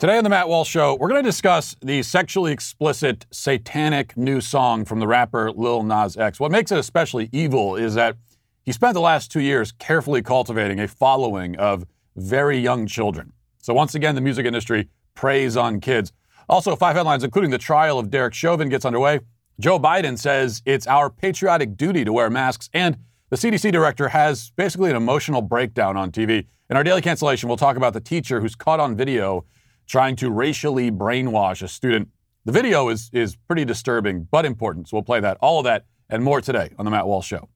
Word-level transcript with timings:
Today 0.00 0.16
on 0.16 0.24
the 0.24 0.30
Matt 0.30 0.48
Walsh 0.48 0.70
Show, 0.70 0.94
we're 0.94 1.10
going 1.10 1.22
to 1.22 1.28
discuss 1.28 1.76
the 1.82 2.02
sexually 2.02 2.52
explicit, 2.52 3.26
satanic 3.30 4.16
new 4.16 4.40
song 4.40 4.86
from 4.86 4.98
the 4.98 5.06
rapper 5.06 5.52
Lil 5.52 5.82
Nas 5.82 6.16
X. 6.16 6.40
What 6.40 6.50
makes 6.50 6.72
it 6.72 6.78
especially 6.78 7.28
evil 7.32 7.76
is 7.76 7.96
that 7.96 8.16
he 8.64 8.72
spent 8.72 8.94
the 8.94 9.02
last 9.02 9.30
two 9.30 9.40
years 9.40 9.72
carefully 9.72 10.22
cultivating 10.22 10.80
a 10.80 10.88
following 10.88 11.54
of 11.56 11.84
very 12.16 12.56
young 12.56 12.86
children. 12.86 13.34
So, 13.58 13.74
once 13.74 13.94
again, 13.94 14.14
the 14.14 14.22
music 14.22 14.46
industry 14.46 14.88
preys 15.14 15.54
on 15.54 15.80
kids. 15.80 16.14
Also, 16.48 16.74
five 16.76 16.96
headlines, 16.96 17.22
including 17.22 17.50
the 17.50 17.58
trial 17.58 17.98
of 17.98 18.08
Derek 18.08 18.32
Chauvin, 18.32 18.70
gets 18.70 18.86
underway. 18.86 19.20
Joe 19.60 19.78
Biden 19.78 20.18
says 20.18 20.62
it's 20.64 20.86
our 20.86 21.10
patriotic 21.10 21.76
duty 21.76 22.06
to 22.06 22.12
wear 22.14 22.30
masks, 22.30 22.70
and 22.72 22.96
the 23.28 23.36
CDC 23.36 23.70
director 23.70 24.08
has 24.08 24.50
basically 24.56 24.88
an 24.88 24.96
emotional 24.96 25.42
breakdown 25.42 25.98
on 25.98 26.10
TV. 26.10 26.46
In 26.70 26.78
our 26.78 26.84
daily 26.84 27.02
cancellation, 27.02 27.50
we'll 27.50 27.58
talk 27.58 27.76
about 27.76 27.92
the 27.92 28.00
teacher 28.00 28.40
who's 28.40 28.54
caught 28.54 28.80
on 28.80 28.96
video 28.96 29.44
trying 29.90 30.14
to 30.14 30.30
racially 30.30 30.88
brainwash 30.88 31.62
a 31.62 31.68
student. 31.68 32.08
The 32.44 32.52
video 32.52 32.90
is, 32.90 33.10
is 33.12 33.34
pretty 33.34 33.64
disturbing, 33.64 34.28
but 34.30 34.46
important. 34.46 34.88
So 34.88 34.96
we'll 34.96 35.02
play 35.02 35.18
that, 35.18 35.36
all 35.40 35.58
of 35.58 35.64
that, 35.64 35.84
and 36.08 36.22
more 36.22 36.40
today 36.40 36.70
on 36.78 36.84
The 36.84 36.92
Matt 36.92 37.08
Walsh 37.08 37.26
Show. 37.26 37.48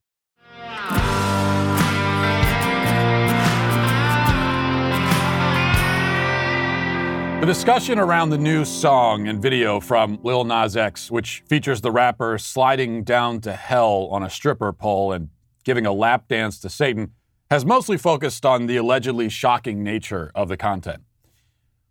The 7.39 7.45
discussion 7.45 7.99
around 7.99 8.31
the 8.31 8.37
new 8.37 8.65
song 8.65 9.29
and 9.29 9.41
video 9.41 9.79
from 9.79 10.19
Lil 10.21 10.43
Nas 10.43 10.75
X, 10.75 11.09
which 11.09 11.41
features 11.47 11.79
the 11.79 11.91
rapper 11.91 12.37
sliding 12.37 13.05
down 13.05 13.39
to 13.41 13.53
hell 13.53 14.09
on 14.11 14.23
a 14.23 14.29
stripper 14.29 14.73
pole 14.73 15.13
and 15.13 15.29
giving 15.63 15.85
a 15.85 15.93
lap 15.93 16.27
dance 16.27 16.59
to 16.59 16.69
Satan, 16.69 17.13
has 17.49 17.63
mostly 17.63 17.95
focused 17.95 18.45
on 18.45 18.65
the 18.65 18.75
allegedly 18.75 19.29
shocking 19.29 19.83
nature 19.83 20.33
of 20.35 20.49
the 20.49 20.57
content. 20.57 21.03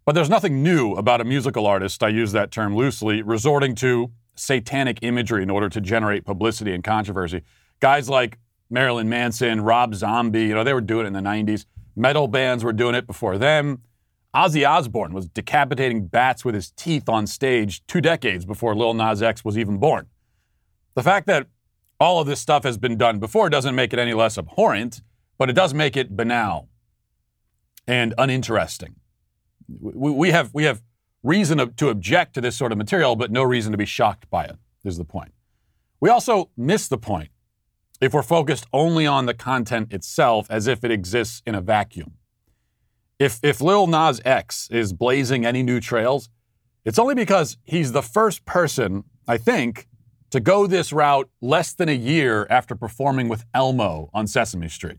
But 0.05 0.15
there's 0.15 0.29
nothing 0.29 0.63
new 0.63 0.93
about 0.93 1.23
a 1.23 1.25
musical 1.25 1.67
artist, 1.67 2.03
I 2.03 2.09
use 2.09 2.33
that 2.33 2.51
term 2.51 2.77
loosely, 2.77 3.23
resorting 3.23 3.75
to 3.77 4.11
satanic 4.35 4.99
imagery 5.03 5.43
in 5.43 5.49
order 5.49 5.71
to 5.71 5.81
generate 5.81 6.27
publicity 6.27 6.75
and 6.75 6.85
controversy. 6.85 7.43
Guys 7.81 8.09
like 8.09 8.39
Marilyn 8.69 9.09
Manson, 9.09 9.63
Rob 9.63 9.95
Zombie, 9.95 10.45
you 10.45 10.55
know, 10.55 10.65
they 10.65 10.75
were 10.75 10.83
doing 10.83 11.07
it 11.07 11.09
in 11.09 11.13
the 11.15 11.21
90s. 11.21 11.65
Metal 11.97 12.29
bands 12.29 12.63
were 12.63 12.73
doing 12.73 12.95
it 12.95 13.07
before 13.07 13.39
them. 13.39 13.83
Ozzy 14.35 14.69
Osbourne 14.69 15.15
was 15.15 15.29
decapitating 15.29 16.07
bats 16.09 16.45
with 16.45 16.55
his 16.55 16.73
teeth 16.73 17.09
on 17.09 17.27
stage 17.27 17.87
two 17.87 18.01
decades 18.01 18.45
before 18.45 18.75
Lil 18.75 18.93
Nas 18.93 19.23
X 19.23 19.45
was 19.45 19.57
even 19.57 19.79
born. 19.79 20.07
The 20.95 21.03
fact 21.03 21.27
that 21.29 21.47
all 22.01 22.21
of 22.21 22.27
this 22.27 22.41
stuff 22.41 22.65
has 22.65 22.77
been 22.77 22.99
done 22.99 23.21
before 23.21 23.49
doesn't 23.49 23.75
make 23.75 23.93
it 23.93 23.99
any 23.99 24.13
less 24.13 24.37
abhorrent, 24.37 25.03
but 25.39 25.49
it 25.49 25.55
does 25.55 25.73
make 25.73 25.97
it 25.97 26.15
banal 26.15 26.69
and 27.87 28.13
uninteresting 28.19 28.97
we, 29.69 30.11
we 30.11 30.31
have 30.31 30.53
we 30.53 30.65
have 30.65 30.83
reason 31.23 31.75
to 31.75 31.89
object 31.89 32.35
to 32.35 32.41
this 32.41 32.57
sort 32.57 32.73
of 32.73 32.79
material, 32.79 33.17
but 33.17 33.31
no 33.31 33.43
reason 33.43 33.73
to 33.73 33.79
be 33.79 33.87
shocked 33.87 34.29
by 34.31 34.45
it. 34.45 34.57
Is 34.85 34.99
the 34.99 35.05
point? 35.05 35.33
We 36.01 36.11
also 36.11 36.51
miss 36.57 36.89
the 36.89 36.99
point 36.99 37.31
if 38.01 38.13
we're 38.13 38.23
focused 38.23 38.67
only 38.73 39.07
on 39.07 39.27
the 39.27 39.33
content 39.35 39.93
itself, 39.93 40.47
as 40.51 40.67
if 40.67 40.85
it 40.85 40.91
exists 40.91 41.43
in 41.47 41.55
a 41.55 41.61
vacuum. 41.61 42.15
If 43.19 43.41
if 43.43 43.61
Lil 43.61 43.87
Nas 43.87 44.21
X 44.25 44.69
is 44.71 44.93
blazing 44.93 45.47
any 45.47 45.63
new 45.63 45.81
trails, 45.81 46.29
it's 46.85 46.99
only 46.99 47.15
because 47.15 47.57
he's 47.65 47.93
the 47.93 48.03
first 48.03 48.45
person, 48.45 49.05
I 49.27 49.39
think, 49.39 49.89
to 50.31 50.41
go 50.41 50.67
this 50.67 50.93
route 50.93 51.31
less 51.41 51.73
than 51.73 51.89
a 51.89 51.95
year 51.95 52.47
after 52.51 52.75
performing 52.75 53.29
with 53.29 53.45
Elmo 53.55 54.11
on 54.13 54.27
Sesame 54.27 54.69
Street. 54.69 54.99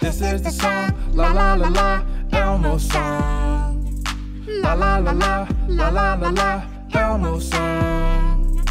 This 0.00 0.20
is 0.20 0.42
the 0.42 0.50
song, 0.50 0.92
la 1.12 1.32
la 1.32 1.54
la 1.54 1.68
la, 1.68 2.02
Elmo 2.32 2.78
song. 2.78 4.02
La 4.46 4.74
la 4.74 4.98
la 4.98 5.12
la, 5.12 5.46
la 5.68 5.88
la 5.90 6.14
la 6.14 6.30
la, 6.30 6.62
Elmo 6.92 7.38
song. 7.38 8.62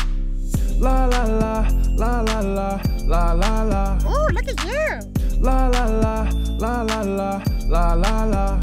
La 0.80 1.06
la 1.06 1.24
la, 1.24 1.68
la 1.96 2.22
la 2.22 2.40
la, 2.42 2.82
la 3.08 3.34
la 3.34 3.64
la. 3.64 3.98
Oh, 4.06 4.28
look 4.34 4.48
at 4.50 4.66
you. 4.66 5.40
La 5.40 5.68
la 5.68 5.86
la, 5.86 6.30
la 6.60 6.82
la 6.82 7.02
la, 7.02 7.44
la 7.70 7.94
la 7.94 8.26
la. 8.26 8.60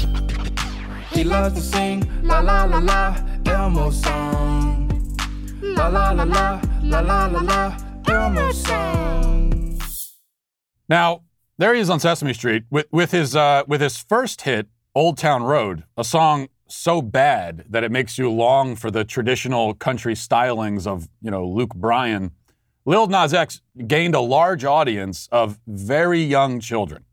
He 1.11 1.23
loves 1.23 1.55
to 1.55 1.61
sing, 1.61 2.07
la 2.21 2.39
la 2.41 2.65
la 2.65 2.79
la, 2.79 3.15
Elmo 3.45 3.89
song. 3.89 4.89
La 5.61 5.87
la 5.87 6.11
la 6.11 6.23
la, 6.23 6.61
la 6.83 6.99
la 6.99 7.25
la 7.25 7.41
la, 7.41 7.77
Elmo 8.07 8.51
song. 8.51 9.79
Now, 10.87 11.21
there 11.59 11.75
he 11.75 11.81
is 11.81 11.89
on 11.89 11.99
Sesame 11.99 12.33
Street 12.33 12.63
with, 12.71 12.87
with 12.89 13.11
his 13.11 13.35
uh, 13.35 13.63
with 13.67 13.81
his 13.81 13.97
first 13.97 14.41
hit, 14.41 14.67
Old 14.95 15.17
Town 15.17 15.43
Road, 15.43 15.83
a 15.97 16.05
song 16.05 16.47
so 16.67 17.01
bad 17.01 17.65
that 17.69 17.83
it 17.83 17.91
makes 17.91 18.17
you 18.17 18.31
long 18.31 18.75
for 18.75 18.89
the 18.89 19.03
traditional 19.03 19.73
country 19.73 20.13
stylings 20.15 20.87
of 20.87 21.09
you 21.21 21.29
know 21.29 21.45
Luke 21.45 21.75
Bryan. 21.75 22.31
Lil 22.85 23.07
Nas 23.07 23.33
X 23.33 23.61
gained 23.85 24.15
a 24.15 24.21
large 24.21 24.63
audience 24.63 25.27
of 25.31 25.59
very 25.67 26.21
young 26.21 26.61
children, 26.61 27.03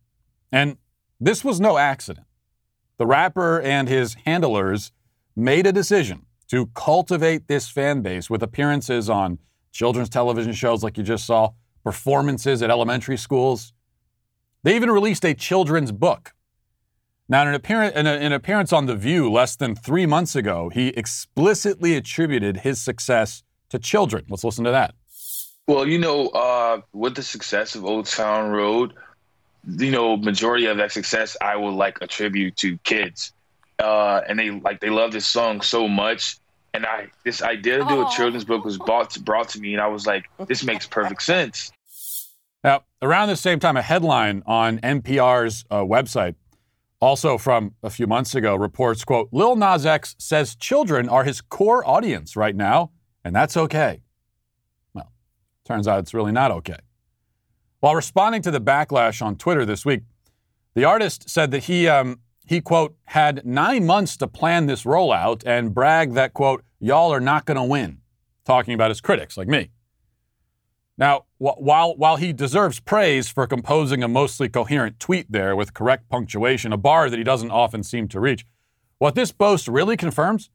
and 0.52 0.78
this 1.20 1.44
was 1.44 1.60
no 1.60 1.76
accident. 1.76 2.26
The 2.98 3.06
rapper 3.06 3.60
and 3.60 3.88
his 3.88 4.14
handlers 4.24 4.92
made 5.34 5.66
a 5.66 5.72
decision 5.72 6.24
to 6.48 6.66
cultivate 6.66 7.48
this 7.48 7.68
fan 7.68 8.00
base 8.00 8.30
with 8.30 8.44
appearances 8.44 9.10
on 9.10 9.40
children's 9.72 10.08
television 10.08 10.52
shows 10.52 10.84
like 10.84 10.96
you 10.96 11.02
just 11.02 11.26
saw, 11.26 11.50
performances 11.82 12.62
at 12.62 12.70
elementary 12.70 13.16
schools, 13.16 13.72
they 14.66 14.74
even 14.74 14.90
released 14.90 15.24
a 15.24 15.32
children's 15.32 15.92
book. 15.92 16.34
Now, 17.28 17.42
in 17.42 17.48
an, 17.48 17.54
appearance, 17.54 17.94
in, 17.94 18.04
an 18.08 18.32
appearance 18.32 18.72
on 18.72 18.86
The 18.86 18.96
View 18.96 19.30
less 19.30 19.54
than 19.54 19.76
three 19.76 20.06
months 20.06 20.34
ago, 20.34 20.70
he 20.70 20.88
explicitly 20.88 21.94
attributed 21.94 22.56
his 22.56 22.80
success 22.80 23.44
to 23.68 23.78
children. 23.78 24.24
Let's 24.28 24.42
listen 24.42 24.64
to 24.64 24.72
that. 24.72 24.96
Well, 25.68 25.86
you 25.86 25.98
know, 25.98 26.30
uh, 26.30 26.80
with 26.92 27.14
the 27.14 27.22
success 27.22 27.76
of 27.76 27.84
Old 27.84 28.06
Town 28.06 28.50
Road, 28.50 28.94
you 29.68 29.92
know, 29.92 30.16
majority 30.16 30.66
of 30.66 30.78
that 30.78 30.90
success 30.90 31.36
I 31.40 31.54
would 31.54 31.74
like 31.74 31.98
attribute 32.00 32.56
to 32.56 32.76
kids, 32.78 33.32
uh, 33.78 34.22
and 34.28 34.36
they 34.36 34.50
like 34.50 34.80
they 34.80 34.90
love 34.90 35.12
this 35.12 35.28
song 35.28 35.60
so 35.60 35.86
much. 35.86 36.38
And 36.74 36.84
I 36.84 37.06
this 37.24 37.40
idea 37.40 37.78
to 37.78 37.84
do 37.84 38.04
a 38.04 38.10
children's 38.10 38.44
book 38.44 38.64
was 38.64 38.78
brought 38.78 39.10
to, 39.10 39.20
brought 39.20 39.48
to 39.50 39.60
me, 39.60 39.74
and 39.74 39.80
I 39.80 39.86
was 39.86 40.08
like, 40.08 40.24
this 40.48 40.64
makes 40.64 40.88
perfect 40.88 41.22
sense. 41.22 41.70
Now, 42.64 42.84
around 43.02 43.28
the 43.28 43.36
same 43.36 43.60
time, 43.60 43.76
a 43.76 43.82
headline 43.82 44.42
on 44.46 44.78
NPR's 44.80 45.64
uh, 45.70 45.80
website, 45.80 46.34
also 47.00 47.38
from 47.38 47.74
a 47.82 47.90
few 47.90 48.06
months 48.06 48.34
ago, 48.34 48.56
reports, 48.56 49.04
quote, 49.04 49.28
Lil 49.32 49.56
Nas 49.56 49.84
X 49.84 50.16
says 50.18 50.56
children 50.56 51.08
are 51.08 51.24
his 51.24 51.40
core 51.40 51.86
audience 51.86 52.36
right 52.36 52.56
now, 52.56 52.90
and 53.24 53.34
that's 53.34 53.56
okay. 53.56 54.02
Well, 54.94 55.12
turns 55.64 55.86
out 55.86 56.00
it's 56.00 56.14
really 56.14 56.32
not 56.32 56.50
okay. 56.50 56.78
While 57.80 57.94
responding 57.94 58.42
to 58.42 58.50
the 58.50 58.60
backlash 58.60 59.20
on 59.20 59.36
Twitter 59.36 59.64
this 59.64 59.84
week, 59.84 60.02
the 60.74 60.84
artist 60.84 61.28
said 61.28 61.50
that 61.52 61.64
he, 61.64 61.86
um, 61.88 62.20
he, 62.46 62.60
quote, 62.60 62.96
had 63.04 63.44
nine 63.44 63.86
months 63.86 64.16
to 64.18 64.26
plan 64.26 64.66
this 64.66 64.84
rollout 64.84 65.42
and 65.46 65.74
bragged 65.74 66.14
that, 66.14 66.32
quote, 66.32 66.64
y'all 66.80 67.12
are 67.12 67.20
not 67.20 67.44
going 67.44 67.56
to 67.56 67.62
win, 67.62 67.98
talking 68.44 68.74
about 68.74 68.90
his 68.90 69.00
critics 69.00 69.36
like 69.36 69.48
me. 69.48 69.70
Now, 70.98 71.24
while, 71.38 71.94
while 71.96 72.16
he 72.16 72.32
deserves 72.32 72.80
praise 72.80 73.28
for 73.28 73.46
composing 73.46 74.02
a 74.02 74.08
mostly 74.08 74.48
coherent 74.48 74.98
tweet 74.98 75.30
there 75.30 75.54
with 75.54 75.74
correct 75.74 76.08
punctuation, 76.08 76.72
a 76.72 76.78
bar 76.78 77.10
that 77.10 77.18
he 77.18 77.24
doesn't 77.24 77.50
often 77.50 77.82
seem 77.82 78.08
to 78.08 78.20
reach, 78.20 78.46
what 78.98 79.14
this 79.14 79.30
boast 79.30 79.68
really 79.68 79.96
confirms 79.96 80.48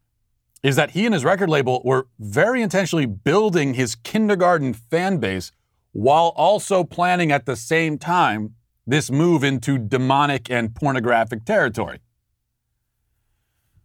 is 0.64 0.76
that 0.76 0.92
he 0.92 1.06
and 1.06 1.14
his 1.14 1.24
record 1.24 1.50
label 1.50 1.82
were 1.86 2.08
very 2.20 2.62
intentionally 2.62 3.06
building 3.06 3.76
his 3.76 3.96
kindergarten 3.96 4.74
fan 4.74 5.18
base 5.18 5.52
while 5.92 6.34
also 6.36 6.84
planning 6.84 7.32
at 7.32 7.46
the 7.46 7.56
same 7.56 7.98
time 7.98 8.56
this 8.88 9.12
move 9.12 9.44
into 9.44 9.78
demonic 9.78 10.50
and 10.50 10.74
pornographic 10.74 11.46
territory. 11.46 12.00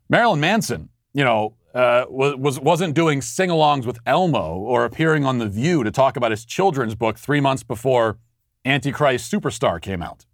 Marilyn 0.09 0.41
Manson, 0.41 0.89
you 1.13 1.25
know, 1.25 1.55
uh, 1.77 2.07
was, 2.09 2.59
wasn't 2.59 2.95
doing 2.95 3.21
sing-alongs 3.21 3.85
with 3.85 3.99
Elmo 4.07 4.55
or 4.55 4.87
appearing 4.87 5.27
on 5.27 5.37
The 5.37 5.47
View 5.47 5.85
to 5.85 5.91
talk 5.91 6.17
about 6.17 6.31
his 6.31 6.47
children's 6.47 6.95
book 6.95 7.19
three 7.19 7.39
months 7.39 7.63
before 7.63 8.17
Antichrist 8.65 9.31
Superstar 9.31 9.81
came 9.81 10.03
out. 10.03 10.25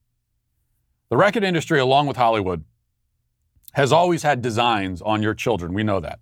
The 1.10 1.16
record 1.16 1.42
industry, 1.42 1.80
along 1.80 2.06
with 2.06 2.16
Hollywood, 2.16 2.64
has 3.72 3.90
always 3.90 4.22
had 4.22 4.40
designs 4.40 5.02
on 5.02 5.20
your 5.20 5.34
children. 5.34 5.74
We 5.74 5.82
know 5.82 5.98
that. 5.98 6.20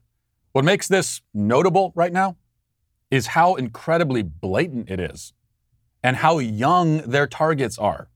What 0.53 0.65
makes 0.65 0.89
this 0.89 1.21
notable 1.35 1.93
right 1.95 2.15
now 2.15 2.39
is 3.11 3.29
how 3.29 3.57
incredibly 3.57 4.23
blatant 4.23 4.89
it 4.89 5.01
is 5.01 5.35
and 6.03 6.17
how 6.17 6.39
young 6.39 6.99
their 7.03 7.27
targets 7.27 7.77
are. 7.77 8.09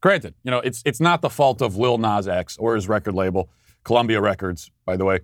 Granted, 0.00 0.34
you 0.42 0.50
know, 0.50 0.58
it's, 0.58 0.82
it's 0.84 1.00
not 1.00 1.22
the 1.22 1.30
fault 1.30 1.62
of 1.62 1.76
Lil 1.76 1.96
Nas 1.96 2.26
X 2.26 2.56
or 2.58 2.74
his 2.74 2.88
record 2.88 3.14
label, 3.14 3.50
Columbia 3.84 4.20
Records, 4.20 4.72
by 4.84 4.96
the 4.96 5.04
way 5.04 5.20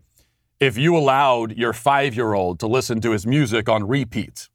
if 0.58 0.78
you 0.78 0.96
allowed 0.96 1.56
your 1.56 1.72
five 1.72 2.14
year 2.14 2.32
old 2.32 2.58
to 2.60 2.66
listen 2.66 3.00
to 3.02 3.10
his 3.10 3.26
music 3.26 3.68
on 3.68 3.86
repeat. 3.86 4.48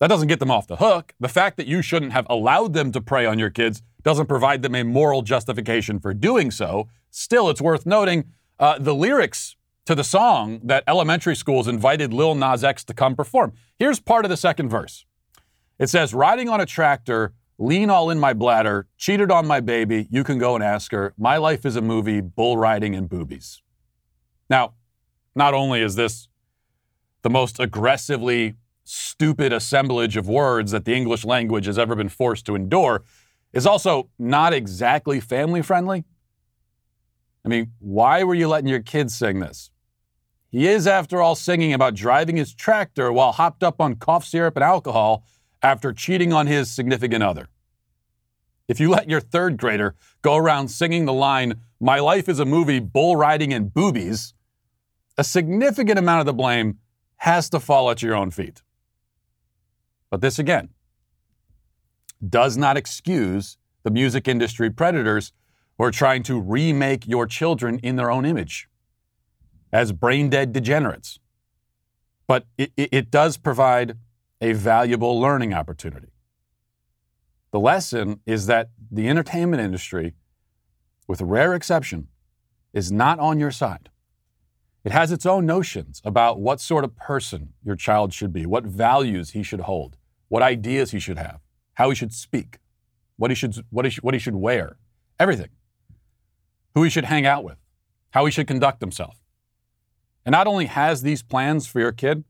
That 0.00 0.08
doesn't 0.08 0.28
get 0.28 0.40
them 0.40 0.50
off 0.50 0.66
the 0.66 0.76
hook. 0.76 1.14
The 1.20 1.28
fact 1.28 1.56
that 1.58 1.66
you 1.66 1.82
shouldn't 1.82 2.12
have 2.12 2.26
allowed 2.30 2.72
them 2.72 2.90
to 2.92 3.00
prey 3.00 3.26
on 3.26 3.38
your 3.38 3.50
kids 3.50 3.82
doesn't 4.02 4.26
provide 4.26 4.62
them 4.62 4.74
a 4.74 4.82
moral 4.82 5.22
justification 5.22 6.00
for 6.00 6.14
doing 6.14 6.50
so. 6.50 6.88
Still, 7.10 7.50
it's 7.50 7.60
worth 7.60 7.84
noting 7.84 8.32
uh, 8.58 8.78
the 8.78 8.94
lyrics 8.94 9.56
to 9.84 9.94
the 9.94 10.04
song 10.04 10.60
that 10.64 10.84
elementary 10.88 11.36
schools 11.36 11.68
invited 11.68 12.12
Lil 12.12 12.34
Nas 12.34 12.64
X 12.64 12.82
to 12.84 12.94
come 12.94 13.14
perform. 13.14 13.52
Here's 13.78 14.00
part 14.00 14.24
of 14.24 14.30
the 14.30 14.36
second 14.36 14.70
verse. 14.70 15.04
It 15.78 15.88
says, 15.88 16.14
Riding 16.14 16.48
on 16.48 16.60
a 16.60 16.66
tractor, 16.66 17.34
lean 17.58 17.90
all 17.90 18.08
in 18.10 18.18
my 18.18 18.32
bladder, 18.32 18.86
cheated 18.96 19.30
on 19.30 19.46
my 19.46 19.60
baby, 19.60 20.08
you 20.10 20.24
can 20.24 20.38
go 20.38 20.54
and 20.54 20.64
ask 20.64 20.92
her. 20.92 21.12
My 21.18 21.36
life 21.36 21.66
is 21.66 21.76
a 21.76 21.82
movie, 21.82 22.20
bull 22.20 22.56
riding 22.56 22.94
and 22.94 23.08
boobies. 23.08 23.62
Now, 24.48 24.74
not 25.34 25.54
only 25.54 25.80
is 25.80 25.96
this 25.96 26.28
the 27.22 27.30
most 27.30 27.60
aggressively 27.60 28.54
stupid 28.84 29.52
assemblage 29.52 30.16
of 30.16 30.28
words 30.28 30.72
that 30.72 30.84
the 30.84 30.94
English 30.94 31.24
language 31.24 31.66
has 31.66 31.78
ever 31.78 31.94
been 31.94 32.08
forced 32.08 32.46
to 32.46 32.54
endure, 32.54 33.04
is 33.52 33.66
also 33.66 34.08
not 34.18 34.52
exactly 34.52 35.20
family 35.20 35.62
friendly. 35.62 36.04
I 37.44 37.48
mean, 37.48 37.72
why 37.78 38.22
were 38.24 38.34
you 38.34 38.48
letting 38.48 38.68
your 38.68 38.82
kids 38.82 39.16
sing 39.16 39.40
this? 39.40 39.70
He 40.48 40.66
is, 40.66 40.86
after 40.86 41.22
all, 41.22 41.36
singing 41.36 41.72
about 41.72 41.94
driving 41.94 42.36
his 42.36 42.54
tractor 42.54 43.12
while 43.12 43.32
hopped 43.32 43.62
up 43.62 43.80
on 43.80 43.94
cough 43.94 44.24
syrup 44.24 44.56
and 44.56 44.64
alcohol 44.64 45.24
after 45.62 45.92
cheating 45.92 46.32
on 46.32 46.48
his 46.48 46.70
significant 46.70 47.22
other. 47.22 47.48
If 48.66 48.80
you 48.80 48.90
let 48.90 49.08
your 49.08 49.20
third 49.20 49.56
grader 49.56 49.94
go 50.22 50.36
around 50.36 50.68
singing 50.68 51.04
the 51.04 51.12
line, 51.12 51.60
My 51.80 51.98
life 51.98 52.28
is 52.28 52.38
a 52.38 52.44
movie, 52.44 52.78
bull 52.78 53.16
riding 53.16 53.54
and 53.54 53.72
boobies, 53.72 54.34
a 55.20 55.24
significant 55.24 55.98
amount 55.98 56.20
of 56.20 56.24
the 56.24 56.32
blame 56.32 56.78
has 57.16 57.50
to 57.50 57.60
fall 57.60 57.90
at 57.90 58.02
your 58.02 58.14
own 58.14 58.30
feet. 58.30 58.62
But 60.08 60.22
this 60.22 60.38
again 60.38 60.70
does 62.26 62.56
not 62.56 62.78
excuse 62.78 63.58
the 63.82 63.90
music 63.90 64.26
industry 64.26 64.70
predators 64.70 65.32
who 65.76 65.84
are 65.84 65.90
trying 65.90 66.22
to 66.22 66.40
remake 66.40 67.06
your 67.06 67.26
children 67.26 67.78
in 67.80 67.96
their 67.96 68.10
own 68.10 68.24
image 68.24 68.66
as 69.70 69.92
brain 69.92 70.30
dead 70.30 70.54
degenerates. 70.54 71.18
But 72.26 72.46
it, 72.56 72.72
it, 72.76 73.10
does 73.10 73.36
provide 73.36 73.98
a 74.40 74.54
valuable 74.54 75.20
learning 75.20 75.52
opportunity. 75.52 76.12
The 77.50 77.60
lesson 77.60 78.20
is 78.24 78.46
that 78.46 78.70
the 78.90 79.06
entertainment 79.06 79.62
industry, 79.62 80.14
with 81.06 81.20
rare 81.20 81.54
exception, 81.54 82.08
is 82.72 82.90
not 82.90 83.18
on 83.18 83.38
your 83.38 83.50
side. 83.50 83.89
It 84.84 84.92
has 84.92 85.12
its 85.12 85.26
own 85.26 85.44
notions 85.44 86.00
about 86.04 86.40
what 86.40 86.60
sort 86.60 86.84
of 86.84 86.96
person 86.96 87.52
your 87.62 87.76
child 87.76 88.14
should 88.14 88.32
be, 88.32 88.46
what 88.46 88.64
values 88.64 89.30
he 89.30 89.42
should 89.42 89.60
hold, 89.60 89.96
what 90.28 90.42
ideas 90.42 90.92
he 90.92 90.98
should 90.98 91.18
have, 91.18 91.40
how 91.74 91.90
he 91.90 91.94
should 91.94 92.12
speak, 92.12 92.58
what 93.16 93.30
he 93.30 93.34
should, 93.34 93.54
what 93.70 93.84
he, 93.84 93.98
what 94.00 94.14
he 94.14 94.20
should 94.20 94.36
wear, 94.36 94.76
everything 95.18 95.50
who 96.74 96.82
he 96.82 96.90
should 96.90 97.04
hang 97.04 97.26
out 97.26 97.44
with, 97.44 97.58
how 98.10 98.24
he 98.24 98.30
should 98.30 98.46
conduct 98.46 98.80
himself. 98.80 99.20
And 100.24 100.32
not 100.32 100.46
only 100.46 100.66
has 100.66 101.02
these 101.02 101.22
plans 101.22 101.66
for 101.66 101.80
your 101.80 101.92
kid, 101.92 102.24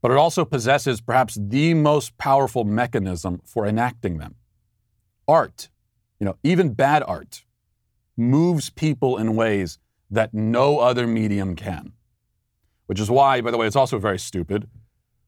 but 0.00 0.10
it 0.10 0.16
also 0.16 0.44
possesses 0.44 1.00
perhaps 1.00 1.38
the 1.40 1.74
most 1.74 2.18
powerful 2.18 2.64
mechanism 2.64 3.40
for 3.44 3.66
enacting 3.66 4.18
them. 4.18 4.34
Art, 5.28 5.70
you 6.18 6.26
know, 6.26 6.36
even 6.42 6.74
bad 6.74 7.02
art, 7.06 7.44
moves 8.16 8.68
people 8.68 9.16
in 9.16 9.36
ways 9.36 9.78
that 10.12 10.32
no 10.32 10.78
other 10.78 11.06
medium 11.06 11.56
can. 11.56 11.92
Which 12.86 13.00
is 13.00 13.10
why, 13.10 13.40
by 13.40 13.50
the 13.50 13.56
way, 13.56 13.66
it's 13.66 13.76
also 13.76 13.98
very 13.98 14.18
stupid 14.18 14.68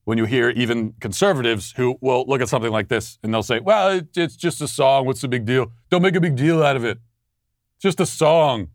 when 0.05 0.19
you 0.19 0.27
hear 0.27 0.51
even 0.51 0.93
conservatives 1.01 1.73
who 1.77 1.97
will 2.03 2.25
look 2.27 2.43
at 2.43 2.49
something 2.49 2.71
like 2.71 2.89
this 2.89 3.19
and 3.23 3.33
they'll 3.33 3.43
say, 3.43 3.59
well, 3.59 4.03
it's 4.15 4.37
just 4.37 4.61
a 4.61 4.69
song. 4.69 5.07
What's 5.07 5.23
the 5.23 5.29
big 5.29 5.47
deal? 5.47 5.73
Don't 5.91 6.03
make 6.03 6.15
a 6.15 6.21
big 6.21 6.37
deal 6.37 6.63
out 6.63 6.77
of 6.77 6.85
it 6.85 6.99
It's 7.77 7.83
just 7.83 8.01
a 8.01 8.07
song. 8.07 8.69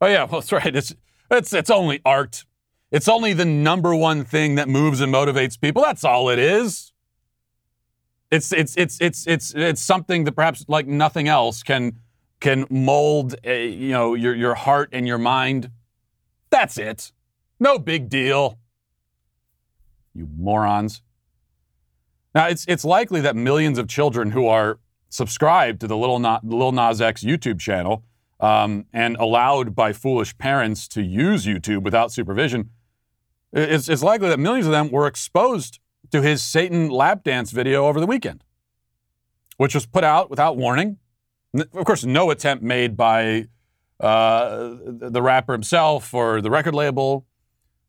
Oh 0.00 0.08
yeah, 0.08 0.24
well 0.24 0.40
that's 0.40 0.52
right. 0.52 0.74
It's 0.74 0.94
it's 1.30 1.52
it's 1.52 1.70
only 1.70 2.00
art. 2.04 2.44
It's 2.90 3.08
only 3.08 3.32
the 3.32 3.44
number 3.44 3.94
one 3.94 4.24
thing 4.24 4.56
that 4.56 4.68
moves 4.68 5.00
and 5.00 5.12
motivates 5.12 5.60
people. 5.60 5.82
That's 5.82 6.04
all 6.04 6.28
it 6.28 6.38
is. 6.38 6.92
It's 8.30 8.52
it's 8.52 8.76
it's 8.76 9.00
it's 9.00 9.26
it's 9.26 9.54
it's 9.54 9.80
something 9.80 10.24
that 10.24 10.32
perhaps 10.32 10.64
like 10.66 10.88
nothing 10.88 11.28
else 11.28 11.62
can 11.62 12.00
can 12.40 12.66
mold 12.70 13.36
a, 13.44 13.68
you 13.68 13.92
know 13.92 14.14
your 14.14 14.34
your 14.34 14.54
heart 14.54 14.90
and 14.92 15.06
your 15.06 15.18
mind. 15.18 15.70
That's 16.50 16.78
it. 16.78 17.12
No 17.58 17.78
big 17.78 18.08
deal. 18.08 18.58
You 20.14 20.28
morons. 20.36 21.02
Now 22.34 22.48
it's 22.48 22.64
it's 22.68 22.84
likely 22.84 23.20
that 23.20 23.36
millions 23.36 23.78
of 23.78 23.88
children 23.88 24.32
who 24.32 24.46
are 24.46 24.78
subscribed 25.08 25.80
to 25.80 25.86
the 25.86 25.96
Lil, 25.96 26.18
Na- 26.18 26.40
Nas 26.42 27.00
X 27.00 27.22
YouTube 27.22 27.60
channel 27.60 28.04
um, 28.40 28.86
and 28.92 29.16
allowed 29.16 29.74
by 29.74 29.92
foolish 29.92 30.36
parents 30.38 30.88
to 30.88 31.02
use 31.02 31.46
YouTube 31.46 31.82
without 31.82 32.12
supervision, 32.12 32.70
it's, 33.52 33.88
it's 33.88 34.02
likely 34.02 34.28
that 34.28 34.40
millions 34.40 34.66
of 34.66 34.72
them 34.72 34.90
were 34.90 35.06
exposed 35.06 35.78
to 36.10 36.20
his 36.20 36.42
Satan 36.42 36.88
lap 36.88 37.22
dance 37.22 37.52
video 37.52 37.86
over 37.86 38.00
the 38.00 38.06
weekend, 38.06 38.42
which 39.56 39.74
was 39.74 39.86
put 39.86 40.04
out 40.04 40.28
without 40.30 40.56
warning. 40.56 40.98
Of 41.54 41.84
course, 41.84 42.04
no 42.04 42.30
attempt 42.30 42.64
made 42.64 42.96
by 42.96 43.46
uh, 44.00 44.74
the 44.84 45.22
rapper 45.22 45.52
himself 45.52 46.12
or 46.12 46.40
the 46.40 46.50
record 46.50 46.74
label 46.74 47.26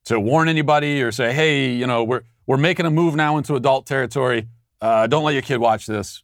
to 0.06 0.20
warn 0.20 0.48
anybody 0.48 1.02
or 1.02 1.12
say, 1.12 1.34
hey, 1.34 1.72
you 1.72 1.88
know, 1.88 2.04
we're, 2.04 2.22
we're 2.46 2.58
making 2.58 2.86
a 2.86 2.92
move 2.92 3.16
now 3.16 3.38
into 3.38 3.56
adult 3.56 3.88
territory. 3.88 4.48
Uh, 4.80 5.08
don't 5.08 5.24
let 5.24 5.34
your 5.34 5.42
kid 5.42 5.58
watch 5.58 5.88
this. 5.88 6.24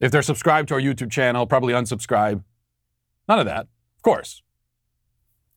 If 0.00 0.10
they're 0.10 0.22
subscribed 0.22 0.68
to 0.68 0.74
our 0.74 0.80
YouTube 0.80 1.10
channel, 1.10 1.46
probably 1.46 1.72
unsubscribe. 1.72 2.42
None 3.28 3.38
of 3.38 3.46
that, 3.46 3.68
of 3.96 4.02
course. 4.02 4.42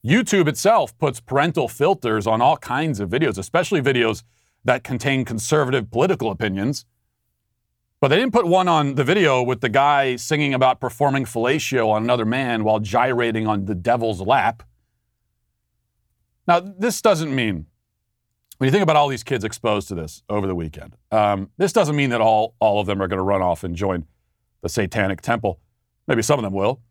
YouTube 0.06 0.48
itself 0.48 0.98
puts 1.00 1.20
parental 1.20 1.68
filters 1.68 2.28
on 2.28 2.42
all 2.42 2.58
kinds 2.58 3.00
of 3.00 3.10
videos, 3.10 3.38
especially 3.38 3.82
videos 3.82 4.24
that 4.64 4.84
contain 4.84 5.26
conservative 5.26 5.90
political 5.90 6.30
opinions. 6.30 6.86
But 8.00 8.10
they 8.10 8.16
didn't 8.16 8.34
put 8.34 8.46
one 8.46 8.68
on 8.68 8.96
the 8.96 9.04
video 9.04 9.42
with 9.42 9.62
the 9.62 9.70
guy 9.70 10.18
singing 10.18 10.54
about 10.54 10.80
performing 10.80 11.26
fellatio 11.26 11.90
on 11.90 12.04
another 12.04 12.26
man 12.26 12.64
while 12.64 12.80
gyrating 12.80 13.48
on 13.48 13.66
the 13.66 13.74
devil's 13.74 14.22
lap. 14.22 14.62
Now, 16.48 16.60
this 16.60 17.02
doesn't 17.02 17.34
mean, 17.34 17.66
when 18.58 18.68
you 18.68 18.72
think 18.72 18.84
about 18.84 18.96
all 18.96 19.08
these 19.08 19.24
kids 19.24 19.44
exposed 19.44 19.88
to 19.88 19.96
this 19.96 20.22
over 20.30 20.46
the 20.46 20.54
weekend, 20.54 20.96
um, 21.12 21.50
this 21.58 21.74
doesn't 21.74 21.96
mean 21.96 22.12
that 22.12 22.22
all, 22.22 22.56
all 22.60 22.80
of 22.80 22.86
them 22.86 23.02
are 23.02 23.08
going 23.08 23.18
to 23.18 23.24
run 23.24 23.42
off 23.42 23.64
and 23.64 23.76
join 23.76 24.06
the 24.62 24.70
Satanic 24.70 25.22
Temple. 25.22 25.60
Maybe 26.08 26.22
some 26.22 26.40
of 26.40 26.44
them 26.44 26.54
will. 26.54 26.82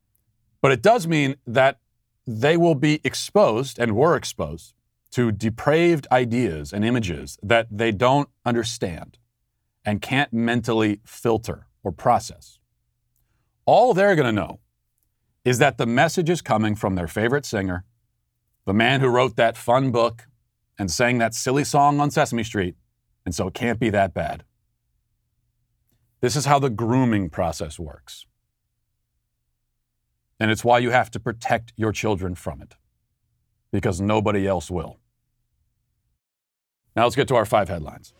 But 0.61 0.73
it 0.73 0.82
does 0.82 1.06
mean 1.06 1.37
that 1.47 1.79
they 2.26 2.56
will 2.56 2.75
be 2.75 3.00
exposed 3.05 3.79
and 3.79 3.94
were 3.94 4.17
exposed 4.17 4.75
to 5.13 5.31
depraved 5.31 6.08
ideas 6.10 6.72
and 6.72 6.84
images 6.84 7.39
that 7.43 7.69
they 7.70 7.93
don't 7.93 8.29
understand 8.44 9.19
and 9.86 10.02
can't 10.02 10.32
mentally 10.32 11.00
filter 11.06 11.69
or 11.84 11.93
process. 11.93 12.58
All 13.64 13.94
they're 13.94 14.16
going 14.16 14.26
to 14.26 14.32
know 14.32 14.58
is 15.44 15.58
that 15.58 15.78
the 15.78 15.86
message 15.86 16.28
is 16.28 16.43
coming 16.43 16.74
from 16.74 16.96
their 16.96 17.06
favorite 17.06 17.46
singer, 17.46 17.84
the 18.64 18.74
man 18.74 19.00
who 19.00 19.06
wrote 19.06 19.36
that 19.36 19.56
fun 19.56 19.93
book 19.93 20.26
and 20.76 20.90
sang 20.90 21.19
that 21.19 21.32
silly 21.32 21.62
song 21.62 22.00
on 22.00 22.10
Sesame 22.10 22.43
Street, 22.43 22.74
and 23.24 23.34
so 23.34 23.46
it 23.46 23.55
can't 23.55 23.78
be 23.78 23.88
that 23.90 24.12
bad. 24.12 24.43
This 26.20 26.34
is 26.34 26.46
how 26.46 26.58
the 26.58 26.70
grooming 26.70 27.31
process 27.31 27.78
works. 27.78 28.26
And 30.40 30.50
it's 30.50 30.64
why 30.64 30.81
you 30.81 30.90
have 30.90 31.10
to 31.12 31.20
protect 31.20 31.72
your 31.76 31.93
children 31.93 32.34
from 32.34 32.60
it, 32.60 32.74
because 33.70 34.00
nobody 34.00 34.46
else 34.46 34.70
will. 34.70 34.98
Now 36.96 37.05
let's 37.05 37.16
get 37.16 37.28
to 37.28 37.36
our 37.36 37.46
five 37.46 37.69
headlines. 37.69 38.12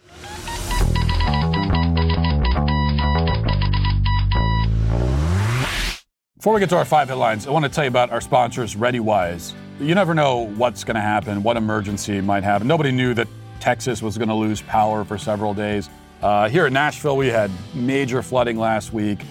Before 6.47 6.55
we 6.55 6.61
get 6.61 6.69
to 6.69 6.77
our 6.77 6.85
five 6.85 7.09
headlines, 7.09 7.49
I 7.49 7.51
want 7.51 7.65
to 7.65 7.69
tell 7.69 7.83
you 7.83 7.89
about 7.89 8.13
our 8.13 8.21
sponsors, 8.21 8.77
ReadyWise. 8.77 9.53
You 9.81 9.97
never 9.97 10.15
know 10.15 10.47
what's 10.47 10.85
going 10.85 10.95
to 10.95 11.01
happen, 11.01 11.43
what 11.43 11.57
emergency 11.57 12.21
might 12.21 12.45
happen. 12.45 12.69
Nobody 12.69 12.93
knew 12.93 13.15
that 13.15 13.27
Texas 13.59 14.01
was 14.01 14.17
going 14.17 14.29
to 14.29 14.35
lose 14.35 14.63
power 14.63 15.05
for 15.05 15.19
several 15.19 15.55
days. 15.55 15.91
Uh, 16.23 16.49
here 16.49 16.69
in 16.69 16.73
Nashville, 16.73 17.17
we 17.17 17.27
had 17.27 17.51
major 17.75 18.23
flooding 18.23 18.61
last 18.61 18.93
week. 18.93 19.23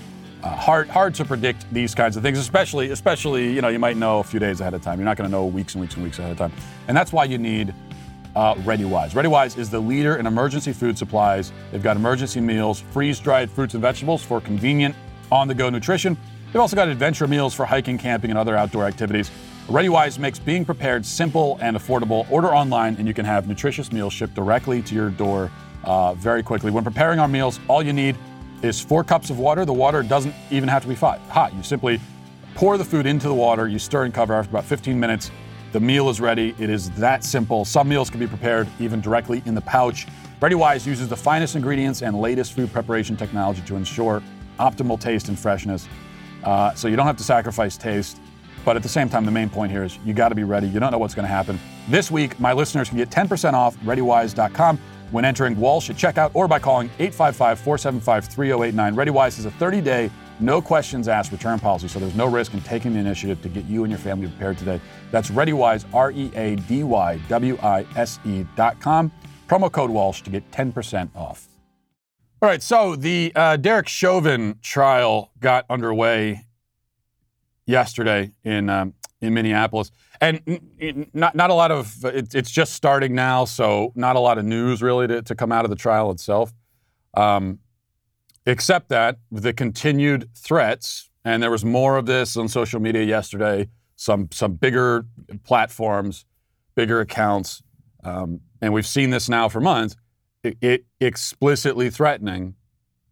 Uh, 0.44 0.50
hard, 0.58 0.90
hard 0.90 1.16
to 1.16 1.24
predict 1.24 1.74
these 1.74 1.96
kinds 1.96 2.18
of 2.18 2.22
things, 2.22 2.38
especially, 2.38 2.90
especially 2.90 3.50
you 3.50 3.62
know, 3.62 3.70
you 3.70 3.80
might 3.80 3.96
know 3.96 4.20
a 4.20 4.24
few 4.26 4.42
days 4.42 4.60
ahead 4.60 4.74
of 4.74 4.82
time. 4.82 5.00
You're 5.00 5.06
not 5.06 5.16
going 5.16 5.30
to 5.30 5.32
know 5.32 5.46
weeks 5.46 5.74
and 5.76 5.82
weeks 5.82 5.94
and 5.96 6.04
weeks 6.04 6.20
ahead 6.20 6.34
of 6.34 6.38
time, 6.38 6.52
and 6.90 6.98
that's 6.98 7.14
why 7.14 7.24
you 7.24 7.38
need 7.38 7.74
uh, 8.36 8.56
ReadyWise. 8.56 9.12
ReadyWise 9.12 9.58
is 9.58 9.70
the 9.70 9.80
leader 9.80 10.18
in 10.18 10.28
emergency 10.28 10.74
food 10.74 10.98
supplies. 10.98 11.54
They've 11.72 11.82
got 11.82 11.96
emergency 11.96 12.42
meals, 12.42 12.82
freeze-dried 12.92 13.50
fruits 13.50 13.74
and 13.74 13.82
vegetables 13.82 14.22
for 14.22 14.42
convenient 14.42 14.98
on-the-go 15.32 15.70
nutrition. 15.70 16.18
They've 16.56 16.62
also 16.62 16.78
got 16.78 16.88
adventure 16.88 17.28
meals 17.28 17.54
for 17.54 17.66
hiking, 17.66 17.98
camping, 17.98 18.30
and 18.30 18.40
other 18.40 18.56
outdoor 18.56 18.86
activities. 18.86 19.30
ReadyWise 19.68 20.18
makes 20.18 20.40
being 20.40 20.64
prepared 20.64 21.06
simple 21.06 21.58
and 21.60 21.76
affordable. 21.76 22.32
Order 22.32 22.56
online, 22.56 22.96
and 22.96 23.06
you 23.06 23.14
can 23.14 23.26
have 23.26 23.50
nutritious 23.50 23.92
meals 23.92 24.14
shipped 24.14 24.36
directly 24.36 24.82
to 24.84 24.96
your 24.96 25.10
door 25.10 25.52
uh, 25.84 26.14
very 26.14 26.42
quickly. 26.42 26.72
When 26.72 26.86
preparing 26.86 27.20
our 27.20 27.28
meals, 27.28 27.60
all 27.68 27.84
you 27.84 27.92
need 27.92 28.16
is 28.62 28.80
four 28.80 29.04
cups 29.04 29.30
of 29.30 29.38
water. 29.38 29.66
The 29.66 29.74
water 29.74 30.02
doesn't 30.02 30.34
even 30.50 30.70
have 30.70 30.82
to 30.84 30.88
be 30.88 30.96
hot. 30.96 31.54
You 31.54 31.62
simply 31.62 32.00
pour 32.54 32.78
the 32.78 32.86
food 32.86 33.06
into 33.06 33.28
the 33.28 33.34
water, 33.34 33.68
you 33.68 33.78
stir 33.78 34.06
and 34.06 34.14
cover 34.14 34.34
after 34.34 34.50
about 34.50 34.64
15 34.64 34.98
minutes. 34.98 35.32
The 35.74 35.82
meal 35.82 36.08
is 36.10 36.22
ready. 36.22 36.56
It 36.58 36.70
is 36.70 36.90
that 36.92 37.26
simple. 37.26 37.66
Some 37.66 37.90
meals 37.90 38.10
can 38.10 38.22
be 38.22 38.28
prepared 38.28 38.70
even 38.80 39.02
directly 39.02 39.44
in 39.46 39.56
the 39.56 39.62
pouch. 39.64 40.08
ReadyWise 40.40 40.88
uses 40.88 41.10
the 41.10 41.18
finest 41.18 41.58
ingredients 41.58 42.02
and 42.02 42.18
latest 42.18 42.54
food 42.54 42.72
preparation 42.72 43.18
technology 43.18 43.62
to 43.64 43.76
ensure 43.76 44.24
optimal 44.58 44.98
taste 44.98 45.28
and 45.28 45.38
freshness. 45.38 45.90
Uh, 46.46 46.74
so 46.76 46.88
you 46.88 46.96
don't 46.96 47.08
have 47.08 47.18
to 47.18 47.24
sacrifice 47.24 47.78
taste. 47.78 48.20
But 48.64 48.76
at 48.76 48.84
the 48.84 48.90
same 48.90 49.10
time, 49.10 49.26
the 49.26 49.32
main 49.32 49.50
point 49.50 49.72
here 49.72 49.84
is 49.84 49.98
you 50.06 50.14
got 50.14 50.30
to 50.30 50.36
be 50.36 50.44
ready. 50.44 50.68
You 50.68 50.80
don't 50.80 50.92
know 50.92 50.98
what's 50.98 51.14
going 51.14 51.28
to 51.28 51.34
happen. 51.34 51.60
This 51.90 52.10
week, 52.10 52.40
my 52.40 52.54
listeners 52.54 52.90
can 52.90 52.98
get 52.98 53.10
10% 53.10 53.54
off 53.54 53.78
ReadyWise.com 53.78 54.80
when 55.12 55.24
entering 55.24 55.56
Walsh 55.58 55.90
at 55.90 55.96
checkout 55.96 56.32
or 56.34 56.48
by 56.48 56.58
calling 56.58 56.88
855 57.00 57.60
475 57.60 58.26
3089. 58.26 58.96
ReadyWise 58.96 59.40
is 59.40 59.46
a 59.46 59.52
30 59.52 59.82
day, 59.82 60.10
no 60.40 60.62
questions 60.62 61.08
asked 61.08 61.32
return 61.32 61.60
policy, 61.60 61.88
so 61.88 62.00
there's 62.00 62.16
no 62.16 62.28
risk 62.28 62.54
in 62.54 62.62
taking 62.62 62.94
the 62.94 63.00
initiative 63.00 63.42
to 63.44 63.50
get 63.50 63.66
you 63.66 63.84
and 63.84 63.92
your 63.92 64.00
family 64.00 64.28
prepared 64.28 64.58
today. 64.58 64.82
That's 65.12 65.30
ReadyWise, 65.30 65.86
R 65.94 66.12
E 66.12 66.32
A 66.36 66.56
D 66.56 66.84
Y 66.84 67.20
W 67.30 67.58
I 67.62 67.86
S 67.96 68.20
E.com. 68.26 69.12
Promo 69.48 69.72
code 69.72 69.92
Walsh 69.92 70.22
to 70.24 70.32
get 70.32 70.50
10% 70.52 71.10
off. 71.16 71.55
All 72.42 72.50
right, 72.50 72.62
so 72.62 72.98
the 72.98 73.32
uh, 73.34 73.56
Derek 73.56 73.88
Chauvin 73.88 74.60
trial 74.62 75.32
got 75.40 75.66
underway 75.70 76.46
yesterday 77.66 78.34
in 78.44 78.70
um, 78.70 78.94
in 79.22 79.34
Minneapolis, 79.34 79.90
and 80.20 80.42
not 81.14 81.34
not 81.34 81.50
a 81.50 81.54
lot 81.54 81.72
of 81.72 82.04
it, 82.04 82.36
it's 82.36 82.52
just 82.52 82.74
starting 82.74 83.16
now, 83.16 83.46
so 83.46 83.94
not 83.96 84.18
a 84.18 84.20
lot 84.20 84.38
of 84.38 84.44
news 84.44 84.84
really 84.84 85.08
to, 85.08 85.22
to 85.22 85.34
come 85.34 85.54
out 85.54 85.64
of 85.64 85.70
the 85.70 85.78
trial 85.78 86.12
itself, 86.12 86.54
um, 87.14 87.60
except 88.46 88.90
that 88.90 89.18
the 89.32 89.54
continued 89.54 90.30
threats, 90.36 91.10
and 91.24 91.42
there 91.42 91.52
was 91.52 91.64
more 91.64 91.96
of 91.98 92.06
this 92.06 92.36
on 92.36 92.50
social 92.50 92.82
media 92.82 93.04
yesterday. 93.04 93.70
Some 93.96 94.28
some 94.32 94.56
bigger 94.56 95.06
platforms, 95.46 96.26
bigger 96.76 97.00
accounts, 97.00 97.64
um, 98.04 98.42
and 98.62 98.74
we've 98.74 98.86
seen 98.86 99.10
this 99.10 99.30
now 99.30 99.48
for 99.48 99.62
months. 99.62 99.96
It, 100.46 100.58
it 100.62 100.86
explicitly 101.00 101.90
threatening 101.90 102.56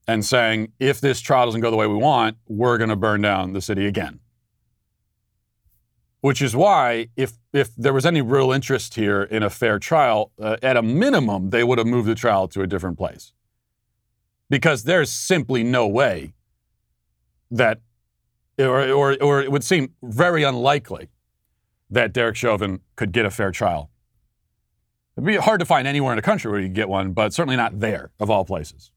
and 0.08 0.24
saying 0.24 0.72
if 0.80 1.02
this 1.02 1.20
trial 1.20 1.46
doesn't 1.46 1.62
go 1.62 1.72
the 1.72 1.78
way 1.78 1.88
we 1.88 1.96
want, 1.96 2.38
we're 2.48 2.78
going 2.78 2.90
to 2.90 2.96
burn 2.96 3.22
down 3.22 3.54
the 3.54 3.62
city 3.62 3.86
again 3.88 4.20
which 6.24 6.42
is 6.42 6.56
why 6.56 7.10
if 7.18 7.34
if 7.52 7.76
there 7.76 7.92
was 7.92 8.06
any 8.06 8.22
real 8.22 8.54
interest 8.54 8.96
here 8.96 9.24
in 9.24 9.44
a 9.44 9.50
fair 9.50 9.78
trial, 9.78 10.32
uh, 10.42 10.56
at 10.64 10.78
a 10.78 10.82
minimum, 10.82 11.50
they 11.50 11.66
would 11.66 11.78
have 11.78 11.86
moved 11.86 12.08
the 12.08 12.16
trial 12.16 12.48
to 12.48 12.62
a 12.62 12.66
different 12.66 12.98
place, 12.98 13.34
because 14.50 14.84
there's 14.84 15.12
simply 15.12 15.64
no 15.64 15.86
way 15.86 16.34
that, 17.52 17.82
or 18.58 18.90
or, 18.90 19.22
or 19.22 19.42
it 19.42 19.52
would 19.52 19.66
seem 19.66 19.96
very 20.02 20.44
unlikely 20.44 21.10
that 21.90 22.14
Derek 22.14 22.38
Chauvin 22.38 22.80
could 22.96 23.12
get 23.12 23.26
a 23.26 23.30
fair 23.30 23.52
trial. 23.52 23.90
It'd 25.16 25.26
be 25.26 25.36
hard 25.36 25.60
to 25.60 25.66
find 25.66 25.88
anywhere 25.88 26.14
in 26.14 26.18
the 26.18 26.24
country 26.24 26.52
where 26.52 26.60
you 26.60 26.70
get 26.70 26.90
one, 26.90 27.14
but 27.14 27.34
certainly 27.34 27.56
not 27.56 27.80
there, 27.80 28.12
of 28.20 28.30
all 28.30 28.46
places. 28.46 28.92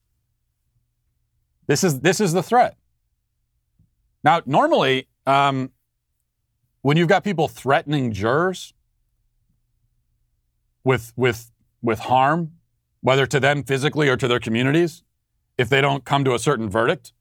This 1.66 1.84
is 1.84 2.00
this 2.00 2.20
is 2.20 2.32
the 2.32 2.42
threat. 2.42 2.76
Now, 4.22 4.42
normally. 4.46 5.08
Um, 5.26 5.72
when 6.86 6.96
you've 6.96 7.08
got 7.08 7.24
people 7.24 7.48
threatening 7.48 8.12
jurors 8.12 8.72
with 10.84 11.12
with 11.16 11.50
with 11.82 11.98
harm, 11.98 12.52
whether 13.00 13.26
to 13.26 13.40
them 13.40 13.64
physically 13.64 14.08
or 14.08 14.16
to 14.16 14.28
their 14.28 14.38
communities, 14.38 15.02
if 15.58 15.68
they 15.68 15.80
don't 15.80 16.04
come 16.04 16.22
to 16.22 16.32
a 16.32 16.38
certain 16.38 16.70
verdict, 16.70 17.12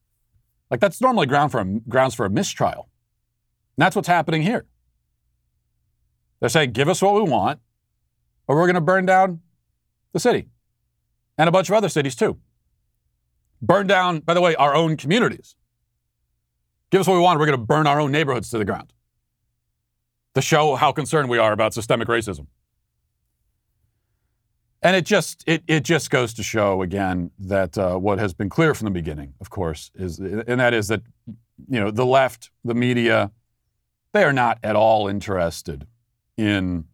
like 0.70 0.78
that's 0.78 1.00
normally 1.00 1.26
ground 1.26 1.50
for 1.50 1.58
a, 1.58 1.64
grounds 1.64 2.14
for 2.14 2.24
a 2.24 2.30
mistrial. 2.30 2.88
And 3.76 3.84
that's 3.84 3.96
what's 3.96 4.06
happening 4.06 4.42
here. 4.42 4.66
They're 6.38 6.48
saying, 6.48 6.70
"Give 6.70 6.88
us 6.88 7.02
what 7.02 7.14
we 7.14 7.28
want, 7.28 7.58
or 8.46 8.56
we're 8.56 8.66
going 8.66 8.74
to 8.74 8.80
burn 8.80 9.06
down 9.06 9.40
the 10.12 10.20
city 10.20 10.48
and 11.38 11.48
a 11.48 11.52
bunch 11.52 11.68
of 11.68 11.74
other 11.74 11.88
cities 11.88 12.14
too. 12.14 12.38
Burn 13.62 13.86
down, 13.86 14.20
by 14.20 14.34
the 14.34 14.40
way, 14.40 14.54
our 14.56 14.74
own 14.74 14.96
communities. 14.96 15.56
Give 16.90 17.00
us 17.00 17.06
what 17.06 17.14
we 17.14 17.20
want. 17.20 17.38
We're 17.38 17.46
going 17.46 17.58
to 17.58 17.64
burn 17.64 17.86
our 17.86 18.00
own 18.00 18.12
neighborhoods 18.12 18.50
to 18.50 18.58
the 18.58 18.64
ground." 18.64 18.92
to 20.36 20.42
show 20.42 20.74
how 20.74 20.92
concerned 20.92 21.30
we 21.30 21.38
are 21.38 21.50
about 21.50 21.72
systemic 21.72 22.08
racism. 22.08 22.46
And 24.82 24.94
it 24.94 25.06
just 25.06 25.42
it, 25.46 25.62
it 25.66 25.82
just 25.82 26.10
goes 26.10 26.34
to 26.34 26.42
show 26.42 26.82
again 26.82 27.30
that 27.38 27.78
uh, 27.78 27.96
what 27.96 28.18
has 28.18 28.34
been 28.34 28.50
clear 28.50 28.74
from 28.74 28.84
the 28.84 28.90
beginning, 28.90 29.32
of 29.40 29.48
course, 29.48 29.90
is 29.94 30.18
and 30.18 30.60
that 30.60 30.74
is 30.74 30.88
that 30.88 31.00
you 31.68 31.80
know 31.80 31.90
the 31.90 32.04
left, 32.04 32.50
the 32.66 32.74
media, 32.74 33.30
they 34.12 34.24
are 34.24 34.32
not 34.32 34.58
at 34.62 34.76
all 34.76 35.08
interested 35.08 35.86
in 36.36 36.84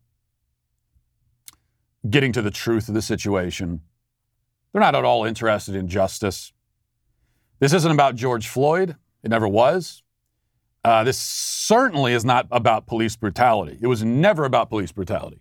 getting 2.08 2.32
to 2.32 2.42
the 2.42 2.50
truth 2.50 2.88
of 2.88 2.94
the 2.94 3.02
situation. 3.02 3.80
They're 4.72 4.80
not 4.80 4.94
at 4.94 5.04
all 5.04 5.24
interested 5.24 5.74
in 5.74 5.88
justice. 5.88 6.52
This 7.60 7.72
isn't 7.72 7.92
about 7.92 8.16
George 8.16 8.48
Floyd. 8.48 8.96
It 9.22 9.30
never 9.30 9.46
was. 9.46 10.02
Uh, 10.84 11.04
this 11.04 11.16
certainly 11.18 12.12
is 12.12 12.24
not 12.24 12.48
about 12.50 12.86
police 12.86 13.14
brutality. 13.14 13.78
It 13.80 13.86
was 13.86 14.02
never 14.02 14.44
about 14.44 14.68
police 14.68 14.90
brutality. 14.90 15.40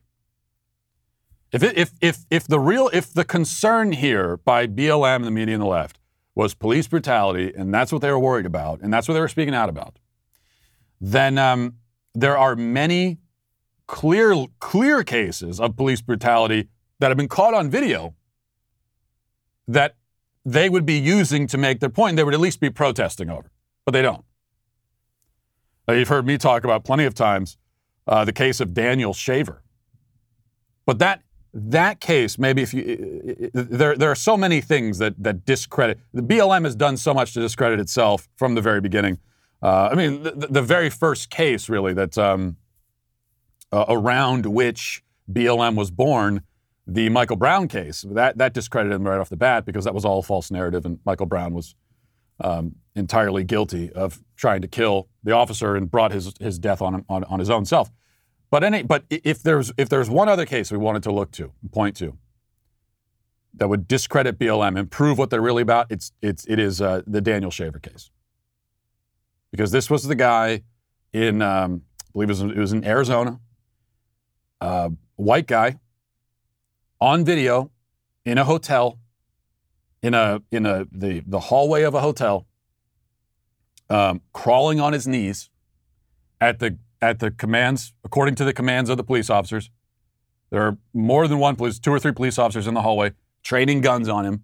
If, 1.51 1.63
it, 1.63 1.77
if, 1.77 1.91
if, 1.99 2.25
if 2.29 2.47
the 2.47 2.59
real 2.59 2.89
if 2.93 3.11
the 3.11 3.25
concern 3.25 3.91
here 3.91 4.37
by 4.37 4.67
BLM 4.67 5.23
the 5.23 5.31
media 5.31 5.55
and 5.55 5.61
the 5.61 5.67
left 5.67 5.99
was 6.35 6.53
police 6.53 6.87
brutality, 6.87 7.51
and 7.55 7.73
that's 7.73 7.91
what 7.91 8.01
they 8.01 8.11
were 8.11 8.19
worried 8.19 8.45
about, 8.45 8.81
and 8.81 8.93
that's 8.93 9.07
what 9.07 9.15
they 9.15 9.19
were 9.19 9.27
speaking 9.27 9.53
out 9.53 9.67
about, 9.67 9.99
then 11.01 11.37
um, 11.37 11.75
there 12.13 12.37
are 12.37 12.55
many 12.55 13.17
clear 13.91 14.45
clear 14.59 15.03
cases 15.03 15.59
of 15.59 15.75
police 15.75 16.01
brutality 16.01 16.69
that 16.99 17.09
have 17.09 17.17
been 17.17 17.27
caught 17.27 17.53
on 17.53 17.69
video 17.69 18.15
that 19.67 19.95
they 20.45 20.69
would 20.69 20.85
be 20.85 20.97
using 20.97 21.45
to 21.45 21.57
make 21.57 21.81
their 21.81 21.89
point. 21.89 22.15
They 22.15 22.23
would 22.23 22.33
at 22.33 22.39
least 22.39 22.61
be 22.61 22.69
protesting 22.69 23.29
over, 23.29 23.51
but 23.85 23.91
they 23.91 24.01
don't. 24.01 24.23
Uh, 25.89 25.93
you've 25.93 26.07
heard 26.07 26.25
me 26.25 26.37
talk 26.37 26.63
about 26.63 26.85
plenty 26.85 27.03
of 27.03 27.13
times 27.13 27.57
uh, 28.07 28.23
the 28.23 28.31
case 28.31 28.61
of 28.61 28.73
Daniel 28.73 29.13
Shaver. 29.13 29.61
But 30.85 30.99
that 30.99 31.23
that 31.53 31.99
case, 31.99 32.39
maybe 32.39 32.61
if 32.61 32.73
you 32.73 33.51
there 33.53 33.97
there 33.97 34.09
are 34.09 34.15
so 34.15 34.37
many 34.37 34.61
things 34.61 34.99
that 34.99 35.21
that 35.21 35.45
discredit 35.45 35.99
the 36.13 36.23
BLM 36.23 36.63
has 36.63 36.77
done 36.77 36.95
so 36.95 37.13
much 37.13 37.33
to 37.33 37.41
discredit 37.41 37.81
itself 37.81 38.29
from 38.37 38.55
the 38.55 38.61
very 38.61 38.79
beginning. 38.79 39.19
Uh, 39.61 39.89
I 39.91 39.95
mean, 39.95 40.23
the, 40.23 40.31
the, 40.31 40.61
very 40.63 40.89
first 40.89 41.29
case 41.29 41.69
really 41.69 41.93
that 41.93 42.17
um, 42.17 42.57
uh, 43.71 43.85
around 43.87 44.45
which 44.45 45.03
BLM 45.31 45.75
was 45.75 45.91
born, 45.91 46.41
the 46.87 47.09
Michael 47.09 47.37
Brown 47.37 47.67
case, 47.67 48.05
that 48.09 48.37
that 48.37 48.53
discredited 48.53 48.95
him 48.95 49.07
right 49.07 49.19
off 49.19 49.29
the 49.29 49.37
bat 49.37 49.65
because 49.65 49.85
that 49.85 49.93
was 49.93 50.05
all 50.05 50.21
false 50.21 50.51
narrative, 50.51 50.85
and 50.85 50.99
Michael 51.05 51.25
Brown 51.25 51.53
was 51.53 51.75
um, 52.43 52.75
entirely 52.95 53.43
guilty 53.43 53.91
of 53.91 54.21
trying 54.35 54.61
to 54.61 54.67
kill 54.67 55.07
the 55.23 55.31
officer 55.31 55.75
and 55.75 55.89
brought 55.89 56.11
his, 56.11 56.33
his 56.39 56.59
death 56.59 56.81
on, 56.81 57.05
on, 57.07 57.23
on 57.25 57.39
his 57.39 57.49
own 57.49 57.65
self. 57.65 57.91
But, 58.49 58.63
any, 58.63 58.83
but 58.83 59.05
if, 59.09 59.41
there's, 59.41 59.71
if 59.77 59.87
there's 59.87 60.09
one 60.09 60.27
other 60.27 60.45
case 60.45 60.71
we 60.71 60.77
wanted 60.77 61.03
to 61.03 61.11
look 61.11 61.31
to, 61.31 61.53
point 61.71 61.95
to, 61.97 62.17
that 63.53 63.69
would 63.69 63.87
discredit 63.87 64.37
BLM 64.37 64.77
and 64.77 64.89
prove 64.89 65.17
what 65.17 65.29
they're 65.29 65.41
really 65.41 65.61
about, 65.61 65.87
it's, 65.89 66.11
it's, 66.21 66.45
it 66.45 66.59
is 66.59 66.81
uh, 66.81 67.01
the 67.07 67.21
Daniel 67.21 67.51
Shaver 67.51 67.79
case. 67.79 68.09
Because 69.51 69.71
this 69.71 69.89
was 69.89 70.03
the 70.03 70.15
guy 70.15 70.63
in, 71.13 71.41
um, 71.41 71.83
I 72.01 72.11
believe 72.13 72.29
it 72.29 72.33
was, 72.33 72.41
it 72.41 72.57
was 72.57 72.73
in 72.73 72.85
Arizona, 72.85 73.39
uh, 74.61 74.89
white 75.15 75.47
guy 75.47 75.79
on 76.99 77.25
video 77.25 77.71
in 78.23 78.37
a 78.37 78.45
hotel 78.45 78.99
in 80.01 80.13
a 80.13 80.41
in 80.51 80.65
a 80.65 80.85
the 80.91 81.23
the 81.25 81.39
hallway 81.39 81.83
of 81.83 81.93
a 81.93 82.01
hotel, 82.01 82.47
um, 83.89 84.21
crawling 84.33 84.79
on 84.79 84.93
his 84.93 85.07
knees 85.07 85.49
at 86.39 86.59
the 86.59 86.77
at 87.01 87.19
the 87.19 87.31
commands 87.31 87.93
according 88.03 88.35
to 88.35 88.45
the 88.45 88.53
commands 88.53 88.89
of 88.89 88.97
the 88.97 89.03
police 89.03 89.29
officers. 89.29 89.69
There 90.49 90.61
are 90.61 90.77
more 90.93 91.27
than 91.27 91.39
one 91.39 91.55
police, 91.55 91.79
two 91.79 91.91
or 91.91 91.99
three 91.99 92.11
police 92.11 92.37
officers 92.37 92.67
in 92.67 92.73
the 92.73 92.81
hallway, 92.81 93.13
training 93.41 93.81
guns 93.81 94.09
on 94.09 94.25
him, 94.25 94.43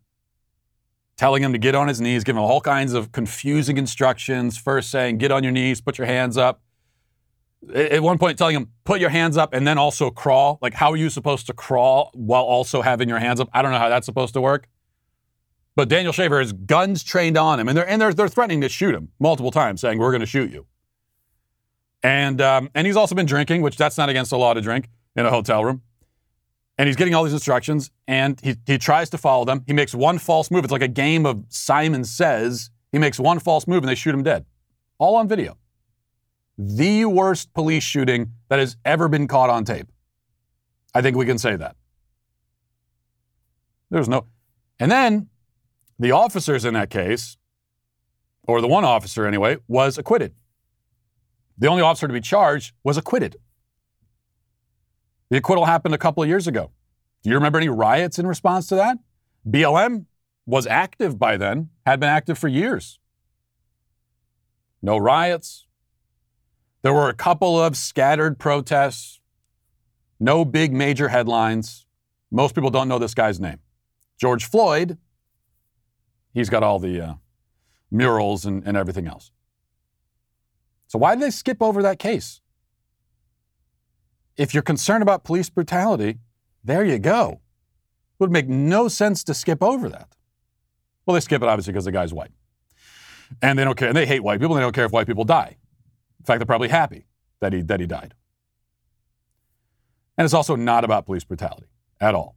telling 1.17 1.43
him 1.43 1.51
to 1.51 1.57
get 1.57 1.75
on 1.75 1.87
his 1.87 1.99
knees, 1.99 2.23
giving 2.23 2.41
him 2.41 2.49
all 2.49 2.61
kinds 2.61 2.93
of 2.93 3.11
confusing 3.11 3.77
instructions. 3.77 4.57
First 4.57 4.89
saying, 4.89 5.17
"Get 5.17 5.31
on 5.31 5.43
your 5.43 5.51
knees, 5.51 5.81
put 5.81 5.97
your 5.97 6.07
hands 6.07 6.37
up." 6.37 6.61
At 7.73 8.03
one 8.03 8.17
point, 8.17 8.37
telling 8.37 8.55
him, 8.55 8.71
"Put 8.83 9.01
your 9.01 9.09
hands 9.09 9.35
up," 9.35 9.53
and 9.53 9.67
then 9.67 9.77
also 9.77 10.11
crawl. 10.11 10.59
Like, 10.61 10.75
how 10.75 10.91
are 10.91 10.95
you 10.95 11.09
supposed 11.09 11.47
to 11.47 11.53
crawl 11.53 12.11
while 12.13 12.43
also 12.43 12.81
having 12.81 13.09
your 13.09 13.19
hands 13.19 13.39
up? 13.39 13.49
I 13.51 13.61
don't 13.61 13.71
know 13.71 13.79
how 13.79 13.89
that's 13.89 14.05
supposed 14.05 14.33
to 14.35 14.41
work. 14.41 14.67
But 15.75 15.89
Daniel 15.89 16.11
Shaver 16.11 16.39
has 16.39 16.53
guns 16.53 17.03
trained 17.03 17.37
on 17.37 17.59
him, 17.59 17.67
and 17.67 17.77
they're 17.77 17.87
and 17.87 18.01
they're, 18.01 18.13
they're 18.13 18.27
threatening 18.27 18.61
to 18.61 18.69
shoot 18.69 18.95
him 18.95 19.09
multiple 19.19 19.51
times, 19.51 19.81
saying 19.81 19.99
we're 19.99 20.11
going 20.11 20.21
to 20.21 20.25
shoot 20.25 20.51
you. 20.51 20.65
And 22.03 22.41
um, 22.41 22.69
and 22.73 22.87
he's 22.87 22.95
also 22.95 23.15
been 23.15 23.25
drinking, 23.25 23.61
which 23.61 23.77
that's 23.77 23.97
not 23.97 24.09
against 24.09 24.31
the 24.31 24.37
law 24.37 24.53
to 24.53 24.61
drink 24.61 24.89
in 25.15 25.25
a 25.25 25.29
hotel 25.29 25.63
room. 25.63 25.81
And 26.79 26.87
he's 26.87 26.95
getting 26.95 27.15
all 27.15 27.23
these 27.23 27.33
instructions, 27.33 27.91
and 28.07 28.39
he 28.41 28.55
he 28.65 28.77
tries 28.77 29.09
to 29.11 29.17
follow 29.17 29.45
them. 29.45 29.63
He 29.67 29.73
makes 29.73 29.93
one 29.93 30.19
false 30.19 30.49
move. 30.49 30.63
It's 30.63 30.71
like 30.71 30.81
a 30.81 30.87
game 30.87 31.25
of 31.25 31.43
Simon 31.49 32.03
Says. 32.03 32.71
He 32.91 32.97
makes 32.97 33.19
one 33.19 33.39
false 33.39 33.67
move, 33.67 33.83
and 33.83 33.89
they 33.89 33.95
shoot 33.95 34.15
him 34.15 34.23
dead, 34.23 34.45
all 34.97 35.15
on 35.15 35.27
video. 35.27 35.57
The 36.57 37.05
worst 37.05 37.53
police 37.53 37.83
shooting 37.83 38.33
that 38.49 38.59
has 38.59 38.77
ever 38.83 39.07
been 39.07 39.27
caught 39.27 39.49
on 39.49 39.63
tape. 39.63 39.87
I 40.93 41.01
think 41.01 41.15
we 41.15 41.25
can 41.25 41.37
say 41.37 41.55
that. 41.55 41.75
There's 43.89 44.09
no. 44.09 44.25
And 44.79 44.91
then 44.91 45.29
the 45.99 46.11
officers 46.11 46.65
in 46.65 46.73
that 46.73 46.89
case, 46.89 47.37
or 48.47 48.61
the 48.61 48.67
one 48.67 48.83
officer 48.83 49.25
anyway, 49.27 49.57
was 49.67 49.97
acquitted. 49.97 50.33
The 51.57 51.67
only 51.67 51.81
officer 51.81 52.07
to 52.07 52.13
be 52.13 52.21
charged 52.21 52.73
was 52.83 52.97
acquitted. 52.97 53.37
The 55.29 55.37
acquittal 55.37 55.65
happened 55.65 55.93
a 55.93 55.97
couple 55.97 56.23
of 56.23 56.29
years 56.29 56.47
ago. 56.47 56.71
Do 57.23 57.29
you 57.29 57.35
remember 57.35 57.57
any 57.57 57.69
riots 57.69 58.19
in 58.19 58.27
response 58.27 58.67
to 58.67 58.75
that? 58.75 58.97
BLM 59.47 60.05
was 60.45 60.65
active 60.65 61.19
by 61.19 61.35
then, 61.37 61.69
had 61.85 61.99
been 61.99 62.09
active 62.09 62.37
for 62.37 62.47
years. 62.47 62.99
No 64.81 64.97
riots. 64.97 65.66
There 66.81 66.93
were 66.93 67.09
a 67.09 67.13
couple 67.13 67.61
of 67.61 67.75
scattered 67.75 68.39
protests. 68.39 69.19
No 70.19 70.45
big 70.45 70.73
major 70.73 71.09
headlines. 71.09 71.85
Most 72.31 72.55
people 72.55 72.69
don't 72.69 72.87
know 72.87 72.99
this 72.99 73.13
guy's 73.13 73.39
name. 73.39 73.59
George 74.19 74.45
Floyd, 74.45 74.97
he's 76.33 76.49
got 76.49 76.63
all 76.63 76.79
the 76.79 77.01
uh, 77.01 77.13
murals 77.91 78.45
and, 78.45 78.63
and 78.65 78.75
everything 78.75 79.07
else. 79.07 79.31
So, 80.87 80.97
why 80.97 81.15
did 81.15 81.23
they 81.23 81.31
skip 81.31 81.61
over 81.61 81.81
that 81.81 81.99
case? 81.99 82.41
If 84.37 84.53
you're 84.53 84.63
concerned 84.63 85.01
about 85.01 85.23
police 85.23 85.49
brutality, 85.49 86.19
there 86.63 86.85
you 86.85 86.99
go. 86.99 87.41
It 88.19 88.19
would 88.19 88.31
make 88.31 88.47
no 88.47 88.87
sense 88.87 89.23
to 89.25 89.33
skip 89.33 89.61
over 89.61 89.89
that. 89.89 90.15
Well, 91.05 91.13
they 91.13 91.19
skip 91.21 91.41
it 91.41 91.47
obviously 91.47 91.73
because 91.73 91.85
the 91.85 91.91
guy's 91.91 92.13
white. 92.13 92.31
And 93.41 93.57
they 93.57 93.63
don't 93.63 93.77
care. 93.77 93.87
And 93.89 93.97
they 93.97 94.05
hate 94.05 94.23
white 94.23 94.39
people. 94.39 94.55
And 94.55 94.61
they 94.61 94.65
don't 94.65 94.73
care 94.73 94.85
if 94.85 94.91
white 94.91 95.07
people 95.07 95.23
die. 95.23 95.57
In 96.19 96.25
fact, 96.25 96.39
they're 96.39 96.45
probably 96.45 96.69
happy 96.69 97.05
that 97.39 97.53
he, 97.53 97.61
that 97.61 97.79
he 97.79 97.85
died. 97.85 98.13
And 100.17 100.25
it's 100.25 100.33
also 100.33 100.55
not 100.55 100.83
about 100.83 101.05
police 101.05 101.23
brutality 101.23 101.67
at 102.01 102.15
all. 102.15 102.35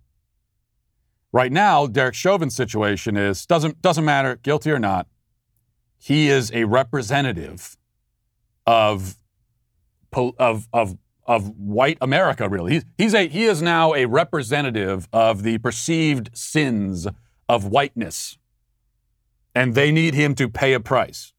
Right 1.33 1.53
now, 1.53 1.87
Derek 1.87 2.15
Chauvin's 2.15 2.55
situation 2.57 3.17
is 3.17 3.47
doesn't, 3.47 3.81
doesn't 3.81 4.05
matter, 4.05 4.37
guilty 4.37 4.71
or 4.71 4.79
not, 4.79 5.07
he 5.97 6.29
is 6.29 6.51
a 6.53 6.65
representative 6.65 7.77
of, 8.67 9.17
of, 10.39 10.69
of 10.73 10.99
of 11.31 11.57
white 11.57 11.97
America, 12.01 12.49
really. 12.49 12.73
He's, 12.73 12.85
he's 12.99 13.15
a, 13.15 13.29
he 13.29 13.45
is 13.45 13.63
now 13.63 13.95
a 13.95 14.07
representative 14.07 15.09
of 15.13 15.45
the 15.45 15.59
perceived 15.59 16.37
sins 16.37 17.07
of 17.49 17.67
whiteness. 17.67 18.37
And 19.55 19.77
they 19.77 19.93
need 19.93 20.15
him 20.15 20.35
to 20.35 20.49
pay 20.49 20.73
a 20.73 20.81
price. 20.81 21.33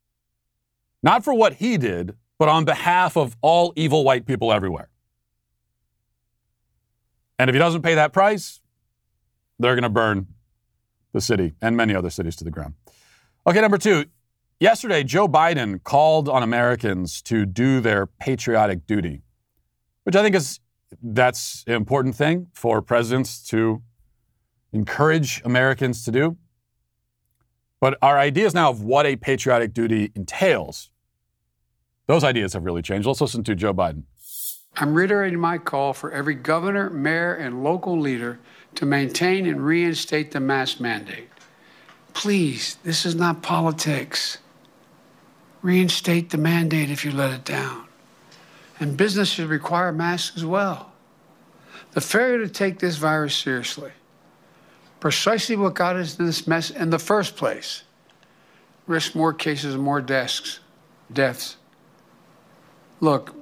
Not 1.02 1.24
for 1.24 1.34
what 1.34 1.54
he 1.54 1.76
did, 1.76 2.16
but 2.42 2.48
on 2.48 2.64
behalf 2.64 3.16
of 3.16 3.36
all 3.40 3.72
evil 3.76 4.04
white 4.04 4.26
people 4.26 4.52
everywhere. 4.52 4.88
And 7.38 7.48
if 7.48 7.54
he 7.54 7.58
doesn't 7.58 7.82
pay 7.82 7.94
that 7.94 8.12
price, 8.12 8.60
they're 9.58 9.74
going 9.74 9.82
to 9.82 9.88
burn 9.88 10.26
the 11.12 11.20
city 11.20 11.54
and 11.62 11.76
many 11.76 11.94
other 11.94 12.10
cities 12.10 12.36
to 12.36 12.44
the 12.44 12.50
ground. 12.50 12.74
Okay, 13.46 13.60
number 13.60 13.78
two. 13.78 14.06
Yesterday, 14.60 15.02
Joe 15.02 15.28
Biden 15.28 15.82
called 15.82 16.28
on 16.28 16.42
Americans 16.42 17.22
to 17.22 17.46
do 17.46 17.80
their 17.80 18.06
patriotic 18.06 18.86
duty 18.86 19.22
which 20.04 20.16
I 20.16 20.22
think 20.22 20.34
is 20.34 20.60
that's 21.02 21.64
an 21.66 21.74
important 21.74 22.16
thing 22.16 22.48
for 22.52 22.82
presidents 22.82 23.42
to 23.48 23.82
encourage 24.72 25.40
Americans 25.44 26.04
to 26.04 26.10
do. 26.10 26.36
But 27.80 27.98
our 28.02 28.18
ideas 28.18 28.54
now 28.54 28.70
of 28.70 28.82
what 28.82 29.06
a 29.06 29.16
patriotic 29.16 29.72
duty 29.72 30.12
entails, 30.14 30.90
those 32.06 32.24
ideas 32.24 32.52
have 32.52 32.64
really 32.64 32.82
changed. 32.82 33.06
Let's 33.06 33.20
listen 33.20 33.44
to 33.44 33.54
Joe 33.54 33.74
Biden. 33.74 34.04
I'm 34.76 34.94
reiterating 34.94 35.38
my 35.38 35.58
call 35.58 35.92
for 35.92 36.10
every 36.12 36.34
governor, 36.34 36.88
mayor, 36.90 37.34
and 37.34 37.62
local 37.62 37.98
leader 37.98 38.38
to 38.76 38.86
maintain 38.86 39.46
and 39.46 39.64
reinstate 39.64 40.30
the 40.30 40.40
mask 40.40 40.80
mandate. 40.80 41.28
Please, 42.14 42.78
this 42.82 43.04
is 43.04 43.14
not 43.14 43.42
politics. 43.42 44.38
Reinstate 45.60 46.30
the 46.30 46.38
mandate 46.38 46.90
if 46.90 47.04
you 47.04 47.12
let 47.12 47.32
it 47.32 47.44
down 47.44 47.86
and 48.82 48.96
business 48.96 49.28
should 49.28 49.48
require 49.48 49.92
masks 49.92 50.36
as 50.36 50.44
well. 50.44 50.92
The 51.92 52.00
failure 52.00 52.38
to 52.38 52.48
take 52.48 52.80
this 52.80 52.96
virus 52.96 53.32
seriously, 53.36 53.92
precisely 54.98 55.54
what 55.54 55.74
got 55.74 55.94
us 55.94 56.14
into 56.14 56.24
this 56.24 56.48
mess 56.48 56.70
in 56.70 56.90
the 56.90 56.98
first 56.98 57.36
place, 57.36 57.84
risk 58.88 59.14
more 59.14 59.32
cases 59.32 59.74
and 59.74 59.82
more 59.84 60.00
deaths. 60.00 60.58
deaths. 61.12 61.58
Look, 63.02 63.34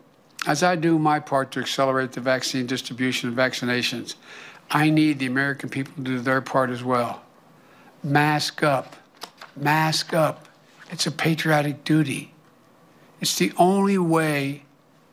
as 0.46 0.62
I 0.62 0.75
do 0.75 0.99
my 0.99 1.20
part 1.20 1.51
to 1.53 1.61
accelerate 1.61 2.12
the 2.12 2.23
vaccine 2.23 2.64
distribution 2.64 3.29
and 3.29 3.37
vaccinations, 3.37 4.14
I 4.70 4.88
need 4.88 5.18
the 5.18 5.27
American 5.27 5.68
people 5.68 5.92
to 5.96 6.03
do 6.03 6.18
their 6.18 6.40
part 6.40 6.70
as 6.70 6.83
well. 6.83 7.23
Mask 8.03 8.62
up. 8.62 8.96
Mask 9.55 10.14
up. 10.14 10.49
It's 10.90 11.07
a 11.07 11.12
patriotic 11.12 11.85
duty. 11.85 12.33
It's 13.20 13.37
the 13.37 13.53
only 13.59 13.99
way 13.99 14.62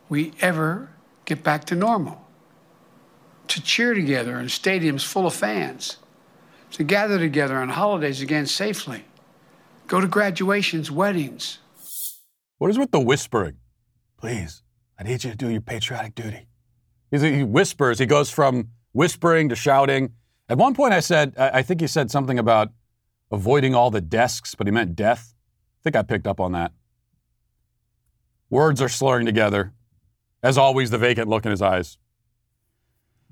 we 0.07 0.31
ever 0.39 0.91
get 1.25 1.43
back 1.43 1.65
to 1.65 1.75
normal. 1.75 2.25
To 3.49 3.62
cheer 3.62 3.93
together 3.93 4.39
in 4.39 4.45
stadiums 4.45 5.03
full 5.05 5.27
of 5.27 5.33
fans, 5.33 5.97
to 6.71 6.86
gather 6.86 7.19
together 7.19 7.57
on 7.57 7.67
holidays 7.67 8.21
again 8.21 8.45
safely, 8.45 9.03
go 9.88 9.99
to 9.99 10.07
graduations, 10.07 10.89
weddings. 10.89 11.57
What 12.60 12.69
is 12.69 12.79
with 12.79 12.91
the 12.91 13.01
whispering? 13.01 13.57
Please, 14.17 14.63
I 14.99 15.03
need 15.03 15.23
you 15.23 15.32
to 15.32 15.38
do 15.38 15.49
your 15.49 15.62
patriotic 15.62 16.15
duty. 16.15 16.47
He 17.12 17.43
whispers, 17.43 17.99
he 17.99 18.06
goes 18.06 18.30
from 18.30 18.69
whispering 18.91 19.47
to 19.49 19.56
shouting. 19.56 20.13
At 20.49 20.58
one 20.58 20.73
point, 20.73 20.93
I 20.93 20.99
said, 20.99 21.36
I 21.38 21.62
think 21.62 21.82
he 21.82 21.88
said 21.88 22.10
something 22.10 22.39
about 22.39 22.71
avoiding 23.32 23.75
all 23.75 23.91
the 23.91 24.01
desks, 24.01 24.56
but 24.56 24.67
he 24.67 24.71
meant 24.71 24.95
death. 24.95 25.36
I 25.80 25.84
think 25.84 25.95
I 25.95 26.01
picked 26.01 26.27
up 26.27 26.39
on 26.39 26.51
that. 26.53 26.71
Words 28.49 28.82
are 28.82 28.89
slurring 28.89 29.25
together. 29.25 29.73
As 30.41 30.58
always, 30.58 30.89
the 30.89 30.97
vacant 30.97 31.27
look 31.27 31.45
in 31.45 31.51
his 31.51 31.62
eyes. 31.62 31.97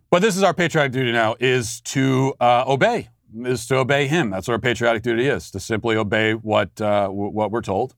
But 0.10 0.22
this 0.22 0.38
is 0.38 0.44
our 0.44 0.54
patriotic 0.54 0.92
duty 0.92 1.12
now: 1.12 1.36
is 1.40 1.82
to 1.82 2.34
uh, 2.40 2.64
obey, 2.68 3.10
is 3.44 3.66
to 3.68 3.78
obey 3.78 4.08
him. 4.08 4.30
That's 4.30 4.48
what 4.48 4.54
our 4.54 4.60
patriotic 4.60 5.04
duty 5.04 5.28
is: 5.28 5.50
to 5.52 5.60
simply 5.60 5.96
obey 5.96 6.34
what 6.34 6.80
uh, 6.82 7.08
w- 7.08 7.32
what 7.32 7.52
we're 7.52 7.62
told, 7.62 7.96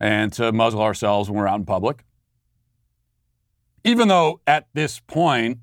and 0.00 0.32
to 0.34 0.52
muzzle 0.52 0.80
ourselves 0.80 1.28
when 1.28 1.38
we're 1.38 1.48
out 1.48 1.58
in 1.58 1.66
public. 1.66 2.04
Even 3.84 4.08
though 4.08 4.40
at 4.46 4.66
this 4.72 5.00
point, 5.00 5.58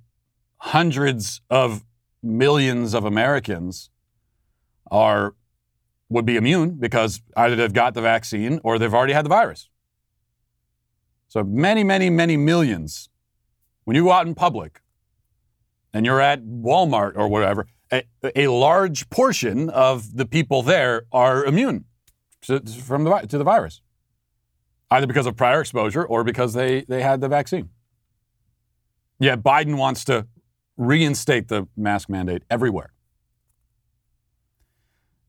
hundreds 0.57 1.41
of 1.49 1.83
millions 2.21 2.93
of 2.93 3.03
Americans 3.03 3.89
are 4.91 5.33
would 6.09 6.25
be 6.25 6.35
immune 6.35 6.71
because 6.71 7.21
either 7.37 7.55
they've 7.55 7.73
got 7.73 7.93
the 7.93 8.01
vaccine 8.01 8.59
or 8.63 8.77
they've 8.77 8.93
already 8.93 9.13
had 9.13 9.23
the 9.23 9.29
virus. 9.29 9.69
So 11.29 11.41
many, 11.43 11.83
many, 11.85 12.09
many 12.09 12.35
millions. 12.35 13.09
When 13.85 13.95
you 13.95 14.03
go 14.03 14.11
out 14.11 14.27
in 14.27 14.35
public 14.35 14.81
and 15.93 16.05
you're 16.05 16.19
at 16.19 16.43
Walmart 16.43 17.13
or 17.15 17.29
whatever, 17.29 17.65
a, 17.91 18.03
a 18.35 18.47
large 18.47 19.09
portion 19.09 19.69
of 19.69 20.17
the 20.17 20.25
people 20.25 20.61
there 20.61 21.03
are 21.13 21.45
immune 21.45 21.85
to, 22.41 22.59
from 22.59 23.05
the, 23.05 23.19
to 23.19 23.37
the 23.37 23.45
virus, 23.45 23.81
either 24.91 25.07
because 25.07 25.25
of 25.25 25.37
prior 25.37 25.61
exposure 25.61 26.03
or 26.03 26.25
because 26.25 26.53
they, 26.53 26.81
they 26.81 27.01
had 27.01 27.21
the 27.21 27.29
vaccine. 27.29 27.69
Yet 29.21 29.43
Biden 29.43 29.77
wants 29.77 30.03
to 30.05 30.27
reinstate 30.77 31.47
the 31.47 31.67
mask 31.77 32.09
mandate 32.09 32.41
everywhere. 32.49 32.91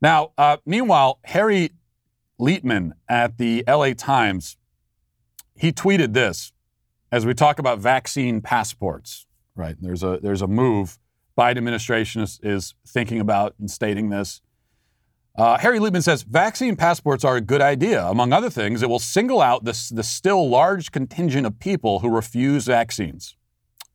Now, 0.01 0.31
uh, 0.37 0.57
meanwhile, 0.65 1.19
Harry 1.25 1.71
Litman 2.39 2.93
at 3.07 3.37
the 3.37 3.63
LA 3.67 3.93
Times 3.93 4.57
he 5.55 5.71
tweeted 5.71 6.13
this 6.13 6.51
as 7.11 7.25
we 7.25 7.35
talk 7.35 7.59
about 7.59 7.77
vaccine 7.77 8.41
passports. 8.41 9.27
Right, 9.55 9.75
there's 9.79 10.01
a 10.01 10.19
there's 10.21 10.41
a 10.41 10.47
move. 10.47 10.97
Biden 11.37 11.57
administration 11.57 12.23
is, 12.23 12.39
is 12.41 12.73
thinking 12.87 13.19
about 13.19 13.53
and 13.59 13.69
stating 13.69 14.09
this. 14.09 14.41
Uh, 15.37 15.59
Harry 15.59 15.79
Litman 15.79 16.01
says 16.03 16.23
vaccine 16.23 16.75
passports 16.75 17.23
are 17.23 17.35
a 17.35 17.41
good 17.41 17.61
idea. 17.61 18.03
Among 18.05 18.33
other 18.33 18.49
things, 18.49 18.81
it 18.81 18.89
will 18.89 18.99
single 18.99 19.41
out 19.41 19.63
the, 19.63 19.91
the 19.91 20.03
still 20.03 20.49
large 20.49 20.91
contingent 20.91 21.45
of 21.45 21.59
people 21.59 21.99
who 21.99 22.09
refuse 22.09 22.65
vaccines, 22.65 23.35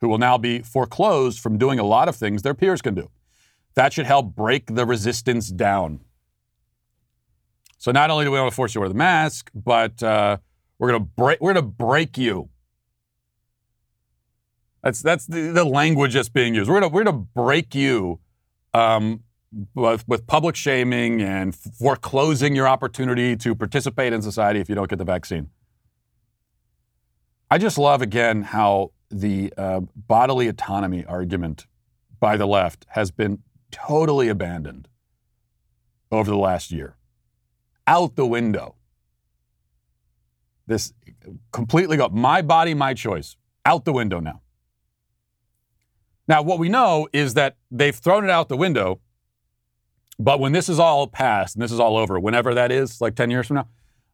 who 0.00 0.08
will 0.08 0.18
now 0.18 0.38
be 0.38 0.60
foreclosed 0.60 1.40
from 1.40 1.58
doing 1.58 1.78
a 1.78 1.84
lot 1.84 2.08
of 2.08 2.16
things 2.16 2.42
their 2.42 2.54
peers 2.54 2.82
can 2.82 2.94
do. 2.94 3.10
That 3.74 3.92
should 3.92 4.06
help 4.06 4.34
break 4.34 4.74
the 4.74 4.86
resistance 4.86 5.50
down. 5.50 6.00
So 7.78 7.92
not 7.92 8.10
only 8.10 8.24
do 8.24 8.32
we 8.32 8.38
want 8.38 8.50
to 8.50 8.54
force 8.56 8.74
you 8.74 8.78
to 8.78 8.80
wear 8.80 8.88
the 8.88 8.94
mask, 8.94 9.50
but 9.54 10.02
uh, 10.02 10.38
we're 10.78 10.88
gonna 10.88 11.00
break. 11.00 11.40
We're 11.40 11.54
gonna 11.54 11.66
break 11.66 12.18
you. 12.18 12.48
That's 14.82 15.00
that's 15.00 15.26
the, 15.26 15.52
the 15.52 15.64
language 15.64 16.14
that's 16.14 16.28
being 16.28 16.54
used. 16.54 16.68
We're 16.68 16.80
gonna 16.80 16.92
we're 16.92 17.04
gonna 17.04 17.18
break 17.18 17.74
you 17.74 18.20
um, 18.74 19.22
with, 19.74 20.06
with 20.08 20.26
public 20.26 20.56
shaming 20.56 21.22
and 21.22 21.54
foreclosing 21.54 22.54
your 22.54 22.68
opportunity 22.68 23.36
to 23.36 23.54
participate 23.54 24.12
in 24.12 24.22
society 24.22 24.60
if 24.60 24.68
you 24.68 24.74
don't 24.74 24.88
get 24.88 24.98
the 24.98 25.04
vaccine. 25.04 25.50
I 27.50 27.58
just 27.58 27.78
love 27.78 28.02
again 28.02 28.42
how 28.42 28.92
the 29.10 29.52
uh, 29.56 29.80
bodily 29.94 30.48
autonomy 30.48 31.04
argument 31.04 31.66
by 32.20 32.36
the 32.36 32.46
left 32.46 32.86
has 32.90 33.10
been 33.10 33.42
totally 33.70 34.28
abandoned 34.28 34.88
over 36.10 36.30
the 36.30 36.36
last 36.36 36.70
year. 36.70 36.96
Out 37.86 38.16
the 38.16 38.26
window. 38.26 38.74
This 40.66 40.92
completely 41.52 41.96
got 41.96 42.14
my 42.14 42.42
body, 42.42 42.74
my 42.74 42.92
choice. 42.92 43.36
Out 43.64 43.84
the 43.84 43.92
window 43.92 44.20
now. 44.20 44.42
Now, 46.26 46.42
what 46.42 46.58
we 46.58 46.68
know 46.68 47.08
is 47.12 47.34
that 47.34 47.56
they've 47.70 47.96
thrown 47.96 48.24
it 48.24 48.30
out 48.30 48.50
the 48.50 48.56
window, 48.56 49.00
but 50.18 50.40
when 50.40 50.52
this 50.52 50.68
is 50.68 50.78
all 50.78 51.06
passed 51.06 51.56
and 51.56 51.62
this 51.62 51.72
is 51.72 51.80
all 51.80 51.96
over, 51.96 52.20
whenever 52.20 52.52
that 52.52 52.70
is, 52.70 53.00
like 53.00 53.14
10 53.14 53.30
years 53.30 53.46
from 53.46 53.56
now, 53.56 53.68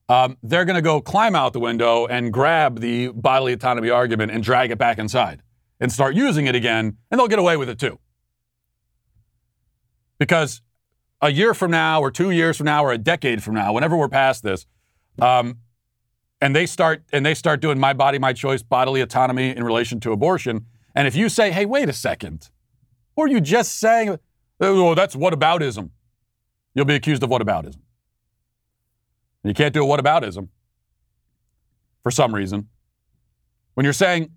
um, 0.08 0.36
they're 0.42 0.64
going 0.64 0.76
to 0.76 0.82
go 0.82 1.00
climb 1.00 1.34
out 1.34 1.52
the 1.52 1.60
window 1.60 2.06
and 2.06 2.32
grab 2.32 2.80
the 2.80 3.08
bodily 3.08 3.52
autonomy 3.52 3.90
argument 3.90 4.32
and 4.32 4.42
drag 4.42 4.70
it 4.70 4.78
back 4.78 4.98
inside 4.98 5.42
and 5.80 5.90
start 5.90 6.14
using 6.14 6.46
it 6.46 6.54
again, 6.54 6.96
and 7.10 7.18
they'll 7.18 7.28
get 7.28 7.38
away 7.38 7.56
with 7.56 7.68
it 7.68 7.78
too. 7.78 7.98
Because 10.18 10.62
a 11.20 11.30
year 11.30 11.54
from 11.54 11.70
now, 11.70 12.00
or 12.00 12.10
two 12.10 12.30
years 12.30 12.56
from 12.56 12.66
now, 12.66 12.84
or 12.84 12.92
a 12.92 12.98
decade 12.98 13.42
from 13.42 13.54
now, 13.54 13.72
whenever 13.72 13.96
we're 13.96 14.08
past 14.08 14.42
this, 14.42 14.66
um, 15.20 15.58
and 16.40 16.54
they 16.54 16.66
start 16.66 17.02
and 17.12 17.24
they 17.24 17.34
start 17.34 17.60
doing 17.60 17.78
my 17.78 17.92
body, 17.92 18.18
my 18.18 18.32
choice, 18.32 18.62
bodily 18.62 19.00
autonomy 19.00 19.56
in 19.56 19.64
relation 19.64 20.00
to 20.00 20.12
abortion, 20.12 20.66
and 20.94 21.08
if 21.08 21.16
you 21.16 21.28
say, 21.28 21.50
"Hey, 21.50 21.64
wait 21.64 21.88
a 21.88 21.92
second," 21.92 22.50
or 23.16 23.26
you 23.26 23.40
just 23.40 23.78
saying, 23.78 24.18
"Oh, 24.60 24.94
that's 24.94 25.16
whataboutism," 25.16 25.90
you'll 26.74 26.84
be 26.84 26.94
accused 26.94 27.22
of 27.22 27.30
whataboutism. 27.30 27.78
And 29.44 29.50
you 29.50 29.54
can't 29.54 29.74
do 29.74 29.84
a 29.84 29.86
whataboutism 29.86 30.48
for 32.02 32.10
some 32.10 32.34
reason. 32.34 32.68
When 33.74 33.84
you're 33.84 33.92
saying, 33.92 34.30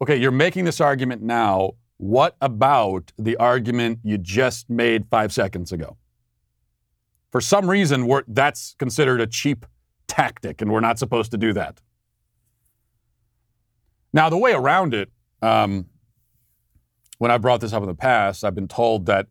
okay, 0.00 0.16
you're 0.16 0.30
making 0.30 0.64
this 0.64 0.80
argument 0.80 1.20
now, 1.20 1.72
what 1.96 2.36
about 2.40 3.12
the 3.18 3.36
argument 3.36 4.00
you 4.04 4.18
just 4.18 4.70
made 4.70 5.06
five 5.10 5.32
seconds 5.32 5.72
ago? 5.72 5.96
For 7.30 7.40
some 7.40 7.68
reason, 7.68 8.08
that's 8.28 8.74
considered 8.78 9.20
a 9.20 9.26
cheap 9.26 9.66
tactic, 10.06 10.60
and 10.60 10.70
we're 10.70 10.80
not 10.80 10.98
supposed 10.98 11.30
to 11.30 11.38
do 11.38 11.52
that. 11.54 11.80
Now, 14.12 14.28
the 14.28 14.36
way 14.36 14.52
around 14.52 14.94
it, 14.94 15.10
um, 15.40 15.86
when 17.18 17.30
I 17.30 17.38
brought 17.38 17.60
this 17.60 17.72
up 17.72 17.82
in 17.82 17.88
the 17.88 17.94
past, 17.94 18.44
I've 18.44 18.54
been 18.54 18.68
told 18.68 19.06
that 19.06 19.28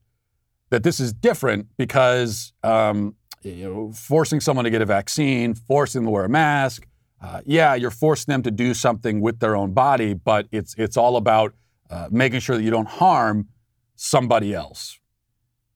that 0.71 0.83
this 0.83 0.99
is 1.01 1.11
different 1.11 1.67
because 1.77 2.53
um, 2.63 3.15
you 3.43 3.69
know, 3.69 3.91
forcing 3.91 4.39
someone 4.39 4.65
to 4.65 4.71
get 4.71 4.81
a 4.81 4.85
vaccine, 4.85 5.53
forcing 5.53 6.01
them 6.01 6.07
to 6.07 6.11
wear 6.11 6.25
a 6.25 6.29
mask. 6.29 6.87
Uh, 7.21 7.41
yeah, 7.45 7.75
you're 7.75 7.91
forcing 7.91 8.31
them 8.31 8.41
to 8.43 8.51
do 8.51 8.73
something 8.73 9.21
with 9.21 9.39
their 9.39 9.55
own 9.55 9.73
body, 9.73 10.13
but 10.13 10.47
it's 10.51 10.73
it's 10.77 10.97
all 10.97 11.17
about 11.17 11.53
uh, 11.89 12.07
making 12.11 12.39
sure 12.39 12.57
that 12.57 12.63
you 12.63 12.71
don't 12.71 12.87
harm 12.87 13.47
somebody 13.95 14.53
else. 14.53 14.99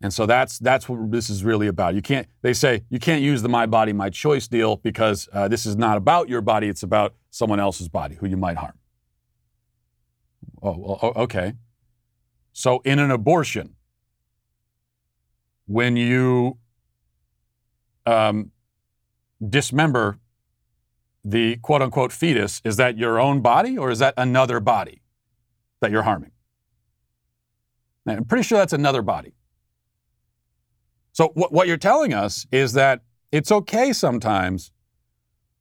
And 0.02 0.14
so 0.14 0.26
that's 0.26 0.60
that's 0.60 0.90
what 0.90 1.12
this 1.12 1.30
is 1.30 1.44
really 1.44 1.68
about. 1.68 1.96
You 1.96 2.02
can't. 2.02 2.28
They 2.42 2.54
say 2.54 2.84
you 2.90 3.00
can't 3.00 3.22
use 3.22 3.42
the 3.42 3.50
"my 3.50 3.66
body, 3.66 3.94
my 3.94 4.10
choice" 4.10 4.48
deal 4.48 4.78
because 4.78 5.30
uh, 5.34 5.48
this 5.48 5.66
is 5.66 5.76
not 5.76 5.98
about 5.98 6.30
your 6.30 6.42
body. 6.42 6.68
It's 6.68 6.84
about 6.84 7.14
someone 7.30 7.60
else's 7.60 7.90
body 7.90 8.16
who 8.16 8.28
you 8.28 8.38
might 8.38 8.58
harm. 8.58 8.74
Oh, 10.62 10.78
well, 10.78 11.14
okay. 11.16 11.54
So 12.54 12.82
in 12.86 13.00
an 13.00 13.12
abortion, 13.12 13.76
when 15.68 15.96
you 15.96 16.58
um, 18.06 18.52
dismember 19.48 20.20
the 21.24 21.58
quote 21.58 21.82
unquote 21.82 22.12
fetus, 22.12 22.62
is 22.64 22.78
that 22.78 22.98
your 22.98 23.20
own 23.20 23.42
body 23.42 23.78
or 23.78 23.90
is 23.90 24.00
that 24.00 24.14
another 24.16 24.60
body 24.60 25.02
that 25.82 25.92
you're 25.92 26.04
harming? 26.04 26.32
I'm 28.08 28.26
pretty 28.26 28.44
sure 28.44 28.60
that's 28.60 28.74
another 28.74 29.02
body. 29.02 29.34
So, 31.12 31.32
what, 31.34 31.52
what 31.52 31.68
you're 31.68 31.78
telling 31.78 32.14
us 32.14 32.46
is 32.52 32.74
that 32.74 33.02
it's 33.32 33.52
okay 33.52 33.92
sometimes 33.94 34.72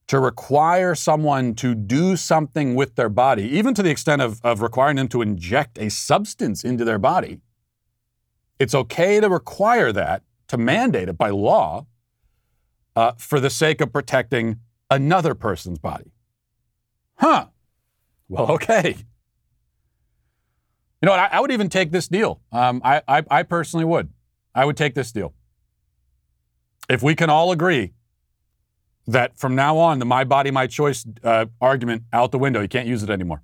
to 0.06 0.18
require 0.18 0.94
someone 0.94 1.54
to 1.54 1.74
do 1.74 2.16
something 2.16 2.74
with 2.74 2.96
their 2.96 3.08
body, 3.08 3.44
even 3.44 3.72
to 3.74 3.82
the 3.82 3.88
extent 3.88 4.20
of, 4.20 4.40
of 4.44 4.60
requiring 4.60 4.96
them 4.96 5.08
to 5.08 5.22
inject 5.22 5.78
a 5.78 5.88
substance 5.88 6.62
into 6.62 6.84
their 6.84 6.98
body. 6.98 7.40
It's 8.58 8.74
okay 8.74 9.18
to 9.20 9.28
require 9.30 9.92
that, 9.92 10.22
to 10.48 10.58
mandate 10.58 11.08
it 11.08 11.16
by 11.16 11.30
law, 11.30 11.86
uh, 12.96 13.12
for 13.18 13.40
the 13.40 13.50
sake 13.50 13.80
of 13.80 13.92
protecting 13.92 14.60
another 14.90 15.34
person's 15.34 15.78
body. 15.78 16.12
Huh. 17.16 17.46
Well, 18.28 18.52
okay. 18.52 18.96
You 21.00 21.06
know 21.06 21.12
what? 21.12 21.20
I, 21.20 21.36
I 21.36 21.40
would 21.40 21.52
even 21.52 21.68
take 21.68 21.90
this 21.90 22.08
deal. 22.08 22.40
Um, 22.52 22.80
I, 22.84 23.02
I, 23.06 23.22
I 23.30 23.42
personally 23.42 23.84
would. 23.84 24.08
I 24.54 24.64
would 24.64 24.76
take 24.76 24.94
this 24.94 25.12
deal. 25.12 25.34
If 26.88 27.02
we 27.02 27.14
can 27.14 27.30
all 27.30 27.50
agree 27.52 27.92
that 29.06 29.38
from 29.38 29.54
now 29.54 29.76
on, 29.76 29.98
the 29.98 30.04
my 30.04 30.24
body, 30.24 30.50
my 30.50 30.66
choice 30.66 31.06
uh, 31.22 31.46
argument 31.60 32.04
out 32.12 32.30
the 32.30 32.38
window, 32.38 32.60
you 32.60 32.68
can't 32.68 32.88
use 32.88 33.02
it 33.02 33.10
anymore. 33.10 33.42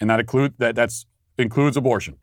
And 0.00 0.10
that 0.10 0.20
include 0.20 0.54
that 0.58 0.74
that's 0.74 1.06
includes 1.38 1.76
abortion. 1.76 2.16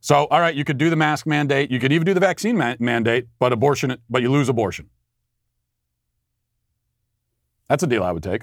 So, 0.00 0.26
all 0.30 0.40
right, 0.40 0.54
you 0.54 0.64
could 0.64 0.78
do 0.78 0.88
the 0.88 0.96
mask 0.96 1.26
mandate, 1.26 1.70
you 1.70 1.78
could 1.78 1.92
even 1.92 2.06
do 2.06 2.14
the 2.14 2.20
vaccine 2.20 2.56
ma- 2.56 2.76
mandate, 2.78 3.26
but 3.38 3.52
abortion, 3.52 3.96
but 4.08 4.22
you 4.22 4.30
lose 4.30 4.48
abortion. 4.48 4.88
That's 7.68 7.82
a 7.82 7.86
deal 7.86 8.02
I 8.02 8.12
would 8.12 8.22
take. 8.22 8.42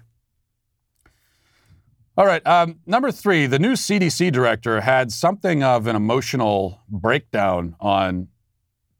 All 2.17 2.25
right, 2.25 2.45
um, 2.47 2.79
number 2.85 3.11
three, 3.11 3.45
the 3.45 3.59
new 3.59 3.73
CDC 3.73 4.31
director 4.31 4.81
had 4.81 5.11
something 5.11 5.63
of 5.63 5.85
an 5.85 5.95
emotional 5.95 6.81
breakdown 6.89 7.75
on 7.79 8.29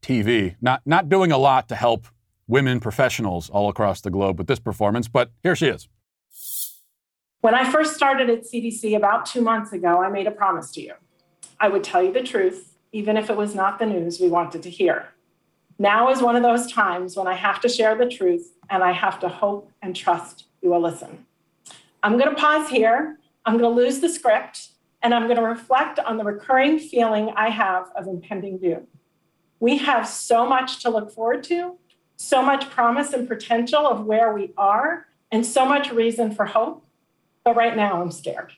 TV. 0.02 0.54
Not 0.60 0.82
not 0.84 1.08
doing 1.08 1.32
a 1.32 1.38
lot 1.38 1.68
to 1.68 1.74
help 1.74 2.06
women 2.46 2.78
professionals 2.80 3.50
all 3.50 3.68
across 3.68 4.00
the 4.00 4.10
globe 4.10 4.38
with 4.38 4.46
this 4.46 4.60
performance, 4.60 5.08
but 5.08 5.32
here 5.42 5.56
she 5.56 5.66
is. 5.66 5.88
When 7.40 7.54
I 7.54 7.70
first 7.70 7.94
started 7.94 8.30
at 8.30 8.42
CDC 8.42 8.96
about 8.96 9.26
two 9.26 9.42
months 9.42 9.72
ago, 9.72 10.02
I 10.02 10.08
made 10.08 10.26
a 10.26 10.32
promise 10.32 10.70
to 10.72 10.82
you. 10.82 10.94
I 11.60 11.68
would 11.68 11.84
tell 11.84 12.02
you 12.02 12.12
the 12.12 12.22
truth, 12.22 12.74
even 12.92 13.16
if 13.16 13.30
it 13.30 13.36
was 13.36 13.54
not 13.54 13.78
the 13.78 13.86
news 13.86 14.20
we 14.20 14.28
wanted 14.28 14.62
to 14.62 14.70
hear. 14.70 15.08
Now 15.78 16.10
is 16.10 16.22
one 16.22 16.36
of 16.36 16.42
those 16.42 16.70
times 16.70 17.16
when 17.16 17.26
I 17.26 17.34
have 17.34 17.60
to 17.60 17.68
share 17.68 17.96
the 17.96 18.08
truth 18.08 18.52
and 18.70 18.82
I 18.82 18.92
have 18.92 19.20
to 19.20 19.28
hope 19.28 19.70
and 19.82 19.94
trust 19.94 20.46
you 20.62 20.70
will 20.70 20.80
listen. 20.80 21.24
I'm 22.02 22.18
going 22.18 22.30
to 22.30 22.40
pause 22.40 22.68
here. 22.68 23.18
I'm 23.44 23.58
going 23.58 23.74
to 23.74 23.82
lose 23.82 24.00
the 24.00 24.08
script 24.08 24.70
and 25.02 25.14
I'm 25.14 25.24
going 25.24 25.36
to 25.36 25.42
reflect 25.42 25.98
on 25.98 26.16
the 26.16 26.24
recurring 26.24 26.78
feeling 26.78 27.30
I 27.36 27.50
have 27.50 27.90
of 27.94 28.06
impending 28.06 28.58
doom. 28.58 28.86
We 29.60 29.78
have 29.78 30.08
so 30.08 30.46
much 30.46 30.82
to 30.82 30.90
look 30.90 31.10
forward 31.10 31.44
to, 31.44 31.76
so 32.16 32.42
much 32.42 32.70
promise 32.70 33.12
and 33.12 33.28
potential 33.28 33.86
of 33.86 34.04
where 34.04 34.32
we 34.32 34.52
are, 34.56 35.06
and 35.30 35.44
so 35.44 35.64
much 35.64 35.92
reason 35.92 36.34
for 36.34 36.46
hope. 36.46 36.84
But 37.44 37.56
right 37.56 37.76
now, 37.76 38.00
I'm 38.02 38.10
scared. 38.10 38.52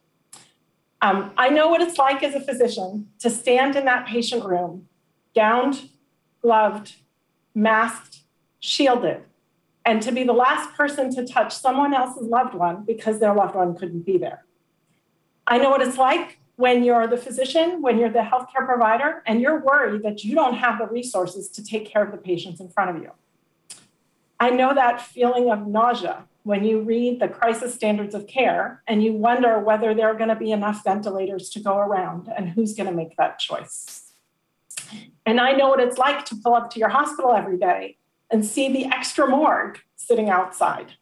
Um, 1.02 1.32
I 1.36 1.48
know 1.48 1.68
what 1.68 1.80
it's 1.80 1.98
like 1.98 2.22
as 2.22 2.34
a 2.34 2.40
physician 2.40 3.08
to 3.20 3.30
stand 3.30 3.74
in 3.74 3.86
that 3.86 4.06
patient 4.06 4.44
room, 4.44 4.86
gowned, 5.34 5.88
gloved, 6.42 6.94
masked, 7.54 8.20
shielded, 8.60 9.22
and 9.86 10.02
to 10.02 10.12
be 10.12 10.24
the 10.24 10.34
last 10.34 10.74
person 10.76 11.14
to 11.14 11.26
touch 11.26 11.56
someone 11.56 11.94
else's 11.94 12.26
loved 12.26 12.54
one 12.54 12.84
because 12.84 13.18
their 13.18 13.34
loved 13.34 13.54
one 13.54 13.74
couldn't 13.74 14.04
be 14.04 14.18
there. 14.18 14.44
I 15.46 15.58
know 15.58 15.70
what 15.70 15.80
it's 15.80 15.96
like 15.96 16.38
when 16.56 16.84
you're 16.84 17.06
the 17.06 17.16
physician, 17.16 17.80
when 17.80 17.98
you're 17.98 18.10
the 18.10 18.20
healthcare 18.20 18.66
provider, 18.66 19.22
and 19.26 19.40
you're 19.40 19.60
worried 19.60 20.02
that 20.02 20.22
you 20.22 20.34
don't 20.34 20.54
have 20.54 20.78
the 20.78 20.86
resources 20.86 21.48
to 21.48 21.64
take 21.64 21.90
care 21.90 22.04
of 22.04 22.12
the 22.12 22.18
patients 22.18 22.60
in 22.60 22.68
front 22.68 22.94
of 22.94 23.02
you. 23.02 23.10
I 24.38 24.50
know 24.50 24.74
that 24.74 25.00
feeling 25.00 25.50
of 25.50 25.66
nausea 25.66 26.24
when 26.50 26.64
you 26.64 26.80
read 26.80 27.20
the 27.20 27.28
crisis 27.28 27.72
standards 27.72 28.12
of 28.12 28.26
care 28.26 28.82
and 28.88 29.04
you 29.04 29.12
wonder 29.12 29.60
whether 29.60 29.94
there 29.94 30.08
are 30.08 30.16
going 30.16 30.28
to 30.28 30.34
be 30.34 30.50
enough 30.50 30.82
ventilators 30.82 31.48
to 31.48 31.60
go 31.60 31.78
around 31.78 32.28
and 32.36 32.50
who's 32.50 32.74
going 32.74 32.88
to 32.88 32.94
make 32.94 33.16
that 33.16 33.38
choice. 33.38 34.10
And 35.24 35.40
I 35.40 35.52
know 35.52 35.68
what 35.68 35.78
it's 35.78 35.96
like 35.96 36.24
to 36.24 36.34
pull 36.34 36.54
up 36.54 36.68
to 36.70 36.80
your 36.80 36.88
hospital 36.88 37.32
every 37.32 37.56
day 37.56 37.98
and 38.32 38.44
see 38.44 38.68
the 38.68 38.86
extra 38.86 39.28
morgue 39.28 39.78
sitting 39.94 40.28
outside. 40.28 40.94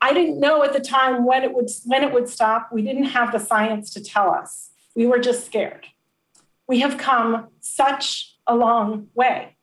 I 0.00 0.14
didn't 0.14 0.38
know 0.38 0.62
at 0.62 0.72
the 0.72 0.78
time 0.78 1.24
when 1.24 1.42
it 1.42 1.52
would 1.52 1.68
when 1.84 2.04
it 2.04 2.12
would 2.12 2.28
stop. 2.28 2.70
We 2.72 2.82
didn't 2.82 3.10
have 3.16 3.32
the 3.32 3.40
science 3.40 3.90
to 3.94 4.00
tell 4.00 4.30
us. 4.30 4.70
We 4.94 5.08
were 5.08 5.18
just 5.18 5.44
scared. 5.44 5.88
We 6.68 6.78
have 6.78 6.96
come 6.96 7.48
such 7.58 8.36
a 8.46 8.54
long 8.54 9.08
way. 9.16 9.56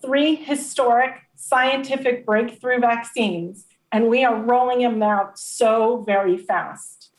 Three 0.00 0.36
historic 0.36 1.20
scientific 1.42 2.24
breakthrough 2.24 2.78
vaccines, 2.78 3.66
and 3.90 4.08
we 4.08 4.24
are 4.24 4.36
rolling 4.36 4.80
them 4.80 5.02
out 5.02 5.36
so 5.38 6.02
very 6.06 6.38
fast. 6.38 7.10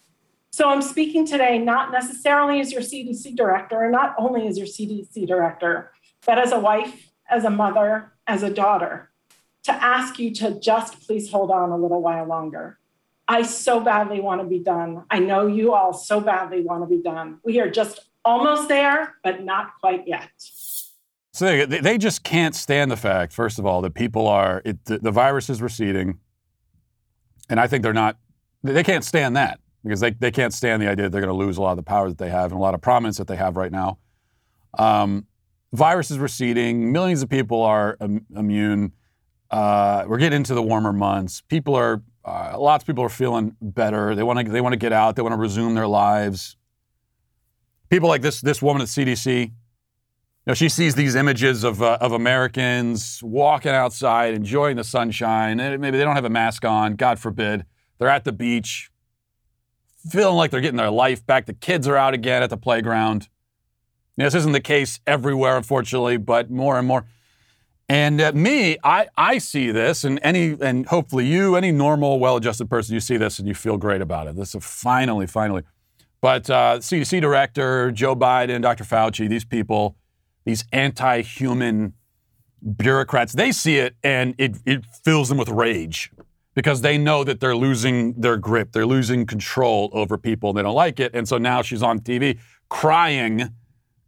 So 0.51 0.69
I'm 0.69 0.81
speaking 0.81 1.27
today 1.27 1.57
not 1.57 1.91
necessarily 1.91 2.61
as 2.61 2.71
your 2.71 2.81
CDC 2.81 3.35
director, 3.35 3.83
and 3.83 3.91
not 3.91 4.15
only 4.17 4.47
as 4.47 4.57
your 4.57 4.67
CDC 4.67 5.27
director, 5.27 5.91
but 6.25 6.39
as 6.39 6.53
a 6.53 6.59
wife, 6.59 7.11
as 7.29 7.43
a 7.43 7.49
mother, 7.49 8.13
as 8.25 8.43
a 8.43 8.49
daughter. 8.49 9.09
to 9.63 9.71
ask 9.71 10.19
you 10.19 10.33
to 10.35 10.59
just 10.59 11.05
please 11.07 11.31
hold 11.31 11.49
on 11.49 11.69
a 11.69 11.77
little 11.77 12.01
while 12.01 12.25
longer. 12.25 12.77
I 13.27 13.43
so 13.43 13.79
badly 13.79 14.19
want 14.19 14.41
to 14.41 14.47
be 14.47 14.59
done. 14.59 15.05
I 15.09 15.19
know 15.19 15.47
you 15.47 15.73
all 15.73 15.93
so 15.93 16.19
badly 16.19 16.61
want 16.61 16.83
to 16.83 16.87
be 16.87 17.01
done. 17.01 17.39
We 17.43 17.59
are 17.61 17.69
just 17.69 18.01
almost 18.25 18.67
there, 18.67 19.15
but 19.23 19.43
not 19.43 19.71
quite 19.79 20.05
yet. 20.05 20.29
So 21.43 21.65
they, 21.65 21.79
they 21.81 21.97
just 21.97 22.23
can't 22.23 22.55
stand 22.55 22.89
the 22.89 22.95
fact, 22.95 23.33
first 23.33 23.59
of 23.59 23.65
all, 23.65 23.81
that 23.81 23.93
people 23.93 24.27
are, 24.27 24.61
it, 24.63 24.85
the, 24.85 24.99
the 24.99 25.11
virus 25.11 25.49
is 25.49 25.61
receding. 25.61 26.19
And 27.49 27.59
I 27.59 27.67
think 27.67 27.83
they're 27.83 27.91
not, 27.91 28.17
they 28.63 28.81
can't 28.81 29.03
stand 29.03 29.35
that 29.35 29.59
because 29.83 29.99
they, 29.99 30.11
they 30.11 30.31
can't 30.31 30.53
stand 30.53 30.81
the 30.81 30.87
idea 30.87 31.03
that 31.03 31.09
they're 31.11 31.19
going 31.19 31.37
to 31.37 31.45
lose 31.45 31.57
a 31.57 31.61
lot 31.61 31.71
of 31.71 31.75
the 31.75 31.83
power 31.83 32.07
that 32.07 32.17
they 32.17 32.29
have 32.29 32.53
and 32.53 32.59
a 32.61 32.61
lot 32.61 32.73
of 32.75 32.79
prominence 32.79 33.17
that 33.17 33.27
they 33.27 33.35
have 33.35 33.57
right 33.57 33.73
now. 33.73 33.97
Um, 34.79 35.27
virus 35.73 36.11
is 36.11 36.17
receding. 36.17 36.93
Millions 36.93 37.21
of 37.21 37.27
people 37.27 37.61
are 37.61 37.97
Im- 37.99 38.25
immune. 38.33 38.93
Uh, 39.51 40.05
we're 40.07 40.19
getting 40.19 40.37
into 40.37 40.53
the 40.53 40.63
warmer 40.63 40.93
months. 40.93 41.41
People 41.41 41.75
are, 41.75 42.01
uh, 42.23 42.55
lots 42.57 42.83
of 42.83 42.87
people 42.87 43.03
are 43.03 43.09
feeling 43.09 43.57
better. 43.61 44.15
They 44.15 44.23
want 44.23 44.39
to, 44.39 44.49
they 44.49 44.61
want 44.61 44.71
to 44.71 44.79
get 44.79 44.93
out. 44.93 45.17
They 45.17 45.21
want 45.21 45.33
to 45.33 45.37
resume 45.37 45.75
their 45.75 45.87
lives. 45.87 46.55
People 47.89 48.07
like 48.07 48.21
this, 48.21 48.39
this 48.39 48.61
woman 48.61 48.81
at 48.81 48.87
CDC, 48.87 49.51
you 50.45 50.51
know, 50.51 50.53
she 50.55 50.67
sees 50.67 50.95
these 50.95 51.15
images 51.15 51.63
of, 51.63 51.81
uh, 51.81 51.97
of 52.01 52.11
Americans 52.11 53.21
walking 53.23 53.71
outside, 53.71 54.33
enjoying 54.33 54.75
the 54.75 54.83
sunshine. 54.83 55.55
Maybe 55.57 55.97
they 55.97 56.03
don't 56.03 56.17
have 56.17 56.25
a 56.25 56.29
mask 56.29 56.65
on, 56.65 56.95
God 56.95 57.17
forbid. 57.17 57.65
They're 57.97 58.09
at 58.09 58.25
the 58.25 58.33
beach, 58.33 58.91
feeling 60.09 60.35
like 60.35 60.51
they're 60.51 60.59
getting 60.59 60.75
their 60.75 60.91
life 60.91 61.25
back. 61.25 61.45
The 61.45 61.53
kids 61.53 61.87
are 61.87 61.95
out 61.95 62.13
again 62.13 62.43
at 62.43 62.49
the 62.49 62.57
playground. 62.57 63.29
You 64.17 64.23
know, 64.23 64.25
this 64.25 64.35
isn't 64.35 64.51
the 64.51 64.59
case 64.59 64.99
everywhere, 65.07 65.55
unfortunately, 65.55 66.17
but 66.17 66.51
more 66.51 66.77
and 66.77 66.85
more. 66.85 67.05
And 67.87 68.19
uh, 68.19 68.33
me, 68.33 68.77
I, 68.83 69.07
I 69.15 69.37
see 69.37 69.71
this, 69.71 70.03
and 70.03 70.19
any, 70.23 70.57
and 70.59 70.85
hopefully 70.87 71.25
you, 71.25 71.55
any 71.55 71.71
normal, 71.71 72.19
well-adjusted 72.19 72.69
person, 72.69 72.93
you 72.93 72.99
see 72.99 73.15
this 73.15 73.39
and 73.39 73.47
you 73.47 73.53
feel 73.53 73.77
great 73.77 74.01
about 74.01 74.27
it. 74.27 74.35
This 74.35 74.55
is 74.55 74.65
finally, 74.65 75.25
finally. 75.25 75.63
But 76.19 76.49
uh, 76.49 76.79
CDC 76.79 77.21
director 77.21 77.91
Joe 77.91 78.13
Biden, 78.13 78.61
Dr. 78.61 78.83
Fauci, 78.83 79.29
these 79.29 79.45
people, 79.45 79.95
these 80.45 80.65
anti-human 80.71 81.93
bureaucrats, 82.77 83.33
they 83.33 83.51
see 83.51 83.77
it 83.77 83.95
and 84.03 84.35
it, 84.37 84.57
it 84.65 84.85
fills 84.85 85.29
them 85.29 85.37
with 85.37 85.49
rage 85.49 86.11
because 86.55 86.81
they 86.81 86.97
know 86.97 87.23
that 87.23 87.39
they're 87.39 87.55
losing 87.55 88.13
their 88.13 88.37
grip, 88.37 88.71
they're 88.71 88.85
losing 88.85 89.25
control 89.25 89.89
over 89.93 90.17
people, 90.17 90.49
and 90.49 90.57
they 90.57 90.61
don't 90.63 90.75
like 90.75 90.99
it. 90.99 91.13
And 91.13 91.27
so 91.27 91.37
now 91.37 91.61
she's 91.61 91.81
on 91.81 91.99
TV 91.99 92.39
crying 92.69 93.49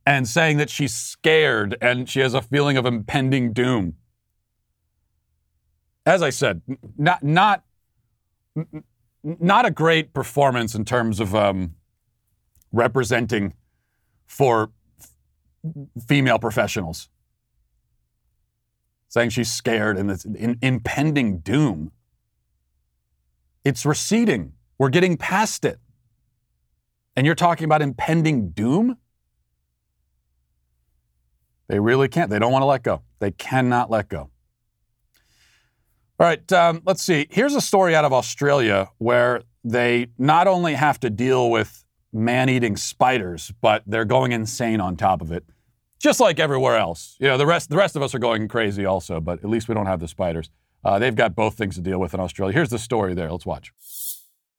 and 0.05 0.27
saying 0.27 0.57
that 0.57 0.69
she's 0.69 0.93
scared 0.93 1.77
and 1.81 2.09
she 2.09 2.19
has 2.19 2.33
a 2.33 2.41
feeling 2.41 2.77
of 2.77 2.85
impending 2.85 3.53
doom. 3.53 3.95
As 6.05 6.21
I 6.21 6.29
said, 6.29 6.61
not 6.97 7.23
not 7.23 7.63
not 9.23 9.65
a 9.65 9.71
great 9.71 10.13
performance 10.13 10.75
in 10.75 10.85
terms 10.85 11.19
of 11.19 11.33
um, 11.33 11.75
representing 12.71 13.53
for 14.27 14.71
female 16.07 16.39
professionals. 16.39 17.09
Saying 19.09 19.29
she's 19.29 19.51
scared 19.51 19.97
and 19.97 20.11
it's 20.11 20.25
in, 20.25 20.57
impending 20.61 21.39
doom. 21.39 21.91
It's 23.63 23.85
receding. 23.85 24.53
We're 24.77 24.89
getting 24.89 25.17
past 25.17 25.65
it. 25.65 25.79
And 27.15 27.25
you're 27.25 27.35
talking 27.35 27.65
about 27.65 27.81
impending 27.81 28.49
doom? 28.49 28.97
They 31.67 31.79
really 31.79 32.07
can't. 32.07 32.29
They 32.29 32.39
don't 32.39 32.51
want 32.51 32.61
to 32.63 32.67
let 32.67 32.83
go. 32.83 33.01
They 33.19 33.31
cannot 33.31 33.89
let 33.89 34.09
go. 34.09 34.29
All 36.17 36.25
right, 36.27 36.51
um, 36.53 36.81
let's 36.85 37.01
see. 37.01 37.27
Here's 37.29 37.55
a 37.55 37.61
story 37.61 37.95
out 37.95 38.05
of 38.05 38.13
Australia 38.13 38.89
where 38.99 39.41
they 39.63 40.07
not 40.17 40.47
only 40.47 40.73
have 40.73 40.99
to 41.01 41.09
deal 41.09 41.49
with 41.49 41.83
man 42.13 42.47
eating 42.49 42.77
spiders, 42.77 43.51
but 43.61 43.83
they're 43.85 44.05
going 44.05 44.31
insane 44.31 44.79
on 44.79 44.95
top 44.95 45.21
of 45.21 45.31
it. 45.31 45.43
Just 45.99 46.19
like 46.19 46.39
everywhere 46.39 46.77
else. 46.77 47.15
You 47.19 47.27
know, 47.27 47.37
the 47.37 47.45
rest, 47.45 47.69
the 47.69 47.77
rest 47.77 47.95
of 47.95 48.01
us 48.01 48.13
are 48.13 48.19
going 48.19 48.47
crazy 48.47 48.85
also, 48.85 49.19
but 49.19 49.39
at 49.39 49.49
least 49.49 49.67
we 49.67 49.75
don't 49.75 49.85
have 49.85 49.99
the 49.99 50.07
spiders. 50.07 50.49
Uh, 50.83 50.99
they've 50.99 51.15
got 51.15 51.35
both 51.35 51.55
things 51.55 51.75
to 51.75 51.81
deal 51.81 51.99
with 51.99 52.13
in 52.13 52.19
Australia. 52.19 52.53
Here's 52.53 52.69
the 52.69 52.79
story 52.79 53.13
there. 53.13 53.31
Let's 53.31 53.45
watch. 53.45 53.73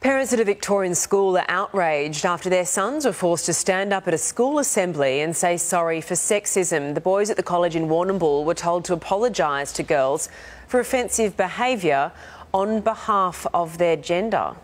Parents 0.01 0.33
at 0.33 0.41
a 0.41 0.45
Victorian 0.45 0.95
school 0.95 1.39
are 1.39 1.45
outraged 1.49 2.27
after 2.27 2.51
their 2.51 2.67
sons 2.67 3.07
were 3.07 3.13
forced 3.13 3.47
to 3.47 3.55
stand 3.55 3.93
up 3.93 4.07
at 4.07 4.13
a 4.13 4.19
school 4.19 4.59
assembly 4.59 5.21
and 5.21 5.35
say 5.35 5.57
sorry 5.57 6.01
for 6.01 6.15
sexism. 6.15 6.95
The 6.95 7.01
boys 7.01 7.31
at 7.31 7.37
the 7.37 7.43
college 7.43 7.77
in 7.77 7.87
Warrnambool 7.87 8.45
were 8.45 8.55
told 8.55 8.85
to 8.87 8.93
apologise 8.93 9.73
to 9.73 9.83
girls 9.83 10.29
for 10.69 10.81
offensive 10.81 11.37
behaviour 11.37 12.13
on 12.53 12.81
behalf 12.81 13.47
of 13.55 13.79
their 13.79 13.97
gender. 13.97 14.57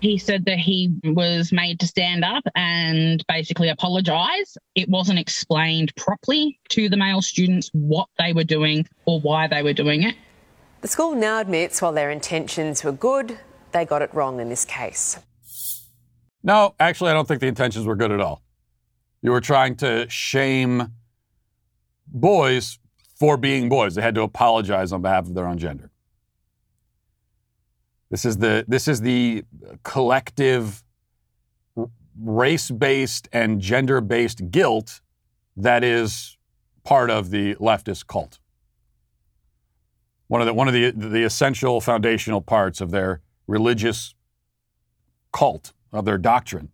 He 0.00 0.18
said 0.18 0.44
that 0.44 0.58
he 0.58 0.92
was 1.04 1.52
made 1.52 1.80
to 1.80 1.86
stand 1.86 2.22
up 2.24 2.44
and 2.54 3.24
basically 3.28 3.68
apologise. 3.70 4.56
It 4.74 4.88
wasn't 4.88 5.18
explained 5.18 5.94
properly 5.96 6.58
to 6.70 6.88
the 6.88 6.96
male 6.96 7.22
students 7.22 7.70
what 7.72 8.08
they 8.18 8.32
were 8.32 8.44
doing 8.44 8.86
or 9.06 9.20
why 9.20 9.48
they 9.48 9.62
were 9.62 9.72
doing 9.72 10.02
it. 10.02 10.14
The 10.82 10.88
school 10.88 11.14
now 11.14 11.40
admits 11.40 11.80
while 11.80 11.92
their 11.92 12.10
intentions 12.10 12.84
were 12.84 12.92
good, 12.92 13.38
they 13.72 13.84
got 13.84 14.02
it 14.02 14.14
wrong 14.14 14.38
in 14.40 14.48
this 14.48 14.64
case. 14.64 15.18
No, 16.42 16.74
actually, 16.78 17.10
I 17.10 17.14
don't 17.14 17.26
think 17.26 17.40
the 17.40 17.48
intentions 17.48 17.86
were 17.86 17.96
good 17.96 18.12
at 18.12 18.20
all. 18.20 18.42
You 19.22 19.32
were 19.32 19.40
trying 19.40 19.76
to 19.76 20.08
shame 20.08 20.92
boys 22.06 22.78
for 23.18 23.36
being 23.36 23.68
boys. 23.68 23.94
They 23.94 24.02
had 24.02 24.14
to 24.14 24.22
apologize 24.22 24.92
on 24.92 25.02
behalf 25.02 25.26
of 25.26 25.34
their 25.34 25.46
own 25.46 25.58
gender. 25.58 25.90
This 28.10 28.24
is 28.24 28.38
the 28.38 28.64
this 28.68 28.88
is 28.88 29.00
the 29.00 29.44
collective 29.82 30.84
race-based 32.18 33.28
and 33.32 33.60
gender-based 33.60 34.50
guilt 34.50 35.00
that 35.56 35.84
is 35.84 36.36
part 36.84 37.10
of 37.10 37.30
the 37.30 37.54
leftist 37.56 38.06
cult. 38.06 38.38
One 40.28 40.40
of 40.40 40.46
the 40.46 40.54
one 40.54 40.68
of 40.68 40.74
the 40.74 40.92
the 40.92 41.24
essential 41.24 41.80
foundational 41.80 42.40
parts 42.40 42.80
of 42.80 42.90
their 42.90 43.20
religious 43.46 44.14
cult 45.32 45.72
of 45.92 46.04
their 46.04 46.18
doctrine 46.18 46.70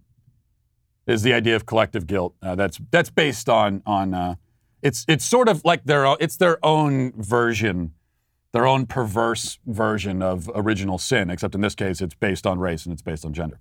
is 1.07 1.23
the 1.23 1.33
idea 1.33 1.57
of 1.57 1.67
collective 1.67 2.07
guilt. 2.07 2.35
Uh, 2.43 2.55
that's 2.55 2.81
that's 2.91 3.11
based 3.11 3.49
on 3.49 3.83
on 3.87 4.15
uh, 4.15 4.35
it's 4.83 5.05
it's 5.09 5.25
sort 5.25 5.49
of 5.49 5.65
like 5.65 5.85
their 5.85 6.17
it's 6.21 6.37
their 6.37 6.65
own 6.65 7.13
version, 7.17 7.95
their 8.53 8.67
own 8.67 8.87
perverse 8.87 9.59
version 9.67 10.23
of 10.23 10.51
original 10.55 10.99
sin. 10.99 11.31
Except 11.31 11.55
in 11.55 11.61
this 11.61 11.75
case, 11.75 12.01
it's 12.01 12.15
based 12.15 12.47
on 12.47 12.59
race 12.59 12.85
and 12.85 12.93
it's 12.93 13.03
based 13.03 13.25
on 13.25 13.33
gender. 13.33 13.59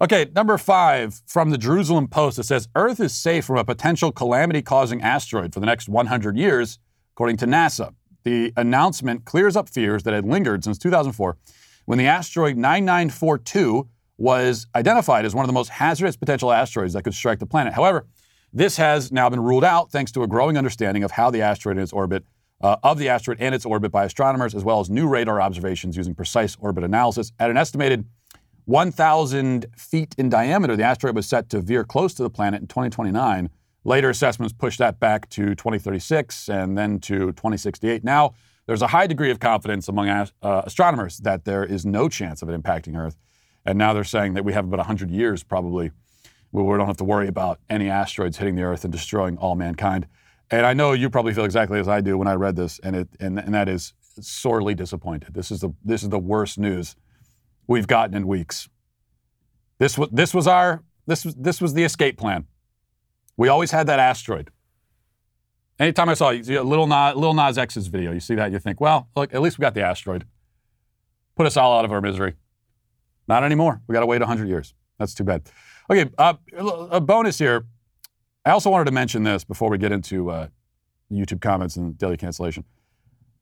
Okay, 0.00 0.26
number 0.34 0.58
five 0.58 1.22
from 1.26 1.50
the 1.50 1.58
Jerusalem 1.58 2.08
Post. 2.08 2.38
It 2.38 2.44
says 2.44 2.68
Earth 2.74 2.98
is 2.98 3.14
safe 3.14 3.44
from 3.44 3.58
a 3.58 3.64
potential 3.64 4.10
calamity-causing 4.10 5.00
asteroid 5.02 5.54
for 5.54 5.60
the 5.60 5.66
next 5.66 5.88
100 5.88 6.36
years, 6.36 6.80
according 7.14 7.36
to 7.38 7.46
NASA. 7.46 7.94
The 8.24 8.52
announcement 8.56 9.24
clears 9.24 9.54
up 9.54 9.68
fears 9.68 10.02
that 10.02 10.14
had 10.14 10.24
lingered 10.24 10.64
since 10.64 10.78
2004 10.78 11.36
when 11.84 11.98
the 11.98 12.06
asteroid 12.06 12.56
9942 12.56 13.88
was 14.16 14.66
identified 14.74 15.24
as 15.24 15.34
one 15.34 15.44
of 15.44 15.48
the 15.48 15.52
most 15.52 15.68
hazardous 15.68 16.16
potential 16.16 16.52
asteroids 16.52 16.94
that 16.94 17.02
could 17.02 17.14
strike 17.14 17.38
the 17.38 17.46
planet. 17.46 17.74
However, 17.74 18.06
this 18.52 18.76
has 18.76 19.10
now 19.12 19.28
been 19.28 19.40
ruled 19.40 19.64
out 19.64 19.90
thanks 19.90 20.12
to 20.12 20.22
a 20.22 20.26
growing 20.26 20.56
understanding 20.56 21.02
of 21.02 21.10
how 21.10 21.30
the 21.30 21.42
asteroid 21.42 21.76
and 21.76 21.82
its 21.82 21.92
orbit, 21.92 22.24
uh, 22.64 22.76
of 22.82 22.98
the 22.98 23.10
asteroid 23.10 23.36
and 23.40 23.54
its 23.54 23.66
orbit 23.66 23.92
by 23.92 24.04
astronomers, 24.04 24.54
as 24.54 24.64
well 24.64 24.80
as 24.80 24.88
new 24.88 25.06
radar 25.06 25.38
observations 25.38 25.98
using 25.98 26.14
precise 26.14 26.56
orbit 26.58 26.82
analysis. 26.82 27.30
At 27.38 27.50
an 27.50 27.58
estimated 27.58 28.06
1,000 28.64 29.66
feet 29.76 30.14
in 30.16 30.30
diameter, 30.30 30.74
the 30.74 30.82
asteroid 30.82 31.14
was 31.14 31.26
set 31.26 31.50
to 31.50 31.60
veer 31.60 31.84
close 31.84 32.14
to 32.14 32.22
the 32.22 32.30
planet 32.30 32.62
in 32.62 32.66
2029. 32.66 33.50
Later 33.84 34.08
assessments 34.08 34.54
pushed 34.54 34.78
that 34.78 34.98
back 34.98 35.28
to 35.28 35.54
2036 35.54 36.48
and 36.48 36.78
then 36.78 36.98
to 37.00 37.32
2068. 37.32 38.02
Now, 38.02 38.32
there's 38.64 38.80
a 38.80 38.86
high 38.86 39.06
degree 39.06 39.30
of 39.30 39.40
confidence 39.40 39.86
among 39.88 40.08
uh, 40.08 40.26
astronomers 40.42 41.18
that 41.18 41.44
there 41.44 41.64
is 41.64 41.84
no 41.84 42.08
chance 42.08 42.40
of 42.40 42.48
it 42.48 42.58
impacting 42.58 42.98
Earth. 42.98 43.18
And 43.66 43.76
now 43.76 43.92
they're 43.92 44.04
saying 44.04 44.32
that 44.34 44.44
we 44.46 44.54
have 44.54 44.64
about 44.64 44.78
100 44.78 45.10
years 45.10 45.42
probably 45.42 45.90
where 46.50 46.64
we 46.64 46.78
don't 46.78 46.86
have 46.86 46.96
to 46.96 47.04
worry 47.04 47.28
about 47.28 47.60
any 47.68 47.90
asteroids 47.90 48.38
hitting 48.38 48.54
the 48.54 48.62
Earth 48.62 48.84
and 48.84 48.92
destroying 48.92 49.36
all 49.36 49.54
mankind. 49.54 50.06
And 50.54 50.64
I 50.64 50.72
know 50.72 50.92
you 50.92 51.10
probably 51.10 51.34
feel 51.34 51.44
exactly 51.44 51.80
as 51.80 51.88
I 51.88 52.00
do 52.00 52.16
when 52.16 52.28
I 52.28 52.34
read 52.34 52.54
this, 52.54 52.78
and, 52.84 52.94
it, 52.94 53.08
and, 53.18 53.40
and 53.40 53.52
that 53.54 53.68
is 53.68 53.92
sorely 54.20 54.72
disappointed. 54.72 55.34
This 55.34 55.50
is, 55.50 55.60
the, 55.60 55.70
this 55.84 56.04
is 56.04 56.10
the 56.10 56.18
worst 56.18 56.58
news 56.58 56.94
we've 57.66 57.88
gotten 57.88 58.16
in 58.16 58.28
weeks. 58.28 58.68
This 59.78 59.98
was, 59.98 60.10
this 60.12 60.32
was 60.32 60.46
our 60.46 60.84
this 61.06 61.24
was, 61.24 61.34
this 61.34 61.60
was 61.60 61.74
the 61.74 61.82
escape 61.82 62.16
plan. 62.16 62.46
We 63.36 63.48
always 63.48 63.72
had 63.72 63.88
that 63.88 63.98
asteroid. 63.98 64.50
Anytime 65.80 66.08
I 66.08 66.14
saw 66.14 66.30
you, 66.30 66.62
little 66.62 66.86
Nas, 66.86 67.16
little 67.16 67.34
Nas 67.34 67.58
X's 67.58 67.88
video, 67.88 68.12
you 68.12 68.20
see 68.20 68.36
that, 68.36 68.52
you 68.52 68.60
think, 68.60 68.80
well, 68.80 69.08
look, 69.16 69.34
at 69.34 69.42
least 69.42 69.58
we 69.58 69.62
got 69.62 69.74
the 69.74 69.82
asteroid. 69.82 70.24
Put 71.34 71.46
us 71.46 71.56
all 71.56 71.76
out 71.76 71.84
of 71.84 71.90
our 71.90 72.00
misery. 72.00 72.34
Not 73.26 73.42
anymore. 73.42 73.82
We 73.88 73.92
got 73.92 74.00
to 74.00 74.06
wait 74.06 74.20
100 74.20 74.46
years. 74.46 74.72
That's 75.00 75.14
too 75.14 75.24
bad. 75.24 75.50
Okay, 75.90 76.08
uh, 76.16 76.34
a 76.56 77.00
bonus 77.00 77.38
here. 77.38 77.66
I 78.44 78.50
also 78.50 78.68
wanted 78.70 78.84
to 78.86 78.90
mention 78.90 79.22
this 79.22 79.42
before 79.42 79.70
we 79.70 79.78
get 79.78 79.90
into 79.90 80.30
uh, 80.30 80.48
YouTube 81.10 81.40
comments 81.40 81.76
and 81.76 81.96
daily 81.96 82.16
cancellation. 82.16 82.64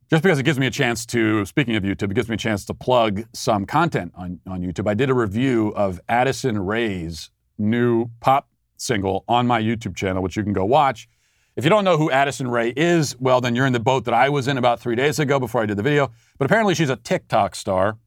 just 0.08 0.22
because 0.22 0.38
it 0.38 0.44
gives 0.44 0.58
me 0.58 0.66
a 0.66 0.70
chance 0.70 1.04
to, 1.06 1.44
speaking 1.44 1.74
of 1.74 1.82
YouTube, 1.82 2.10
it 2.10 2.14
gives 2.14 2.28
me 2.28 2.34
a 2.34 2.38
chance 2.38 2.64
to 2.66 2.74
plug 2.74 3.24
some 3.32 3.64
content 3.64 4.12
on, 4.14 4.38
on 4.46 4.60
YouTube. 4.60 4.88
I 4.88 4.94
did 4.94 5.10
a 5.10 5.14
review 5.14 5.72
of 5.74 6.00
Addison 6.08 6.58
Rae's 6.58 7.30
new 7.58 8.10
pop 8.20 8.48
single 8.76 9.24
on 9.26 9.46
my 9.46 9.60
YouTube 9.60 9.96
channel, 9.96 10.22
which 10.22 10.36
you 10.36 10.44
can 10.44 10.52
go 10.52 10.64
watch. 10.64 11.08
If 11.56 11.64
you 11.64 11.70
don't 11.70 11.84
know 11.84 11.96
who 11.96 12.10
Addison 12.10 12.48
Rae 12.48 12.72
is, 12.76 13.16
well, 13.18 13.40
then 13.40 13.54
you're 13.56 13.66
in 13.66 13.72
the 13.72 13.80
boat 13.80 14.04
that 14.04 14.14
I 14.14 14.28
was 14.28 14.48
in 14.48 14.56
about 14.56 14.80
three 14.80 14.96
days 14.96 15.18
ago 15.18 15.38
before 15.38 15.62
I 15.62 15.66
did 15.66 15.76
the 15.76 15.82
video. 15.82 16.10
But 16.38 16.46
apparently, 16.46 16.74
she's 16.74 16.90
a 16.90 16.96
TikTok 16.96 17.54
star 17.54 17.98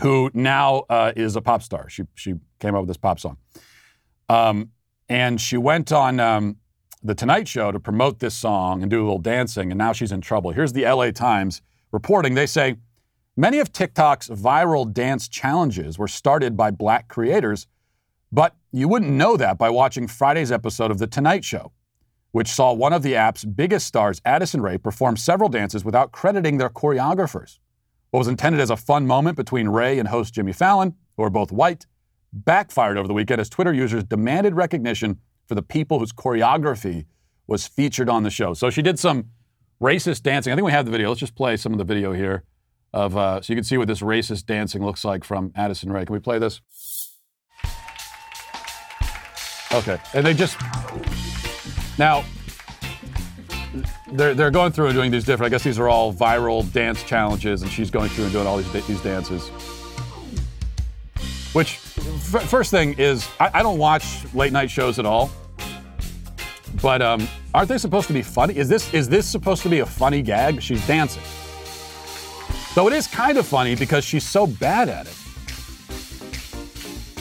who 0.00 0.30
now 0.32 0.84
uh, 0.88 1.12
is 1.14 1.36
a 1.36 1.40
pop 1.40 1.62
star. 1.62 1.88
She, 1.88 2.04
she 2.14 2.34
came 2.58 2.74
up 2.74 2.82
with 2.82 2.88
this 2.88 2.96
pop 2.96 3.20
song. 3.20 3.36
Um, 4.28 4.70
and 5.10 5.38
she 5.38 5.58
went 5.58 5.92
on 5.92 6.18
um, 6.18 6.56
The 7.02 7.14
Tonight 7.14 7.46
Show 7.46 7.70
to 7.72 7.78
promote 7.78 8.20
this 8.20 8.34
song 8.34 8.80
and 8.80 8.90
do 8.90 9.00
a 9.00 9.04
little 9.04 9.18
dancing, 9.18 9.70
and 9.70 9.76
now 9.76 9.92
she's 9.92 10.12
in 10.12 10.22
trouble. 10.22 10.52
Here's 10.52 10.72
the 10.72 10.84
LA 10.84 11.10
Times 11.10 11.60
reporting. 11.92 12.34
They 12.34 12.46
say 12.46 12.76
many 13.36 13.58
of 13.58 13.72
TikTok's 13.72 14.28
viral 14.28 14.90
dance 14.90 15.28
challenges 15.28 15.98
were 15.98 16.08
started 16.08 16.56
by 16.56 16.70
black 16.70 17.08
creators, 17.08 17.66
but 18.32 18.56
you 18.72 18.88
wouldn't 18.88 19.10
know 19.10 19.36
that 19.36 19.58
by 19.58 19.68
watching 19.68 20.06
Friday's 20.06 20.50
episode 20.50 20.90
of 20.90 20.98
The 20.98 21.06
Tonight 21.06 21.44
Show 21.44 21.72
which 22.32 22.48
saw 22.48 22.72
one 22.72 22.92
of 22.92 23.02
the 23.02 23.16
app's 23.16 23.44
biggest 23.44 23.86
stars, 23.86 24.20
Addison 24.24 24.62
Rae, 24.62 24.78
perform 24.78 25.16
several 25.16 25.48
dances 25.48 25.84
without 25.84 26.12
crediting 26.12 26.58
their 26.58 26.70
choreographers. 26.70 27.58
What 28.10 28.18
was 28.18 28.28
intended 28.28 28.60
as 28.60 28.70
a 28.70 28.76
fun 28.76 29.06
moment 29.06 29.36
between 29.36 29.68
Rae 29.68 29.98
and 29.98 30.08
host 30.08 30.34
Jimmy 30.34 30.52
Fallon, 30.52 30.94
who 31.16 31.22
are 31.22 31.30
both 31.30 31.52
white, 31.52 31.86
backfired 32.32 32.96
over 32.96 33.08
the 33.08 33.14
weekend 33.14 33.40
as 33.40 33.48
Twitter 33.48 33.72
users 33.72 34.04
demanded 34.04 34.54
recognition 34.54 35.18
for 35.46 35.54
the 35.54 35.62
people 35.62 35.98
whose 35.98 36.12
choreography 36.12 37.06
was 37.46 37.66
featured 37.66 38.08
on 38.08 38.22
the 38.22 38.30
show. 38.30 38.54
So 38.54 38.70
she 38.70 38.82
did 38.82 38.98
some 38.98 39.30
racist 39.82 40.22
dancing. 40.22 40.52
I 40.52 40.56
think 40.56 40.66
we 40.66 40.72
have 40.72 40.84
the 40.84 40.92
video. 40.92 41.08
Let's 41.08 41.20
just 41.20 41.34
play 41.34 41.56
some 41.56 41.72
of 41.72 41.78
the 41.78 41.84
video 41.84 42.12
here 42.12 42.44
of 42.92 43.16
uh, 43.16 43.40
so 43.40 43.52
you 43.52 43.56
can 43.56 43.64
see 43.64 43.78
what 43.78 43.88
this 43.88 44.00
racist 44.00 44.46
dancing 44.46 44.84
looks 44.84 45.04
like 45.04 45.24
from 45.24 45.52
Addison 45.54 45.92
Rae. 45.92 46.04
Can 46.04 46.12
we 46.12 46.20
play 46.20 46.38
this? 46.38 46.60
Okay, 49.72 49.98
and 50.14 50.26
they 50.26 50.34
just 50.34 50.58
now, 52.00 52.24
they're, 54.12 54.34
they're 54.34 54.50
going 54.50 54.72
through 54.72 54.86
and 54.86 54.94
doing 54.94 55.10
these 55.10 55.24
different, 55.24 55.52
I 55.52 55.54
guess 55.54 55.62
these 55.62 55.78
are 55.78 55.88
all 55.88 56.14
viral 56.14 56.70
dance 56.72 57.02
challenges, 57.04 57.62
and 57.62 57.70
she's 57.70 57.90
going 57.90 58.08
through 58.08 58.24
and 58.24 58.32
doing 58.32 58.46
all 58.46 58.56
these, 58.56 58.86
these 58.86 59.02
dances. 59.02 59.48
Which, 61.52 61.79
f- 62.34 62.48
first 62.48 62.70
thing 62.70 62.94
is, 62.98 63.28
I, 63.38 63.50
I, 63.54 63.62
don't 63.62 63.78
watch 63.78 64.24
late 64.34 64.52
night 64.52 64.70
shows 64.70 64.98
at 64.98 65.06
all. 65.06 65.30
But 66.82 67.02
um, 67.02 67.28
aren't 67.54 67.68
they 67.68 67.78
supposed 67.78 68.06
to 68.06 68.12
be 68.12 68.22
funny? 68.22 68.56
Is 68.56 68.68
this 68.68 68.92
is 68.94 69.08
this 69.08 69.26
supposed 69.26 69.62
to 69.62 69.68
be 69.68 69.80
a 69.80 69.86
funny 69.86 70.22
gag? 70.22 70.62
She's 70.62 70.86
dancing. 70.86 71.22
So 72.74 72.86
it 72.86 72.92
is 72.92 73.06
kind 73.06 73.36
of 73.38 73.46
funny 73.46 73.74
because 73.74 74.04
she's 74.04 74.24
so 74.24 74.46
bad 74.46 74.88
at 74.88 75.06
it. 75.06 75.16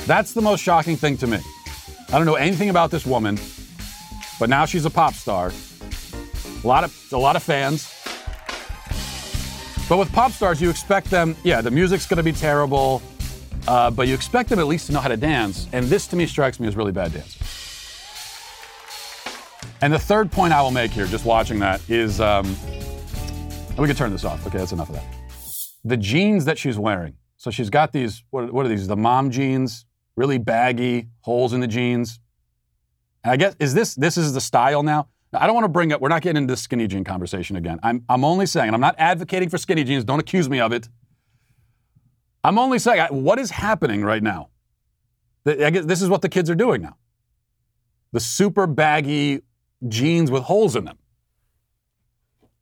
That's 0.05 0.33
the 0.33 0.41
most 0.41 0.61
shocking 0.61 0.95
thing 0.95 1.17
to 1.17 1.27
me. 1.27 1.39
I 2.09 2.17
don't 2.17 2.25
know 2.25 2.35
anything 2.35 2.69
about 2.69 2.91
this 2.91 3.05
woman 3.05 3.37
but 4.39 4.49
now 4.49 4.65
she's 4.65 4.85
a 4.85 4.89
pop 4.89 5.13
star. 5.13 5.51
A 6.63 6.67
lot 6.67 6.83
of 6.83 6.95
a 7.11 7.17
lot 7.17 7.35
of 7.35 7.43
fans. 7.43 7.93
But 9.87 9.97
with 9.97 10.11
pop 10.13 10.31
stars, 10.31 10.61
you 10.61 10.69
expect 10.69 11.09
them. 11.09 11.35
Yeah, 11.43 11.61
the 11.61 11.71
music's 11.71 12.05
going 12.05 12.17
to 12.17 12.23
be 12.23 12.31
terrible, 12.31 13.01
uh, 13.67 13.91
but 13.91 14.07
you 14.07 14.13
expect 14.13 14.49
them 14.49 14.59
at 14.59 14.67
least 14.67 14.87
to 14.87 14.93
know 14.93 14.99
how 14.99 15.09
to 15.09 15.17
dance. 15.17 15.67
And 15.73 15.85
this, 15.85 16.07
to 16.07 16.15
me, 16.15 16.25
strikes 16.25 16.59
me 16.59 16.67
as 16.67 16.75
really 16.75 16.91
bad 16.91 17.13
dancing. 17.13 17.41
And 19.81 19.93
the 19.93 19.99
third 19.99 20.31
point 20.31 20.53
I 20.53 20.61
will 20.61 20.71
make 20.71 20.91
here, 20.91 21.05
just 21.05 21.25
watching 21.25 21.59
that, 21.59 21.81
is 21.89 22.19
um, 22.19 22.45
we 23.77 23.87
can 23.87 23.95
turn 23.95 24.11
this 24.11 24.25
off. 24.25 24.45
Okay, 24.47 24.57
that's 24.57 24.71
enough 24.71 24.89
of 24.89 24.95
that. 24.95 25.05
The 25.85 25.97
jeans 25.97 26.45
that 26.45 26.57
she's 26.57 26.77
wearing. 26.77 27.15
So 27.37 27.51
she's 27.51 27.69
got 27.69 27.93
these. 27.93 28.23
What, 28.31 28.51
what 28.51 28.65
are 28.65 28.69
these? 28.69 28.87
The 28.87 28.97
mom 28.97 29.31
jeans, 29.31 29.85
really 30.17 30.37
baggy, 30.37 31.07
holes 31.21 31.53
in 31.53 31.61
the 31.61 31.67
jeans. 31.67 32.19
And 33.23 33.31
I 33.31 33.37
guess 33.37 33.55
is 33.59 33.73
this 33.73 33.95
this 33.95 34.17
is 34.17 34.33
the 34.33 34.41
style 34.41 34.83
now? 34.83 35.07
I 35.31 35.45
don't 35.45 35.53
want 35.53 35.65
to 35.65 35.69
bring 35.69 35.93
up. 35.93 36.01
We're 36.01 36.09
not 36.09 36.21
getting 36.21 36.41
into 36.41 36.53
the 36.53 36.57
skinny 36.57 36.87
jean 36.87 37.03
conversation 37.03 37.55
again. 37.55 37.79
I'm 37.81 38.03
I'm 38.09 38.25
only 38.25 38.45
saying. 38.45 38.73
I'm 38.73 38.81
not 38.81 38.95
advocating 38.97 39.47
for 39.47 39.57
skinny 39.57 39.85
jeans. 39.85 40.03
Don't 40.03 40.19
accuse 40.19 40.49
me 40.49 40.59
of 40.59 40.73
it. 40.73 40.89
I'm 42.43 42.57
only 42.57 42.79
saying 42.79 43.07
what 43.11 43.39
is 43.39 43.51
happening 43.51 44.03
right 44.03 44.23
now. 44.23 44.49
I 45.45 45.69
guess 45.69 45.85
this 45.85 46.01
is 46.01 46.09
what 46.09 46.21
the 46.21 46.29
kids 46.29 46.49
are 46.49 46.55
doing 46.55 46.81
now. 46.81 46.97
The 48.11 48.19
super 48.19 48.67
baggy 48.67 49.41
jeans 49.87 50.31
with 50.31 50.43
holes 50.43 50.75
in 50.75 50.85
them. 50.85 50.97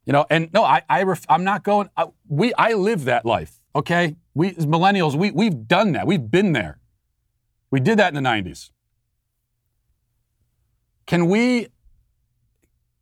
You 0.06 0.13
know, 0.13 0.26
and 0.30 0.52
no, 0.54 0.63
I, 0.63 0.84
I 0.90 1.04
ref, 1.04 1.26
I'm 1.28 1.44
not 1.44 1.63
going. 1.63 1.90
I, 1.98 2.06
we 2.28 2.54
I 2.54 2.74
live 2.74 3.06
that 3.06 3.26
life. 3.26 3.60
Okay, 3.76 4.16
we 4.34 4.56
as 4.56 4.66
millennials, 4.66 5.16
we 5.16 5.32
we've 5.32 5.68
done 5.68 5.92
that. 5.94 6.08
We've 6.08 6.32
been 6.32 6.54
there. 6.54 6.80
We 7.72 7.82
did 7.82 8.00
that 8.00 8.16
in 8.16 8.24
the 8.24 8.28
'90s. 8.28 8.72
Can 11.08 11.28
we, 11.28 11.68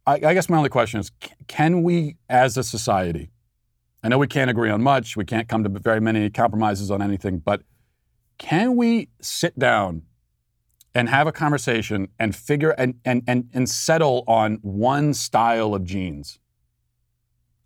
I, 0.06 0.14
I 0.14 0.34
guess 0.34 0.50
my 0.50 0.58
only 0.58 0.70
question 0.70 1.00
is 1.00 1.12
can 1.48 1.84
we 1.84 2.18
as 2.28 2.58
a 2.58 2.64
society, 2.64 3.30
I 4.06 4.08
know 4.08 4.20
we 4.20 4.28
can't 4.28 4.52
agree 4.52 4.70
on 4.70 4.84
much, 4.84 5.18
we 5.18 5.26
can't 5.26 5.48
come 5.48 5.64
to 5.64 5.70
very 5.80 6.00
many 6.00 6.30
compromises 6.30 6.92
on 6.92 7.02
anything, 7.02 7.40
but 7.40 7.64
can 8.38 8.76
we 8.76 9.10
sit 9.20 9.58
down 9.58 10.04
and 10.94 11.10
have 11.10 11.26
a 11.26 11.32
conversation 11.32 12.10
and 12.20 12.36
figure 12.36 12.70
and, 12.78 13.00
and, 13.04 13.24
and, 13.26 13.50
and 13.52 13.68
settle 13.68 14.24
on 14.28 14.60
one 14.62 15.16
style 15.16 15.74
of 15.74 15.84
jeans? 15.84 16.38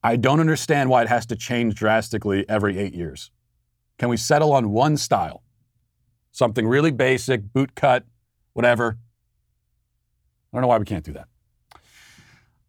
I 0.02 0.16
don't 0.16 0.40
understand 0.40 0.90
why 0.90 1.02
it 1.02 1.10
has 1.10 1.26
to 1.26 1.36
change 1.36 1.76
drastically 1.76 2.48
every 2.48 2.80
eight 2.80 2.94
years. 2.94 3.32
Can 3.98 4.08
we 4.08 4.16
settle 4.16 4.54
on 4.54 4.72
one 4.72 4.96
style? 4.96 5.44
Something 6.32 6.66
really 6.66 6.92
basic, 6.92 7.52
boot 7.52 7.76
cut, 7.76 8.06
whatever. 8.54 8.98
I 10.54 10.56
don't 10.56 10.62
know 10.62 10.70
why 10.70 10.78
we 10.78 10.86
can't 10.86 11.04
do 11.04 11.12
that. 11.12 11.28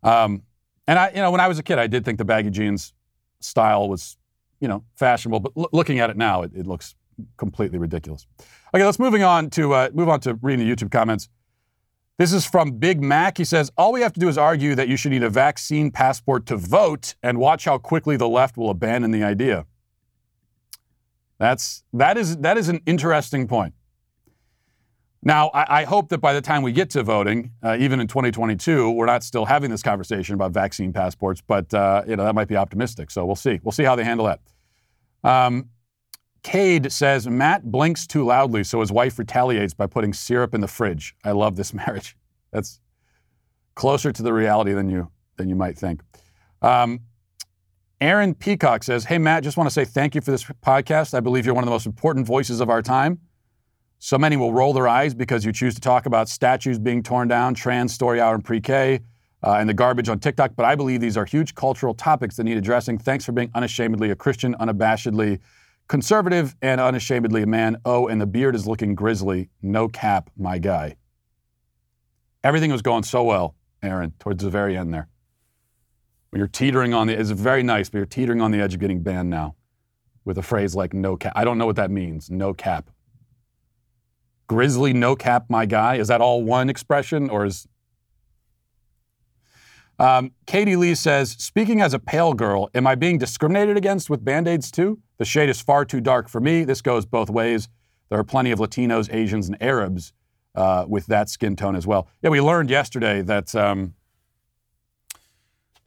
Um, 0.03 0.43
and 0.89 0.99
I, 0.99 1.11
you 1.11 1.19
know, 1.19 1.31
when 1.31 1.41
I 1.41 1.47
was 1.47 1.61
a 1.61 1.63
kid, 1.63 1.79
I 1.79 1.87
did 1.87 2.05
think 2.05 2.19
the 2.19 2.25
baggy 2.25 2.51
jeans 2.51 2.95
style 3.41 3.89
was, 3.89 4.17
you 4.61 4.69
know, 4.69 4.85
fashionable. 4.97 5.41
But 5.41 5.53
l- 5.57 5.69
looking 5.73 5.99
at 5.99 6.11
it 6.11 6.17
now, 6.17 6.43
it, 6.43 6.53
it, 6.55 6.67
looks 6.67 6.95
completely 7.37 7.79
ridiculous. 7.79 8.27
Okay, 8.75 8.85
let's 8.85 8.99
moving 8.99 9.23
on 9.23 9.51
to 9.51 9.73
uh, 9.73 9.91
move 9.93 10.09
on 10.09 10.21
to 10.21 10.35
reading 10.35 10.67
the 10.67 10.75
YouTube 10.75 10.91
comments. 10.91 11.29
This 12.19 12.33
is 12.33 12.45
from 12.45 12.73
Big 12.73 13.03
Mac. 13.03 13.39
He 13.39 13.45
says, 13.45 13.73
All 13.79 13.93
we 13.93 14.03
have 14.03 14.13
to 14.13 14.21
do 14.21 14.29
is 14.29 14.37
argue 14.37 14.75
that 14.75 14.89
you 14.89 14.97
should 14.97 15.11
need 15.11 15.23
a 15.23 15.31
vaccine 15.31 15.91
passport 15.91 16.45
to 16.47 16.57
vote 16.57 17.15
and 17.23 17.39
watch 17.39 17.65
how 17.65 17.79
quickly 17.79 18.17
the 18.17 18.29
left 18.29 18.57
will 18.57 18.71
abandon 18.71 19.11
the 19.11 19.23
idea. 19.23 19.65
That's, 21.39 21.83
that, 21.95 22.19
is, 22.19 22.37
that 22.39 22.59
is 22.59 22.69
an 22.69 22.81
interesting 22.85 23.49
point. 23.49 23.73
Now, 25.23 25.49
I, 25.49 25.81
I, 25.81 25.85
hope 25.85 26.09
that 26.09 26.19
by 26.19 26.33
the 26.33 26.41
time 26.41 26.63
we 26.63 26.73
get 26.73 26.89
to 26.91 27.03
voting, 27.03 27.53
uh, 27.63 27.77
even 27.79 28.01
in 28.01 28.07
2022, 28.07 28.91
we're 28.91 29.05
not 29.05 29.23
still 29.23 29.45
having 29.45 29.71
this 29.71 29.83
conversation 29.83 30.35
about 30.35 30.53
vaccine 30.53 30.95
passports, 30.95 31.43
but 31.47 31.73
uh, 31.75 32.03
you 32.09 32.17
know 32.17 32.25
that 32.25 32.35
might 32.35 32.49
be 32.49 32.57
optimistic. 32.57 33.11
So 33.11 33.27
we'll 33.27 33.37
see. 33.37 33.61
We'll 33.63 33.73
see 33.73 33.85
how 33.85 33.97
they 33.97 34.05
handle 34.05 34.27
that. 34.27 34.41
Um, 35.23 35.69
Cade 36.43 36.91
says 36.91 37.29
Matt 37.29 37.71
blinks 37.71 38.07
too 38.07 38.25
loudly, 38.25 38.65
so 38.65 38.81
his 38.81 38.91
wife 38.91 39.19
retaliates 39.19 39.75
by 39.75 39.87
putting 39.87 40.15
syrup 40.15 40.55
in 40.55 40.63
the 40.63 40.69
fridge. 40.69 41.15
I 41.23 41.33
love 41.33 41.57
this 41.57 41.75
marriage. 41.75 42.17
That's 42.51 42.81
closer 43.75 44.13
to 44.13 44.23
the 44.23 44.33
reality 44.33 44.73
than 44.73 44.89
you 44.89 45.11
than 45.37 45.51
you 45.51 45.55
might 45.55 45.77
think. 45.77 46.01
Um, 46.63 47.01
Aaron 48.01 48.35
Peacock 48.35 48.83
says, 48.85 49.05
"Hey 49.05 49.19
Matt, 49.19 49.45
just 49.45 49.59
want 49.59 49.69
to 49.69 49.75
say 49.75 49.85
thank 49.85 50.15
you 50.15 50.23
for 50.23 50.31
this 50.31 50.45
podcast. 50.45 51.13
I 51.13 51.21
believe 51.21 51.45
you're 51.45 51.55
one 51.55 51.65
of 51.65 51.67
the 51.67 51.73
most 51.73 51.85
important 51.85 52.27
voices 52.27 52.61
of 52.61 52.71
our 52.71 52.81
time." 52.81 53.21
So 54.03 54.17
many 54.17 54.39
will 54.39 54.55
roll 54.55 54.73
their 54.73 54.89
eyes 54.89 55.13
because 55.13 55.45
you 55.45 55.53
choose 55.53 55.75
to 55.75 55.81
talk 55.81 56.07
about 56.07 56.27
statues 56.27 56.79
being 56.79 57.03
torn 57.03 57.29
down, 57.29 57.53
trans 57.53 57.93
story 57.93 58.19
hour 58.19 58.35
in 58.35 58.41
pre 58.41 58.59
K, 58.59 59.01
uh, 59.43 59.53
and 59.53 59.69
the 59.69 59.75
garbage 59.75 60.09
on 60.09 60.19
TikTok. 60.19 60.53
But 60.57 60.65
I 60.65 60.75
believe 60.75 61.03
these 61.03 61.19
are 61.19 61.27
huge 61.27 61.55
cultural 61.55 61.93
topics 61.93 62.37
that 62.37 62.45
need 62.45 62.57
addressing. 62.57 62.97
Thanks 62.97 63.27
for 63.27 63.33
being 63.33 63.51
unashamedly 63.55 64.11
a 64.11 64.17
Christian, 64.17 64.55
unabashedly 64.55 65.39
conservative, 65.87 66.57
and 66.63 66.81
unashamedly 66.81 67.43
a 67.43 67.47
man. 67.47 67.77
Oh, 67.85 68.09
and 68.09 68.19
the 68.19 68.27
beard 68.27 68.55
is 68.55 68.67
looking 68.67 68.95
grisly. 68.95 69.51
No 69.61 69.87
cap, 69.87 70.31
my 70.35 70.57
guy. 70.57 70.97
Everything 72.43 72.73
was 72.73 72.81
going 72.81 73.03
so 73.03 73.23
well, 73.23 73.55
Aaron, 73.83 74.15
towards 74.19 74.43
the 74.43 74.49
very 74.49 74.79
end 74.79 74.95
there. 74.95 75.09
When 76.31 76.39
you're 76.39 76.49
teetering 76.49 76.95
on 76.95 77.07
the, 77.07 77.21
it's 77.21 77.29
very 77.29 77.63
nice, 77.63 77.91
but 77.91 77.99
you're 77.99 78.07
teetering 78.07 78.41
on 78.41 78.51
the 78.51 78.63
edge 78.63 78.73
of 78.73 78.81
getting 78.81 79.03
banned 79.03 79.29
now 79.29 79.57
with 80.25 80.39
a 80.39 80.43
phrase 80.43 80.75
like 80.75 80.95
no 80.95 81.19
cap. 81.19 81.35
I 81.37 81.45
don't 81.45 81.59
know 81.59 81.67
what 81.67 81.77
that 81.77 81.91
means, 81.91 82.31
no 82.31 82.55
cap. 82.55 82.89
Grizzly 84.51 84.93
no 84.93 85.15
cap 85.15 85.45
my 85.49 85.65
guy? 85.65 85.95
Is 85.95 86.09
that 86.09 86.21
all 86.21 86.43
one 86.43 86.69
expression 86.69 87.31
or 87.31 87.45
is. 87.45 87.69
Um, 89.97 90.33
Katie 90.45 90.75
Lee 90.75 90.97
says, 90.97 91.31
speaking 91.39 91.81
as 91.81 91.95
a 91.95 92.01
pale 92.01 92.35
girl, 92.35 92.69
am 92.75 92.85
I 92.85 92.97
being 92.97 93.17
discriminated 93.17 93.77
against 93.77 94.11
with 94.11 94.25
band 94.25 94.49
aids 94.49 94.73
too? 94.73 94.99
The 95.19 95.25
shade 95.25 95.51
is 95.51 95.61
far 95.61 95.85
too 95.85 96.01
dark 96.01 96.29
for 96.29 96.41
me. 96.41 96.65
This 96.65 96.83
goes 96.83 97.07
both 97.07 97.31
ways. 97.31 97.69
There 98.09 98.19
are 98.19 98.25
plenty 98.25 98.51
of 98.51 98.59
Latinos, 98.59 99.15
Asians, 99.15 99.47
and 99.47 99.57
Arabs 99.63 100.13
uh, 100.57 100.85
with 100.89 101.07
that 101.07 101.29
skin 101.29 101.55
tone 101.55 101.77
as 101.77 101.87
well. 101.87 102.09
Yeah, 102.21 102.31
we 102.31 102.41
learned 102.41 102.71
yesterday 102.71 103.23
that 103.23 103.55
um, 103.55 103.95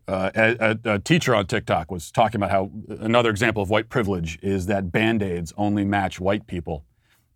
uh, 0.07 0.31
a, 0.33 0.79
a, 0.85 0.99
teacher 0.99 1.35
on 1.35 1.47
TikTok 1.47 1.91
was 1.91 2.11
talking 2.11 2.39
about 2.39 2.51
how 2.51 2.71
another 2.87 3.29
example 3.29 3.61
of 3.61 3.69
white 3.69 3.89
privilege 3.89 4.39
is 4.41 4.67
that 4.67 4.89
band 4.89 5.21
aids 5.21 5.51
only 5.57 5.83
match 5.83 6.21
white 6.21 6.47
people. 6.47 6.85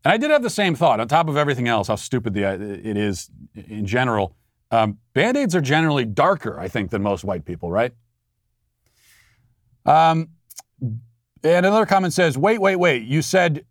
And 0.08 0.14
I 0.14 0.18
did 0.18 0.32
have 0.32 0.42
the 0.42 0.50
same 0.50 0.74
thought. 0.74 1.02
On 1.02 1.08
top 1.10 1.28
of 1.28 1.36
everything 1.36 1.68
else, 1.68 1.90
how 1.90 1.98
stupid 1.98 2.34
the, 2.34 2.46
it 2.46 2.96
is 2.96 3.30
in 3.54 3.86
general, 3.86 4.38
um, 4.72 5.00
band 5.14 5.36
aids 5.36 5.54
are 5.54 5.60
generally 5.60 6.06
darker, 6.06 6.58
I 6.58 6.70
think, 6.70 6.92
than 6.92 7.04
most 7.04 7.26
white 7.26 7.44
people, 7.44 7.70
right? 7.70 7.92
Um, 9.86 10.30
and 10.82 11.66
another 11.66 11.86
comment 11.86 12.14
says, 12.14 12.38
"Wait, 12.38 12.62
wait, 12.62 12.78
wait! 12.78 13.04
You 13.04 13.22
said 13.22 13.66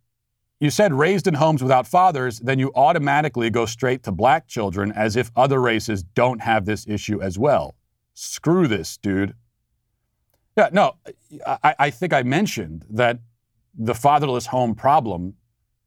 you 0.61 0.69
said 0.69 0.93
raised 0.93 1.27
in 1.27 1.33
homes 1.33 1.63
without 1.63 1.87
fathers, 1.87 2.39
then 2.41 2.59
you 2.59 2.71
automatically 2.75 3.49
go 3.49 3.65
straight 3.65 4.03
to 4.03 4.13
black 4.13 4.47
children 4.47 4.93
as 4.93 5.17
if 5.17 5.31
other 5.37 5.59
races 5.59 6.03
don't 6.03 6.43
have 6.43 6.67
this 6.67 6.87
issue 6.87 7.23
as 7.23 7.39
well. 7.39 7.77
Screw 8.13 8.69
this, 8.69 8.99
dude. 8.99 9.33
Yeah, 10.55 10.69
no, 10.71 10.97
I, 11.47 11.75
I 11.79 11.89
think 11.89 12.13
I 12.13 12.25
mentioned 12.25 12.85
that 12.91 13.21
the 13.75 13.95
fatherless 13.95 14.49
home 14.49 14.75
problem 14.75 15.37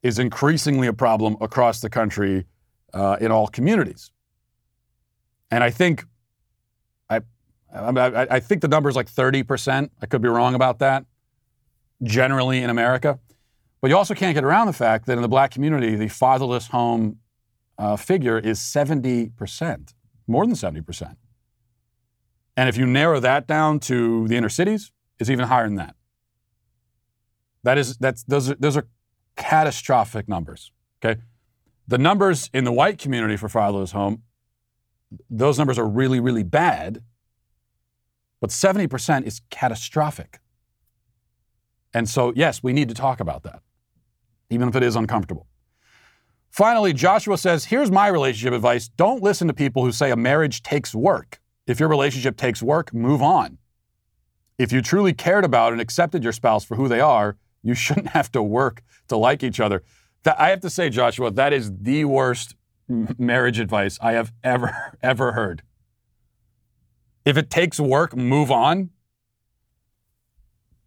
is 0.01 0.19
increasingly 0.19 0.87
a 0.87 0.93
problem 0.93 1.37
across 1.41 1.81
the 1.81 1.89
country 1.89 2.45
uh, 2.93 3.17
in 3.19 3.31
all 3.31 3.47
communities. 3.47 4.11
And 5.51 5.63
I 5.63 5.71
think 5.71 6.05
I, 7.09 7.21
I, 7.73 8.27
I 8.31 8.39
think 8.39 8.61
the 8.61 8.67
number 8.67 8.89
is 8.89 8.95
like 8.95 9.11
30%. 9.11 9.89
I 10.01 10.05
could 10.05 10.21
be 10.21 10.29
wrong 10.29 10.55
about 10.55 10.79
that, 10.79 11.05
generally 12.03 12.61
in 12.61 12.69
America. 12.69 13.19
But 13.81 13.89
you 13.89 13.97
also 13.97 14.13
can't 14.13 14.33
get 14.33 14.43
around 14.43 14.67
the 14.67 14.73
fact 14.73 15.05
that 15.05 15.13
in 15.13 15.21
the 15.21 15.29
black 15.29 15.51
community, 15.51 15.95
the 15.95 16.07
fatherless 16.07 16.67
home 16.67 17.17
uh, 17.77 17.95
figure 17.95 18.37
is 18.37 18.59
70%, 18.59 19.93
more 20.27 20.45
than 20.45 20.55
70%. 20.55 21.15
And 22.57 22.67
if 22.67 22.75
you 22.75 22.85
narrow 22.85 23.19
that 23.21 23.47
down 23.47 23.79
to 23.81 24.27
the 24.27 24.35
inner 24.35 24.49
cities, 24.49 24.91
it's 25.17 25.29
even 25.29 25.47
higher 25.47 25.65
than 25.65 25.75
that. 25.75 25.95
That 27.63 27.77
is, 27.77 27.97
that's, 27.97 28.23
those, 28.23 28.49
are, 28.49 28.55
those 28.55 28.75
are 28.75 28.87
catastrophic 29.39 30.27
numbers. 30.27 30.71
Okay. 31.03 31.19
The 31.87 31.97
numbers 31.97 32.51
in 32.53 32.65
the 32.65 32.71
white 32.71 32.99
community 32.99 33.37
for 33.37 33.49
fatherless 33.49 33.93
home, 33.93 34.21
those 35.29 35.57
numbers 35.57 35.79
are 35.79 35.87
really, 35.87 36.19
really 36.19 36.43
bad. 36.43 37.01
But 38.41 38.51
70% 38.51 39.25
is 39.25 39.41
catastrophic. 39.49 40.39
And 41.93 42.07
so, 42.07 42.31
yes, 42.35 42.61
we 42.61 42.73
need 42.73 42.89
to 42.89 42.93
talk 42.93 43.19
about 43.19 43.41
that, 43.43 43.61
even 44.51 44.69
if 44.69 44.75
it 44.75 44.83
is 44.83 44.95
uncomfortable. 44.95 45.47
Finally, 46.51 46.93
Joshua 46.93 47.37
says, 47.37 47.65
Here's 47.65 47.89
my 47.89 48.07
relationship 48.07 48.53
advice 48.53 48.87
don't 48.89 49.23
listen 49.23 49.47
to 49.47 49.53
people 49.53 49.83
who 49.83 49.91
say 49.91 50.11
a 50.11 50.15
marriage 50.15 50.61
takes 50.61 50.93
work. 50.93 51.39
If 51.65 51.79
your 51.79 51.89
relationship 51.89 52.37
takes 52.37 52.61
work, 52.61 52.93
move 52.93 53.21
on. 53.21 53.57
If 54.57 54.71
you 54.71 54.81
truly 54.81 55.13
cared 55.13 55.45
about 55.45 55.71
and 55.71 55.81
accepted 55.81 56.23
your 56.23 56.33
spouse 56.33 56.65
for 56.65 56.75
who 56.75 56.87
they 56.87 56.99
are, 56.99 57.37
you 57.63 57.73
shouldn't 57.73 58.07
have 58.19 58.31
to 58.33 58.43
work 58.43 58.83
to 59.07 59.17
like 59.17 59.43
each 59.43 59.59
other. 59.59 59.83
That, 60.23 60.39
I 60.39 60.49
have 60.49 60.61
to 60.61 60.69
say, 60.69 60.89
Joshua, 60.89 61.31
that 61.31 61.53
is 61.53 61.71
the 61.73 62.05
worst 62.05 62.55
marriage 62.87 63.59
advice 63.59 63.97
I 64.01 64.13
have 64.13 64.33
ever, 64.43 64.97
ever 65.03 65.33
heard. 65.33 65.63
If 67.25 67.37
it 67.37 67.49
takes 67.49 67.79
work, 67.79 68.15
move 68.15 68.51
on. 68.51 68.89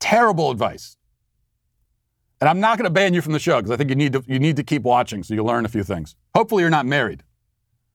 Terrible 0.00 0.50
advice. 0.50 0.96
And 2.40 2.48
I'm 2.48 2.58
not 2.58 2.76
going 2.76 2.86
to 2.86 2.90
ban 2.90 3.14
you 3.14 3.22
from 3.22 3.32
the 3.32 3.38
show 3.38 3.58
because 3.58 3.70
I 3.70 3.76
think 3.76 3.88
you 3.88 3.94
need 3.94 4.14
to 4.14 4.24
you 4.26 4.40
need 4.40 4.56
to 4.56 4.64
keep 4.64 4.82
watching 4.82 5.22
so 5.22 5.32
you 5.32 5.44
learn 5.44 5.64
a 5.64 5.68
few 5.68 5.84
things. 5.84 6.16
Hopefully, 6.34 6.62
you're 6.62 6.70
not 6.70 6.86
married. 6.86 7.22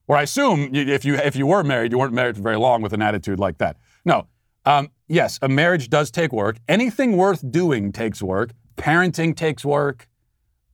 Or 0.07 0.15
I 0.15 0.21
assume 0.21 0.73
if 0.73 1.03
you 1.03 1.15
if 1.15 1.35
you 1.35 1.45
were 1.45 1.63
married, 1.63 1.91
you 1.91 1.97
weren't 1.97 2.13
married 2.13 2.37
for 2.37 2.41
very 2.41 2.55
long 2.55 2.81
with 2.81 2.93
an 2.93 3.01
attitude 3.01 3.39
like 3.39 3.57
that. 3.57 3.75
No. 4.05 4.27
Um, 4.65 4.89
yes, 5.09 5.37
a 5.41 5.49
marriage 5.49 5.89
does 5.89 6.11
take 6.11 6.31
work. 6.31 6.57
Anything 6.69 7.17
worth 7.17 7.43
doing 7.51 7.91
takes 7.91 8.21
work. 8.21 8.51
Parenting 8.77 9.35
takes 9.35 9.65
work. 9.65 10.07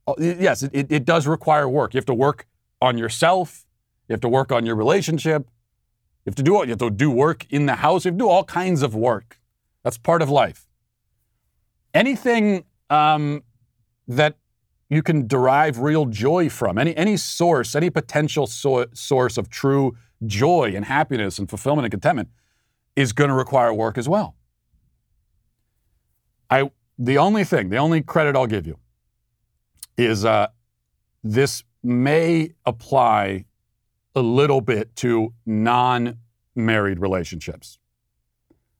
Oh, 0.06 0.14
yes, 0.18 0.62
it, 0.62 0.86
it 0.90 1.04
does 1.04 1.26
require 1.26 1.68
work. 1.68 1.94
You 1.94 1.98
have 1.98 2.06
to 2.06 2.14
work 2.14 2.46
on 2.80 2.98
yourself. 2.98 3.66
You 4.08 4.12
have 4.12 4.20
to 4.20 4.28
work 4.28 4.52
on 4.52 4.66
your 4.66 4.76
relationship. 4.76 5.48
You 6.24 6.30
have 6.30 6.34
to 6.36 6.42
do 6.42 6.52
you 6.52 6.68
have 6.68 6.78
to 6.78 6.90
do 6.90 7.10
work 7.10 7.46
in 7.50 7.66
the 7.66 7.76
house. 7.76 8.04
You 8.04 8.10
have 8.10 8.18
to 8.18 8.24
do 8.24 8.28
all 8.28 8.44
kinds 8.44 8.82
of 8.82 8.94
work. 8.94 9.40
That's 9.82 9.98
part 9.98 10.22
of 10.22 10.30
life. 10.30 10.66
Anything 11.92 12.64
um, 12.90 13.42
that 14.06 14.36
you 14.88 15.02
can 15.02 15.26
derive 15.26 15.78
real 15.78 16.06
joy 16.06 16.48
from. 16.48 16.78
Any, 16.78 16.96
any 16.96 17.16
source, 17.16 17.74
any 17.74 17.90
potential 17.90 18.46
so- 18.46 18.86
source 18.92 19.38
of 19.38 19.48
true 19.48 19.96
joy 20.26 20.72
and 20.74 20.84
happiness 20.84 21.38
and 21.38 21.48
fulfillment 21.48 21.84
and 21.84 21.90
contentment 21.90 22.28
is 22.96 23.12
going 23.12 23.28
to 23.28 23.34
require 23.34 23.72
work 23.72 23.98
as 23.98 24.08
well. 24.08 24.36
I, 26.50 26.70
the 26.98 27.18
only 27.18 27.44
thing, 27.44 27.68
the 27.70 27.76
only 27.76 28.02
credit 28.02 28.36
I'll 28.36 28.46
give 28.46 28.66
you 28.66 28.78
is 29.96 30.24
uh, 30.24 30.48
this 31.22 31.64
may 31.82 32.50
apply 32.64 33.44
a 34.14 34.22
little 34.22 34.60
bit 34.60 34.94
to 34.96 35.32
non 35.44 36.18
married 36.54 37.00
relationships. 37.00 37.78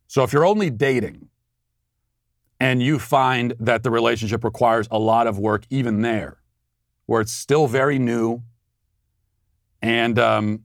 So 0.07 0.23
if 0.23 0.33
you're 0.33 0.47
only 0.47 0.71
dating, 0.71 1.29
and 2.61 2.83
you 2.83 2.99
find 2.99 3.53
that 3.59 3.83
the 3.83 3.91
relationship 3.91 4.45
requires 4.45 4.87
a 4.91 4.99
lot 4.99 5.27
of 5.27 5.39
work 5.39 5.65
even 5.71 6.03
there, 6.03 6.39
where 7.07 7.21
it's 7.21 7.33
still 7.33 7.67
very 7.67 7.99
new, 7.99 8.43
and 9.83 10.19
um, 10.19 10.65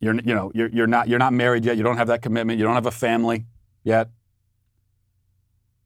you're 0.00 0.14
you 0.14 0.34
know 0.34 0.52
you're, 0.54 0.68
you're 0.68 0.86
not 0.86 1.08
you're 1.08 1.18
not 1.18 1.32
married 1.32 1.64
yet, 1.64 1.76
you 1.76 1.82
don't 1.82 1.96
have 1.96 2.06
that 2.06 2.22
commitment, 2.22 2.58
you 2.58 2.64
don't 2.64 2.74
have 2.74 2.86
a 2.86 2.92
family 2.92 3.46
yet, 3.82 4.08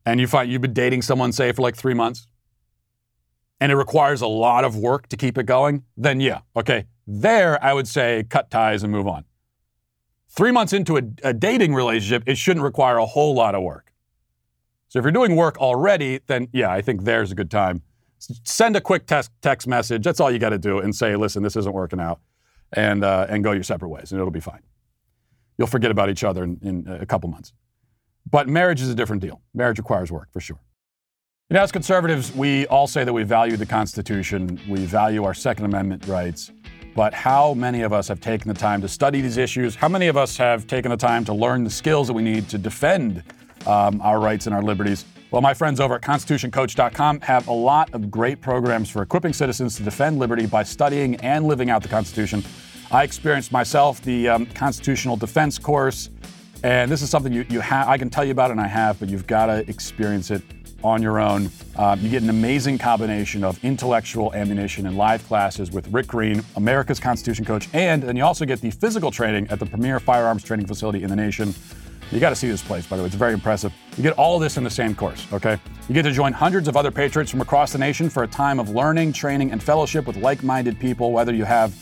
and 0.06 0.20
you 0.20 0.26
find 0.26 0.50
you've 0.50 0.62
been 0.62 0.72
dating 0.72 1.02
someone 1.02 1.32
say 1.32 1.52
for 1.52 1.62
like 1.62 1.76
three 1.76 1.94
months, 1.94 2.26
and 3.60 3.70
it 3.70 3.76
requires 3.76 4.22
a 4.22 4.26
lot 4.26 4.64
of 4.64 4.76
work 4.76 5.08
to 5.08 5.16
keep 5.16 5.36
it 5.38 5.44
going, 5.44 5.84
then 5.96 6.20
yeah, 6.20 6.40
okay, 6.56 6.86
there 7.06 7.62
I 7.62 7.72
would 7.72 7.88
say 7.88 8.24
cut 8.28 8.50
ties 8.50 8.82
and 8.82 8.92
move 8.92 9.06
on. 9.06 9.24
Three 10.28 10.52
months 10.52 10.72
into 10.72 10.96
a, 10.96 11.02
a 11.24 11.34
dating 11.34 11.74
relationship, 11.74 12.22
it 12.26 12.38
shouldn't 12.38 12.64
require 12.64 12.98
a 12.98 13.06
whole 13.06 13.34
lot 13.34 13.54
of 13.54 13.62
work. 13.62 13.92
So 14.88 14.98
if 14.98 15.04
you're 15.04 15.12
doing 15.12 15.36
work 15.36 15.58
already, 15.58 16.20
then 16.26 16.48
yeah, 16.52 16.70
I 16.70 16.80
think 16.80 17.04
there's 17.04 17.30
a 17.30 17.34
good 17.34 17.50
time. 17.50 17.82
Send 18.18 18.76
a 18.76 18.80
quick 18.80 19.06
text, 19.06 19.30
text 19.40 19.66
message. 19.66 20.04
That's 20.04 20.20
all 20.20 20.30
you 20.30 20.38
got 20.38 20.50
to 20.50 20.58
do, 20.58 20.78
and 20.78 20.94
say, 20.94 21.16
listen, 21.16 21.42
this 21.42 21.56
isn't 21.56 21.72
working 21.72 22.00
out, 22.00 22.20
and 22.72 23.02
uh, 23.02 23.26
and 23.28 23.42
go 23.42 23.52
your 23.52 23.62
separate 23.62 23.88
ways, 23.88 24.12
and 24.12 24.20
it'll 24.20 24.30
be 24.30 24.40
fine. 24.40 24.60
You'll 25.58 25.68
forget 25.68 25.90
about 25.90 26.10
each 26.10 26.24
other 26.24 26.44
in, 26.44 26.58
in 26.62 26.88
a 26.88 27.06
couple 27.06 27.28
months. 27.30 27.52
But 28.30 28.48
marriage 28.48 28.80
is 28.80 28.88
a 28.88 28.94
different 28.94 29.22
deal. 29.22 29.40
Marriage 29.54 29.78
requires 29.78 30.12
work 30.12 30.28
for 30.32 30.40
sure. 30.40 30.60
You 31.48 31.54
know, 31.54 31.62
as 31.62 31.72
conservatives, 31.72 32.32
we 32.34 32.66
all 32.68 32.86
say 32.86 33.02
that 33.02 33.12
we 33.12 33.24
value 33.24 33.56
the 33.56 33.66
Constitution, 33.66 34.60
we 34.68 34.86
value 34.86 35.24
our 35.24 35.34
Second 35.34 35.64
Amendment 35.64 36.06
rights. 36.06 36.52
But 36.94 37.12
how 37.12 37.54
many 37.54 37.82
of 37.82 37.92
us 37.92 38.08
have 38.08 38.20
taken 38.20 38.48
the 38.48 38.54
time 38.54 38.80
to 38.82 38.88
study 38.88 39.20
these 39.20 39.36
issues? 39.36 39.74
How 39.74 39.88
many 39.88 40.06
of 40.06 40.16
us 40.16 40.36
have 40.36 40.66
taken 40.66 40.90
the 40.90 40.96
time 40.96 41.24
to 41.24 41.32
learn 41.32 41.64
the 41.64 41.70
skills 41.70 42.06
that 42.06 42.14
we 42.14 42.22
need 42.22 42.48
to 42.50 42.58
defend 42.58 43.24
um, 43.66 44.00
our 44.02 44.20
rights 44.20 44.46
and 44.46 44.54
our 44.54 44.62
liberties. 44.62 45.04
Well, 45.30 45.42
my 45.42 45.54
friends 45.54 45.80
over 45.80 45.94
at 45.94 46.02
ConstitutionCoach.com 46.02 47.20
have 47.20 47.48
a 47.48 47.52
lot 47.52 47.92
of 47.94 48.10
great 48.10 48.40
programs 48.40 48.90
for 48.90 49.02
equipping 49.02 49.32
citizens 49.32 49.76
to 49.76 49.82
defend 49.82 50.18
liberty 50.18 50.46
by 50.46 50.62
studying 50.62 51.16
and 51.16 51.46
living 51.46 51.70
out 51.70 51.82
the 51.82 51.88
Constitution. 51.88 52.42
I 52.90 53.04
experienced 53.04 53.52
myself 53.52 54.02
the 54.02 54.28
um, 54.28 54.46
Constitutional 54.46 55.16
Defense 55.16 55.58
course, 55.58 56.10
and 56.62 56.90
this 56.90 57.02
is 57.02 57.10
something 57.10 57.32
you, 57.32 57.44
you 57.48 57.60
have. 57.60 57.88
I 57.88 57.98
can 57.98 58.10
tell 58.10 58.24
you 58.24 58.32
about, 58.32 58.50
it 58.50 58.52
and 58.52 58.60
I 58.60 58.66
have, 58.66 58.98
but 59.00 59.08
you've 59.08 59.26
got 59.26 59.46
to 59.46 59.68
experience 59.68 60.30
it 60.30 60.42
on 60.82 61.02
your 61.02 61.20
own. 61.20 61.50
Um, 61.76 62.00
you 62.00 62.08
get 62.08 62.22
an 62.22 62.30
amazing 62.30 62.78
combination 62.78 63.44
of 63.44 63.62
intellectual 63.64 64.32
ammunition 64.34 64.86
and 64.86 64.96
live 64.96 65.26
classes 65.26 65.70
with 65.70 65.86
Rick 65.88 66.06
Green, 66.06 66.42
America's 66.56 66.98
Constitution 66.98 67.44
coach, 67.44 67.68
and 67.74 68.02
then 68.02 68.16
you 68.16 68.24
also 68.24 68.44
get 68.44 68.60
the 68.60 68.70
physical 68.70 69.10
training 69.10 69.46
at 69.50 69.58
the 69.58 69.66
premier 69.66 70.00
firearms 70.00 70.42
training 70.42 70.66
facility 70.66 71.02
in 71.02 71.10
the 71.10 71.16
nation. 71.16 71.54
You 72.10 72.18
got 72.18 72.30
to 72.30 72.36
see 72.36 72.48
this 72.48 72.62
place, 72.62 72.86
by 72.86 72.96
the 72.96 73.02
way. 73.02 73.06
It's 73.06 73.14
very 73.14 73.34
impressive. 73.34 73.72
You 73.96 74.02
get 74.02 74.14
all 74.18 74.38
this 74.40 74.56
in 74.56 74.64
the 74.64 74.70
same 74.70 74.96
course, 74.96 75.26
okay? 75.32 75.60
You 75.88 75.94
get 75.94 76.02
to 76.02 76.12
join 76.12 76.32
hundreds 76.32 76.66
of 76.66 76.76
other 76.76 76.90
patriots 76.90 77.30
from 77.30 77.40
across 77.40 77.72
the 77.72 77.78
nation 77.78 78.10
for 78.10 78.24
a 78.24 78.26
time 78.26 78.58
of 78.58 78.70
learning, 78.70 79.12
training, 79.12 79.52
and 79.52 79.62
fellowship 79.62 80.06
with 80.06 80.16
like-minded 80.16 80.80
people, 80.80 81.12
whether 81.12 81.32
you 81.32 81.44
have, 81.44 81.72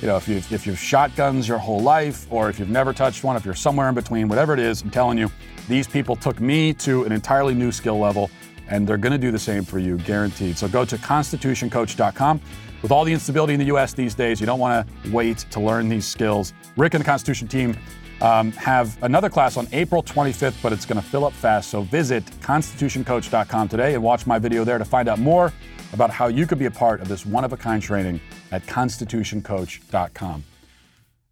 you 0.00 0.08
know, 0.08 0.16
if 0.16 0.28
you've, 0.28 0.52
if 0.52 0.66
you've 0.66 0.78
shotguns 0.78 1.48
your 1.48 1.58
whole 1.58 1.80
life 1.80 2.26
or 2.30 2.50
if 2.50 2.58
you've 2.58 2.68
never 2.68 2.92
touched 2.92 3.24
one, 3.24 3.36
if 3.36 3.44
you're 3.44 3.54
somewhere 3.54 3.88
in 3.88 3.94
between, 3.94 4.28
whatever 4.28 4.52
it 4.52 4.60
is, 4.60 4.82
I'm 4.82 4.90
telling 4.90 5.16
you, 5.16 5.30
these 5.68 5.86
people 5.86 6.16
took 6.16 6.40
me 6.40 6.74
to 6.74 7.04
an 7.04 7.12
entirely 7.12 7.54
new 7.54 7.72
skill 7.72 7.98
level, 7.98 8.30
and 8.68 8.86
they're 8.86 8.98
going 8.98 9.12
to 9.12 9.18
do 9.18 9.30
the 9.30 9.38
same 9.38 9.64
for 9.64 9.78
you, 9.78 9.96
guaranteed. 9.98 10.58
So 10.58 10.68
go 10.68 10.84
to 10.84 10.96
constitutioncoach.com. 10.96 12.40
With 12.82 12.92
all 12.92 13.04
the 13.04 13.12
instability 13.12 13.54
in 13.54 13.58
the 13.60 13.66
U.S. 13.66 13.94
these 13.94 14.14
days, 14.14 14.38
you 14.38 14.46
don't 14.46 14.60
want 14.60 14.86
to 14.86 15.10
wait 15.10 15.38
to 15.50 15.60
learn 15.60 15.88
these 15.88 16.06
skills. 16.06 16.52
Rick 16.76 16.94
and 16.94 17.02
the 17.02 17.06
Constitution 17.06 17.48
team 17.48 17.76
um, 18.20 18.52
have 18.52 19.02
another 19.02 19.28
class 19.28 19.56
on 19.56 19.66
April 19.72 20.02
25th, 20.02 20.62
but 20.62 20.72
it's 20.72 20.84
going 20.84 21.00
to 21.00 21.06
fill 21.06 21.24
up 21.24 21.32
fast. 21.32 21.70
So 21.70 21.82
visit 21.82 22.24
constitutioncoach.com 22.42 23.68
today 23.68 23.94
and 23.94 24.02
watch 24.02 24.26
my 24.26 24.38
video 24.38 24.62
there 24.62 24.78
to 24.78 24.84
find 24.84 25.08
out 25.08 25.18
more 25.18 25.52
about 25.96 26.10
how 26.10 26.28
you 26.28 26.46
could 26.46 26.58
be 26.58 26.66
a 26.66 26.70
part 26.70 27.00
of 27.00 27.08
this 27.08 27.24
one 27.24 27.42
of 27.42 27.54
a 27.54 27.56
kind 27.56 27.82
training 27.82 28.20
at 28.52 28.64
constitutioncoach.com. 28.66 30.44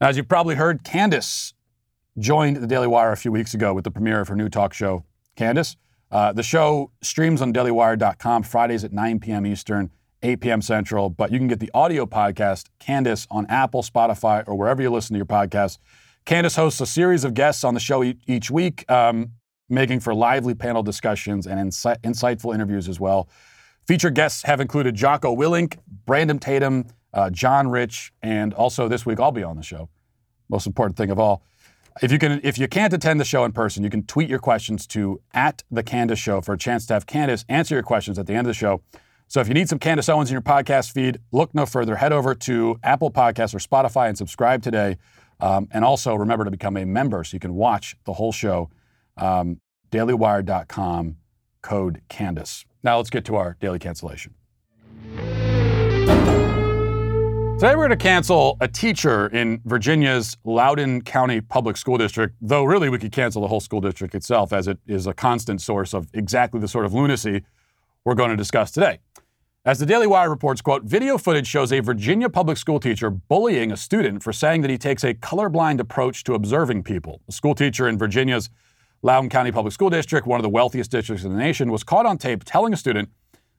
Now, 0.00 0.08
as 0.08 0.16
you've 0.16 0.28
probably 0.28 0.54
heard, 0.54 0.82
Candace 0.82 1.52
joined 2.18 2.56
the 2.56 2.66
Daily 2.66 2.86
Wire 2.86 3.12
a 3.12 3.16
few 3.16 3.30
weeks 3.30 3.52
ago 3.52 3.74
with 3.74 3.84
the 3.84 3.90
premiere 3.90 4.20
of 4.20 4.28
her 4.28 4.34
new 4.34 4.48
talk 4.48 4.72
show, 4.72 5.04
Candace. 5.36 5.76
Uh, 6.10 6.32
the 6.32 6.42
show 6.42 6.90
streams 7.02 7.42
on 7.42 7.52
dailywire.com 7.52 8.42
Fridays 8.42 8.84
at 8.84 8.92
9 8.92 9.20
p.m. 9.20 9.44
Eastern, 9.44 9.90
8 10.22 10.40
p.m. 10.40 10.62
Central, 10.62 11.10
but 11.10 11.30
you 11.30 11.38
can 11.38 11.46
get 11.48 11.60
the 11.60 11.70
audio 11.74 12.06
podcast, 12.06 12.66
Candace, 12.78 13.26
on 13.30 13.46
Apple, 13.50 13.82
Spotify, 13.82 14.44
or 14.46 14.54
wherever 14.54 14.80
you 14.80 14.90
listen 14.90 15.12
to 15.12 15.18
your 15.18 15.26
podcasts. 15.26 15.76
Candace 16.24 16.56
hosts 16.56 16.80
a 16.80 16.86
series 16.86 17.24
of 17.24 17.34
guests 17.34 17.64
on 17.64 17.74
the 17.74 17.80
show 17.80 18.02
e- 18.02 18.16
each 18.26 18.50
week, 18.50 18.90
um, 18.90 19.32
making 19.68 20.00
for 20.00 20.14
lively 20.14 20.54
panel 20.54 20.82
discussions 20.82 21.46
and 21.46 21.60
insi- 21.60 22.00
insightful 22.00 22.54
interviews 22.54 22.88
as 22.88 22.98
well. 22.98 23.28
Featured 23.86 24.14
guests 24.14 24.42
have 24.44 24.60
included 24.60 24.94
Jocko 24.94 25.34
Willink, 25.36 25.78
Brandon 26.06 26.38
Tatum, 26.38 26.86
uh, 27.12 27.30
John 27.30 27.68
Rich, 27.68 28.12
and 28.22 28.54
also 28.54 28.88
this 28.88 29.04
week 29.04 29.20
I'll 29.20 29.32
be 29.32 29.42
on 29.42 29.56
the 29.56 29.62
show. 29.62 29.88
Most 30.48 30.66
important 30.66 30.96
thing 30.96 31.10
of 31.10 31.18
all. 31.18 31.42
If 32.02 32.10
you 32.10 32.18
can, 32.18 32.40
if 32.42 32.58
you 32.58 32.66
can't 32.66 32.92
attend 32.92 33.20
the 33.20 33.24
show 33.24 33.44
in 33.44 33.52
person, 33.52 33.84
you 33.84 33.90
can 33.90 34.04
tweet 34.04 34.28
your 34.28 34.40
questions 34.40 34.86
to 34.88 35.20
at 35.32 35.62
the 35.70 35.82
Candace 35.82 36.18
Show 36.18 36.40
for 36.40 36.54
a 36.54 36.58
chance 36.58 36.86
to 36.86 36.94
have 36.94 37.06
Candace 37.06 37.44
answer 37.48 37.76
your 37.76 37.84
questions 37.84 38.18
at 38.18 38.26
the 38.26 38.32
end 38.32 38.40
of 38.40 38.46
the 38.46 38.54
show. 38.54 38.82
So 39.28 39.40
if 39.40 39.48
you 39.48 39.54
need 39.54 39.68
some 39.68 39.78
Candace 39.78 40.08
Owens 40.08 40.28
in 40.28 40.34
your 40.34 40.42
podcast 40.42 40.92
feed, 40.92 41.18
look 41.30 41.54
no 41.54 41.66
further. 41.66 41.96
Head 41.96 42.12
over 42.12 42.34
to 42.34 42.78
Apple 42.82 43.10
Podcasts 43.10 43.54
or 43.54 43.58
Spotify 43.58 44.08
and 44.08 44.18
subscribe 44.18 44.62
today. 44.62 44.96
Um, 45.40 45.68
and 45.72 45.84
also 45.84 46.14
remember 46.14 46.44
to 46.44 46.50
become 46.50 46.76
a 46.76 46.84
member 46.84 47.22
so 47.24 47.34
you 47.34 47.40
can 47.40 47.54
watch 47.54 47.96
the 48.04 48.12
whole 48.12 48.32
show. 48.32 48.70
Um, 49.16 49.60
DailyWire.com, 49.90 51.16
code 51.64 52.02
Candace. 52.08 52.64
Now 52.84 52.98
let's 52.98 53.10
get 53.10 53.24
to 53.24 53.36
our 53.36 53.56
daily 53.58 53.78
cancellation. 53.80 54.34
Today 57.54 57.76
we're 57.76 57.86
going 57.86 57.90
to 57.90 57.96
cancel 57.96 58.58
a 58.60 58.68
teacher 58.68 59.28
in 59.28 59.62
Virginia's 59.64 60.36
Loudoun 60.44 61.00
County 61.00 61.40
Public 61.40 61.78
School 61.78 61.96
District, 61.96 62.34
though 62.42 62.64
really 62.64 62.90
we 62.90 62.98
could 62.98 63.12
cancel 63.12 63.40
the 63.40 63.48
whole 63.48 63.60
school 63.60 63.80
district 63.80 64.14
itself 64.14 64.52
as 64.52 64.68
it 64.68 64.78
is 64.86 65.06
a 65.06 65.14
constant 65.14 65.62
source 65.62 65.94
of 65.94 66.08
exactly 66.12 66.60
the 66.60 66.68
sort 66.68 66.84
of 66.84 66.92
lunacy 66.92 67.42
we're 68.04 68.14
going 68.14 68.30
to 68.30 68.36
discuss 68.36 68.70
today. 68.70 68.98
As 69.64 69.78
the 69.78 69.86
Daily 69.86 70.06
Wire 70.06 70.28
reports, 70.28 70.60
quote, 70.60 70.84
video 70.84 71.16
footage 71.16 71.46
shows 71.46 71.72
a 71.72 71.80
Virginia 71.80 72.28
public 72.28 72.58
school 72.58 72.78
teacher 72.78 73.08
bullying 73.08 73.72
a 73.72 73.78
student 73.78 74.22
for 74.22 74.30
saying 74.30 74.60
that 74.60 74.70
he 74.70 74.76
takes 74.76 75.02
a 75.02 75.14
colorblind 75.14 75.80
approach 75.80 76.22
to 76.24 76.34
observing 76.34 76.82
people. 76.82 77.22
A 77.28 77.32
school 77.32 77.54
teacher 77.54 77.88
in 77.88 77.96
Virginia's 77.96 78.50
Loudoun 79.04 79.28
County 79.28 79.52
Public 79.52 79.74
School 79.74 79.90
District, 79.90 80.26
one 80.26 80.40
of 80.40 80.42
the 80.42 80.48
wealthiest 80.48 80.90
districts 80.90 81.24
in 81.24 81.30
the 81.30 81.36
nation, 81.36 81.70
was 81.70 81.84
caught 81.84 82.06
on 82.06 82.16
tape 82.16 82.42
telling 82.42 82.72
a 82.72 82.76
student 82.78 83.10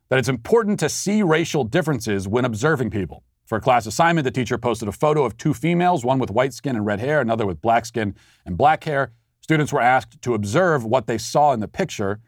that 0.10 0.18
it's 0.18 0.28
important 0.28 0.80
to 0.80 0.89
see 0.89 1.22
racial 1.22 1.64
differences 1.64 2.28
when 2.28 2.46
observing 2.46 2.89
people. 2.89 3.24
For 3.46 3.60
a 3.60 3.62
class 3.62 3.86
assignment, 3.86 4.26
the 4.26 4.32
teacher 4.32 4.58
posted 4.58 4.88
a 4.88 4.91
photo 4.91 5.24
of 5.24 5.38
two 5.38 5.54
females, 5.54 6.04
one 6.04 6.18
with 6.18 6.32
white 6.32 6.52
skin 6.52 6.76
and 6.76 6.84
red 6.84 7.00
hair, 7.00 7.22
another 7.22 7.46
with 7.46 7.62
black 7.62 7.86
skin 7.86 8.16
and 8.43 8.58
black 8.58 8.86
hair. 8.86 9.12
Students 9.39 9.72
were 9.72 9.82
asked 9.82 10.20
to 10.24 10.34
observe 10.34 10.84
what 10.84 11.06
they 11.06 11.20
saw 11.20 11.54
in 11.54 11.60
the 11.60 11.68
picture. 11.68 12.22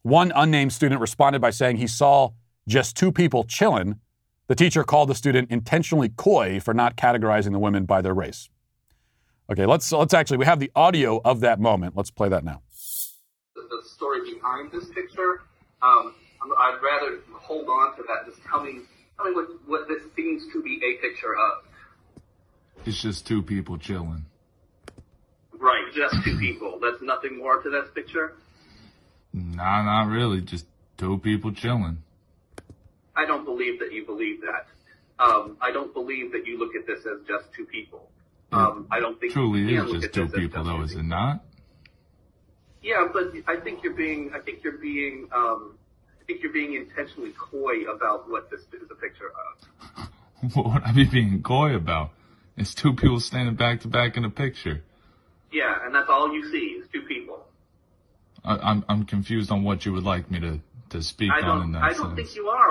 One 0.00 0.32
unnamed 0.34 0.72
student 0.72 1.02
responded 1.02 1.42
by 1.42 1.50
saying 1.50 1.76
he 1.76 1.86
saw 1.86 2.30
just 2.66 2.96
two 2.96 3.12
people 3.12 3.44
chilling. 3.44 4.00
The 4.46 4.54
teacher 4.54 4.84
called 4.84 5.10
the 5.10 5.14
student 5.14 5.50
intentionally 5.50 6.08
coy 6.08 6.60
for 6.60 6.72
not 6.72 6.96
categorizing 6.96 7.52
the 7.52 7.58
women 7.58 7.84
by 7.84 8.00
their 8.00 8.14
race. 8.14 8.48
Okay, 9.50 9.66
let's 9.66 9.92
let's 9.92 10.14
actually 10.14 10.38
we 10.38 10.46
have 10.46 10.60
the 10.60 10.70
audio 10.74 11.20
of 11.24 11.40
that 11.40 11.60
moment. 11.60 11.96
Let's 11.96 12.10
play 12.10 12.28
that 12.30 12.44
now. 12.44 12.62
The 13.54 13.82
story 13.84 14.34
behind 14.34 14.72
this 14.72 14.86
picture, 14.94 15.42
um, 15.82 16.14
I'd 16.58 16.78
rather 16.82 17.20
hold 17.32 17.68
on 17.68 17.96
to 17.96 18.02
that. 18.08 18.26
Just 18.26 18.42
tell 18.48 18.62
me 18.62 18.80
Tell 19.16 19.26
me 19.26 19.32
what, 19.34 19.46
what 19.66 19.88
this 19.88 20.02
seems 20.16 20.42
to 20.52 20.62
be 20.62 20.80
a 20.84 21.00
picture 21.00 21.34
of. 21.34 21.64
It's 22.86 23.00
just 23.00 23.26
two 23.26 23.42
people 23.42 23.78
chilling. 23.78 24.24
Right, 25.52 25.86
just 25.94 26.16
two 26.24 26.38
people. 26.38 26.78
That's 26.82 27.00
nothing 27.00 27.38
more 27.38 27.62
to 27.62 27.70
this 27.70 27.88
picture? 27.94 28.34
Nah, 29.32 29.82
not 29.82 30.10
really. 30.10 30.40
Just 30.40 30.66
two 30.98 31.18
people 31.18 31.52
chilling. 31.52 31.98
I 33.16 33.24
don't 33.24 33.44
believe 33.44 33.78
that 33.78 33.92
you 33.92 34.04
believe 34.04 34.40
that. 34.42 34.66
Um, 35.24 35.56
I 35.60 35.70
don't 35.70 35.94
believe 35.94 36.32
that 36.32 36.46
you 36.46 36.58
look 36.58 36.74
at 36.74 36.86
this 36.86 37.06
as 37.06 37.26
just 37.26 37.52
two 37.54 37.64
people. 37.64 38.10
Um, 38.52 38.86
I 38.90 39.00
don't 39.00 39.18
think 39.18 39.32
truly 39.32 39.74
is 39.74 39.90
just 39.90 40.14
two 40.14 40.28
people, 40.28 40.64
though, 40.64 40.82
is 40.82 40.92
it 40.92 41.02
not? 41.02 41.44
Yeah, 42.82 43.08
but 43.12 43.32
I 43.46 43.56
think 43.56 43.82
you're 43.82 43.94
being. 43.94 44.30
I 44.34 44.40
think 44.40 44.62
you're 44.62 44.78
being. 44.78 45.28
Um, 45.34 45.78
I 46.20 46.24
think 46.26 46.42
you're 46.42 46.52
being 46.52 46.74
intentionally 46.74 47.32
coy 47.32 47.84
about 47.84 48.30
what 48.30 48.50
this 48.50 48.60
is 48.60 48.90
a 48.90 48.94
picture 48.94 49.30
of. 49.96 50.08
what 50.54 50.72
would 50.72 50.82
I 50.82 50.92
be 50.92 51.04
being 51.04 51.42
coy 51.42 51.74
about? 51.74 52.10
It's 52.56 52.74
two 52.74 52.94
people 52.94 53.20
standing 53.20 53.56
back 53.56 53.80
to 53.80 53.88
back 53.88 54.16
in 54.16 54.24
a 54.24 54.30
picture. 54.30 54.82
Yeah, 55.50 55.84
and 55.84 55.94
that's 55.94 56.08
all 56.08 56.32
you 56.32 56.50
see 56.50 56.78
is 56.80 56.88
two 56.92 57.02
people. 57.02 57.44
I, 58.44 58.54
am 58.54 58.60
I'm, 58.62 58.84
I'm 58.88 59.04
confused 59.06 59.50
on 59.50 59.64
what 59.64 59.86
you 59.86 59.92
would 59.92 60.04
like 60.04 60.30
me 60.30 60.40
to, 60.40 60.60
to 60.90 61.02
speak 61.02 61.32
on 61.32 61.62
in 61.62 61.72
that 61.72 61.82
I 61.82 61.92
don't 61.92 62.14
sense. 62.14 62.16
think 62.16 62.36
you 62.36 62.48
are. 62.48 62.70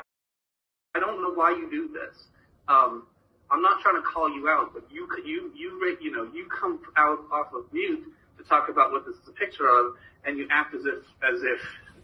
I 0.94 1.00
don't 1.00 1.20
know 1.22 1.32
why 1.32 1.50
you 1.50 1.68
do 1.70 1.88
this. 1.88 2.24
Um, 2.68 3.06
I'm 3.54 3.62
not 3.62 3.80
trying 3.80 3.94
to 3.94 4.02
call 4.02 4.28
you 4.28 4.48
out, 4.48 4.72
but 4.74 4.82
you 4.90 5.06
you 5.24 5.52
you 5.54 5.96
you 6.00 6.10
know 6.10 6.24
you 6.34 6.46
come 6.60 6.80
out 6.96 7.20
off 7.32 7.52
of 7.54 7.72
mute 7.72 8.02
to 8.36 8.44
talk 8.44 8.68
about 8.68 8.90
what 8.90 9.06
this 9.06 9.14
is 9.14 9.28
a 9.28 9.32
picture 9.32 9.68
of, 9.68 9.94
and 10.26 10.36
you 10.36 10.48
act 10.50 10.74
as 10.74 10.84
if 10.84 10.98
as 11.22 11.40
if 11.42 11.60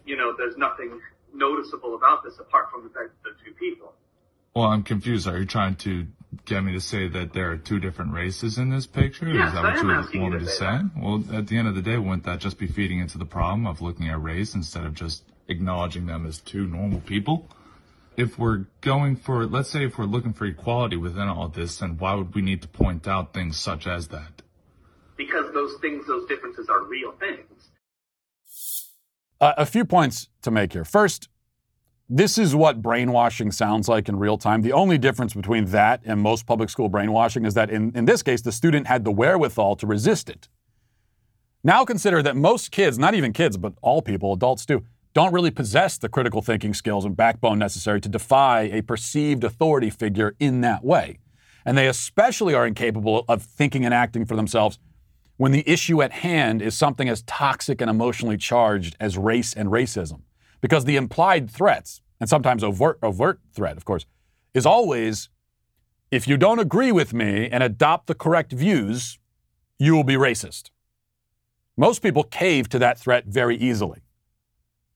you 0.06 0.16
know 0.16 0.32
there's 0.38 0.56
nothing 0.56 1.00
noticeable 1.34 1.96
about 1.96 2.22
this 2.22 2.38
apart 2.38 2.70
from 2.70 2.84
the 2.84 2.88
fact 2.90 3.10
that 3.10 3.16
they're 3.24 3.44
two 3.44 3.52
people. 3.58 3.92
Well, 4.54 4.66
I'm 4.66 4.84
confused. 4.84 5.26
Are 5.26 5.38
you 5.38 5.44
trying 5.46 5.74
to 5.76 6.06
get 6.44 6.62
me 6.62 6.72
to 6.72 6.80
say 6.80 7.08
that 7.08 7.32
there 7.32 7.50
are 7.50 7.56
two 7.56 7.78
different 7.80 8.12
races 8.12 8.58
in 8.58 8.70
this 8.70 8.86
picture? 8.86 9.28
Yes, 9.28 9.48
Is 9.48 9.54
that 9.54 9.64
I 9.64 9.74
what 9.74 10.14
you 10.14 10.20
want 10.20 10.34
me 10.34 10.40
to 10.40 10.46
say 10.46 10.52
say? 10.52 10.64
that. 10.66 10.90
Well, 10.96 11.24
at 11.32 11.46
the 11.48 11.56
end 11.56 11.66
of 11.68 11.74
the 11.74 11.82
day, 11.82 11.96
wouldn't 11.98 12.24
that 12.24 12.38
just 12.38 12.58
be 12.58 12.66
feeding 12.68 13.00
into 13.00 13.18
the 13.18 13.24
problem 13.26 13.66
of 13.66 13.80
looking 13.80 14.08
at 14.08 14.20
race 14.22 14.54
instead 14.54 14.84
of 14.84 14.94
just 14.94 15.24
acknowledging 15.48 16.06
them 16.06 16.26
as 16.26 16.38
two 16.38 16.66
normal 16.66 17.00
people? 17.00 17.48
If 18.16 18.38
we're 18.38 18.66
going 18.80 19.16
for, 19.16 19.46
let's 19.46 19.70
say 19.70 19.84
if 19.84 19.98
we're 19.98 20.04
looking 20.04 20.32
for 20.32 20.44
equality 20.44 20.96
within 20.96 21.28
all 21.28 21.48
this, 21.48 21.78
then 21.78 21.96
why 21.96 22.14
would 22.14 22.34
we 22.34 22.42
need 22.42 22.62
to 22.62 22.68
point 22.68 23.06
out 23.08 23.32
things 23.32 23.56
such 23.56 23.86
as 23.86 24.08
that? 24.08 24.42
Because 25.16 25.52
those 25.54 25.76
things, 25.80 26.06
those 26.06 26.26
differences 26.28 26.68
are 26.68 26.82
real 26.84 27.12
things. 27.12 27.70
Uh, 29.40 29.54
a 29.56 29.64
few 29.64 29.84
points 29.84 30.28
to 30.42 30.50
make 30.50 30.72
here. 30.72 30.84
First, 30.84 31.28
this 32.12 32.36
is 32.36 32.54
what 32.56 32.82
brainwashing 32.82 33.52
sounds 33.52 33.88
like 33.88 34.08
in 34.08 34.18
real 34.18 34.36
time. 34.36 34.62
The 34.62 34.72
only 34.72 34.98
difference 34.98 35.32
between 35.32 35.66
that 35.66 36.00
and 36.04 36.20
most 36.20 36.44
public 36.44 36.68
school 36.68 36.88
brainwashing 36.88 37.44
is 37.44 37.54
that 37.54 37.70
in, 37.70 37.92
in 37.94 38.04
this 38.04 38.22
case, 38.22 38.42
the 38.42 38.50
student 38.50 38.88
had 38.88 39.04
the 39.04 39.12
wherewithal 39.12 39.76
to 39.76 39.86
resist 39.86 40.28
it. 40.28 40.48
Now 41.62 41.84
consider 41.84 42.22
that 42.22 42.36
most 42.36 42.72
kids, 42.72 42.98
not 42.98 43.14
even 43.14 43.32
kids, 43.32 43.56
but 43.56 43.74
all 43.80 44.02
people, 44.02 44.32
adults 44.32 44.66
too, 44.66 44.84
don't 45.12 45.32
really 45.32 45.50
possess 45.50 45.98
the 45.98 46.08
critical 46.08 46.40
thinking 46.40 46.72
skills 46.72 47.04
and 47.04 47.16
backbone 47.16 47.58
necessary 47.58 48.00
to 48.00 48.08
defy 48.08 48.62
a 48.62 48.82
perceived 48.82 49.42
authority 49.44 49.90
figure 49.90 50.36
in 50.38 50.60
that 50.60 50.84
way. 50.84 51.18
And 51.64 51.76
they 51.76 51.88
especially 51.88 52.54
are 52.54 52.66
incapable 52.66 53.24
of 53.28 53.42
thinking 53.42 53.84
and 53.84 53.92
acting 53.92 54.24
for 54.24 54.36
themselves 54.36 54.78
when 55.36 55.52
the 55.52 55.68
issue 55.68 56.02
at 56.02 56.12
hand 56.12 56.62
is 56.62 56.76
something 56.76 57.08
as 57.08 57.22
toxic 57.22 57.80
and 57.80 57.90
emotionally 57.90 58.36
charged 58.36 58.96
as 59.00 59.18
race 59.18 59.52
and 59.54 59.70
racism. 59.70 60.22
Because 60.60 60.84
the 60.84 60.96
implied 60.96 61.50
threats, 61.50 62.02
and 62.20 62.28
sometimes 62.28 62.62
overt, 62.62 62.98
overt 63.02 63.40
threat, 63.52 63.76
of 63.76 63.84
course, 63.84 64.04
is 64.52 64.66
always 64.66 65.30
if 66.10 66.26
you 66.26 66.36
don't 66.36 66.58
agree 66.58 66.92
with 66.92 67.14
me 67.14 67.48
and 67.48 67.62
adopt 67.62 68.06
the 68.06 68.14
correct 68.14 68.52
views, 68.52 69.18
you 69.78 69.94
will 69.94 70.04
be 70.04 70.14
racist. 70.14 70.70
Most 71.76 72.02
people 72.02 72.24
cave 72.24 72.68
to 72.70 72.78
that 72.80 72.98
threat 72.98 73.26
very 73.26 73.56
easily. 73.56 74.02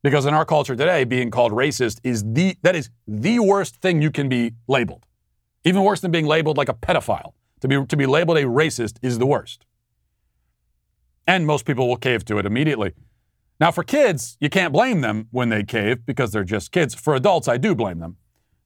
Because 0.04 0.26
in 0.26 0.34
our 0.34 0.44
culture 0.44 0.76
today, 0.76 1.04
being 1.04 1.30
called 1.30 1.50
racist 1.50 1.98
is 2.04 2.22
the 2.34 2.56
that 2.60 2.76
is 2.76 2.90
the 3.08 3.38
worst 3.38 3.76
thing 3.76 4.02
you 4.02 4.10
can 4.10 4.28
be 4.28 4.52
labeled. 4.68 5.06
Even 5.64 5.82
worse 5.82 6.02
than 6.02 6.10
being 6.10 6.26
labeled 6.26 6.58
like 6.58 6.68
a 6.68 6.74
pedophile. 6.74 7.32
To 7.62 7.68
be 7.68 7.86
to 7.86 7.96
be 7.96 8.04
labeled 8.04 8.36
a 8.36 8.42
racist 8.42 8.98
is 9.00 9.18
the 9.18 9.24
worst. 9.24 9.64
And 11.26 11.46
most 11.46 11.64
people 11.64 11.88
will 11.88 11.96
cave 11.96 12.22
to 12.26 12.36
it 12.36 12.44
immediately. 12.44 12.92
Now, 13.58 13.70
for 13.70 13.82
kids, 13.82 14.36
you 14.40 14.50
can't 14.50 14.74
blame 14.74 15.00
them 15.00 15.28
when 15.30 15.48
they 15.48 15.62
cave 15.62 16.04
because 16.04 16.32
they're 16.32 16.44
just 16.44 16.70
kids. 16.70 16.94
For 16.94 17.14
adults, 17.14 17.48
I 17.48 17.56
do 17.56 17.74
blame 17.74 17.98
them. 17.98 18.18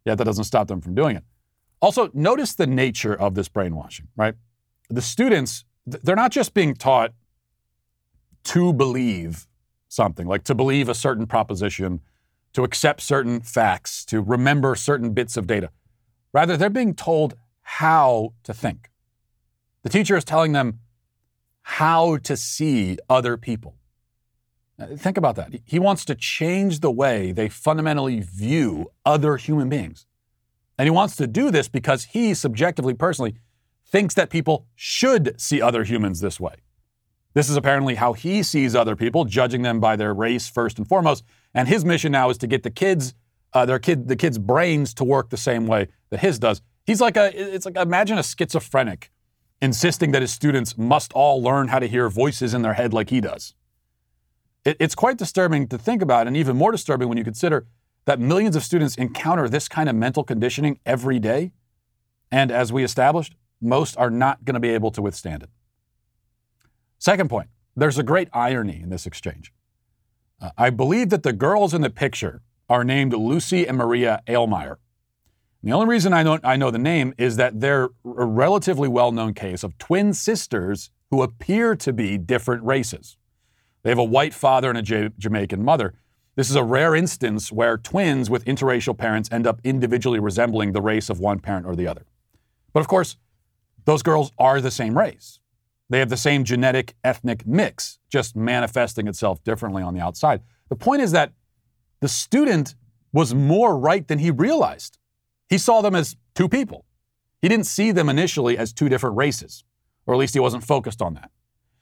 Yet 0.05 0.19
that 0.19 0.25
doesn't 0.25 0.45
stop 0.45 0.67
them 0.67 0.81
from 0.81 0.97
doing 0.97 1.15
it. 1.15 1.23
Also, 1.81 2.11
notice 2.15 2.55
the 2.57 2.67
nature 2.67 3.15
of 3.15 3.37
this 3.37 3.49
brainwashing, 3.49 4.09
right? 4.17 4.35
The 4.91 5.03
students, 5.03 5.65
they're 5.87 6.17
not 6.17 6.33
just 6.33 6.53
being 6.53 6.75
taught 6.75 7.13
to 8.45 8.73
believe 8.73 9.48
something, 10.01 10.27
like 10.35 10.45
to 10.45 10.55
believe 10.55 10.89
a 10.89 10.95
certain 10.95 11.27
proposition, 11.27 12.01
to 12.53 12.63
accept 12.63 13.01
certain 13.01 13.41
facts, 13.41 14.05
to 14.05 14.23
remember 14.23 14.75
certain 14.75 15.13
bits 15.13 15.37
of 15.37 15.47
data. 15.47 15.71
Rather, 16.33 16.57
they're 16.57 16.79
being 16.81 16.95
told 16.95 17.35
how 17.83 18.33
to 18.45 18.55
think. 18.55 18.91
The 19.83 19.89
teacher 19.89 20.17
is 20.17 20.25
telling 20.25 20.53
them 20.53 20.69
how 21.83 22.19
to 22.29 22.37
see 22.37 22.99
other 23.11 23.37
people. 23.37 23.75
Think 24.97 25.17
about 25.19 25.37
that. 25.37 25.51
He 25.65 25.81
wants 25.81 26.05
to 26.05 26.15
change 26.15 26.81
the 26.81 26.91
way 27.03 27.33
they 27.33 27.49
fundamentally 27.49 28.21
view 28.21 28.93
other 29.05 29.37
human 29.37 29.69
beings. 29.69 30.07
And 30.79 30.87
he 30.87 30.91
wants 30.91 31.17
to 31.17 31.27
do 31.27 31.51
this 31.51 31.69
because 31.69 32.05
he 32.15 32.35
subjectively, 32.35 32.95
personally, 32.95 33.35
thinks 33.85 34.15
that 34.15 34.31
people 34.31 34.67
should 34.77 35.35
see 35.41 35.61
other 35.61 35.83
humans 35.83 36.21
this 36.21 36.39
way. 36.39 36.55
This 37.35 37.49
is 37.49 37.57
apparently 37.57 37.95
how 37.95 38.15
he 38.15 38.43
sees 38.43 38.75
other 38.75 38.97
people, 38.97 39.25
judging 39.25 39.63
them 39.63 39.81
by 39.81 39.97
their 39.97 40.15
race 40.15 40.49
first 40.49 40.79
and 40.79 40.89
foremost. 40.89 41.25
And 41.55 41.69
his 41.69 41.85
mission 41.85 42.13
now 42.13 42.31
is 42.31 42.39
to 42.39 42.47
get 42.47 42.63
the 42.63 42.71
kids, 42.71 43.15
uh, 43.53 43.67
their 43.67 43.79
kid, 43.79 44.09
the 44.09 44.17
kids' 44.17 44.39
brains 44.39 44.95
to 44.95 45.05
work 45.05 45.31
the 45.31 45.37
same 45.37 45.67
way 45.67 45.89
that 46.11 46.21
his 46.21 46.39
does. 46.39 46.63
He's 46.85 47.01
like 47.01 47.17
a, 47.17 47.31
it's 47.55 47.67
like 47.67 47.77
imagine 47.77 48.19
a 48.19 48.23
schizophrenic 48.23 49.11
insisting 49.61 50.13
that 50.13 50.23
his 50.23 50.33
students 50.33 50.79
must 50.79 51.13
all 51.13 51.43
learn 51.43 51.69
how 51.69 51.79
to 51.79 51.87
hear 51.87 52.09
voices 52.09 52.55
in 52.55 52.63
their 52.63 52.75
head 52.75 52.93
like 52.93 53.11
he 53.11 53.21
does. 53.21 53.55
It, 54.65 54.77
it's 54.81 54.95
quite 54.95 55.19
disturbing 55.19 55.69
to 55.69 55.79
think 55.79 56.03
about, 56.03 56.27
and 56.27 56.37
even 56.37 56.57
more 56.57 56.73
disturbing 56.73 57.09
when 57.09 57.19
you 57.19 57.25
consider 57.25 57.67
that 58.05 58.19
millions 58.19 58.57
of 58.57 58.63
students 58.63 58.97
encounter 58.97 59.49
this 59.49 59.69
kind 59.69 59.89
of 59.89 59.95
mental 59.95 60.25
conditioning 60.25 60.79
every 60.87 61.19
day. 61.19 61.53
And 62.31 62.51
as 62.51 62.73
we 62.73 62.85
established, 62.85 63.35
most 63.61 63.97
are 63.97 64.11
not 64.11 64.45
going 64.45 64.55
to 64.55 64.61
be 64.61 64.71
able 64.71 64.91
to 64.93 65.03
withstand 65.03 65.43
it. 65.43 65.51
Second 66.99 67.29
point 67.31 67.49
there's 67.77 67.99
a 67.99 68.03
great 68.03 68.29
irony 68.33 68.81
in 68.83 68.91
this 68.91 69.07
exchange. 69.07 69.53
Uh, 70.41 70.51
I 70.59 70.71
believe 70.71 71.11
that 71.11 71.23
the 71.23 71.33
girls 71.33 71.73
in 71.73 71.81
the 71.81 71.91
picture 71.91 72.43
are 72.69 72.85
named 72.85 73.13
Lucy 73.13 73.67
and 73.67 73.77
Maria 73.77 74.23
Aylmer. 74.27 74.79
The 75.63 75.73
only 75.73 75.87
reason 75.87 76.13
I 76.13 76.23
know, 76.23 76.39
I 76.45 76.57
know 76.57 76.71
the 76.71 76.79
name 76.79 77.15
is 77.19 77.37
that 77.37 77.61
they're 77.61 77.89
a 78.05 78.25
relatively 78.25 78.89
well 78.89 79.13
known 79.13 79.35
case 79.35 79.63
of 79.65 79.79
twin 79.79 80.13
sisters 80.13 80.91
who 81.11 81.23
appear 81.23 81.75
to 81.77 81.93
be 81.93 82.19
different 82.19 82.63
races. 82.65 83.17
They 83.83 83.91
have 83.91 83.99
a 83.99 84.05
white 84.05 84.35
father 84.35 84.69
and 84.69 84.79
a 84.79 84.83
J- 84.83 85.11
Jamaican 85.19 85.65
mother. 85.65 85.95
This 86.37 86.51
is 86.51 86.57
a 86.57 86.63
rare 86.63 86.95
instance 86.95 87.51
where 87.51 87.77
twins 87.77 88.31
with 88.31 88.45
interracial 88.45 88.97
parents 88.97 89.29
end 89.33 89.47
up 89.47 89.61
individually 89.65 90.21
resembling 90.21 90.73
the 90.73 90.83
race 90.83 91.11
of 91.11 91.19
one 91.19 91.41
parent 91.41 91.67
or 91.67 91.75
the 91.75 91.89
other. 91.89 92.07
But 92.73 92.81
of 92.81 92.89
course, 92.89 93.17
those 93.85 94.03
girls 94.03 94.33
are 94.39 94.61
the 94.61 94.71
same 94.71 94.97
race. 94.97 95.41
They 95.91 95.99
have 96.01 96.11
the 96.11 96.17
same 96.17 96.45
genetic 96.45 96.95
ethnic 97.03 97.47
mix, 97.47 97.99
just 98.11 98.37
manifesting 98.37 99.09
itself 99.09 99.43
differently 99.43 99.83
on 99.83 99.95
the 99.95 100.01
outside. 100.01 100.43
The 100.69 100.77
point 100.77 101.03
is 101.03 101.13
that 101.13 101.33
the 102.01 102.09
student 102.09 102.75
was 103.13 103.35
more 103.35 103.79
right 103.79 104.07
than 104.07 104.19
he 104.19 104.31
realized. 104.31 104.99
He 105.49 105.57
saw 105.57 105.81
them 105.81 105.95
as 105.95 106.17
two 106.35 106.49
people. 106.49 106.85
He 107.41 107.49
didn't 107.49 107.67
see 107.67 107.91
them 107.93 108.09
initially 108.09 108.59
as 108.59 108.73
two 108.73 108.89
different 108.89 109.17
races, 109.17 109.65
or 110.07 110.15
at 110.15 110.19
least 110.19 110.35
he 110.35 110.41
wasn't 110.41 110.65
focused 110.65 111.01
on 111.01 111.15
that. 111.15 111.31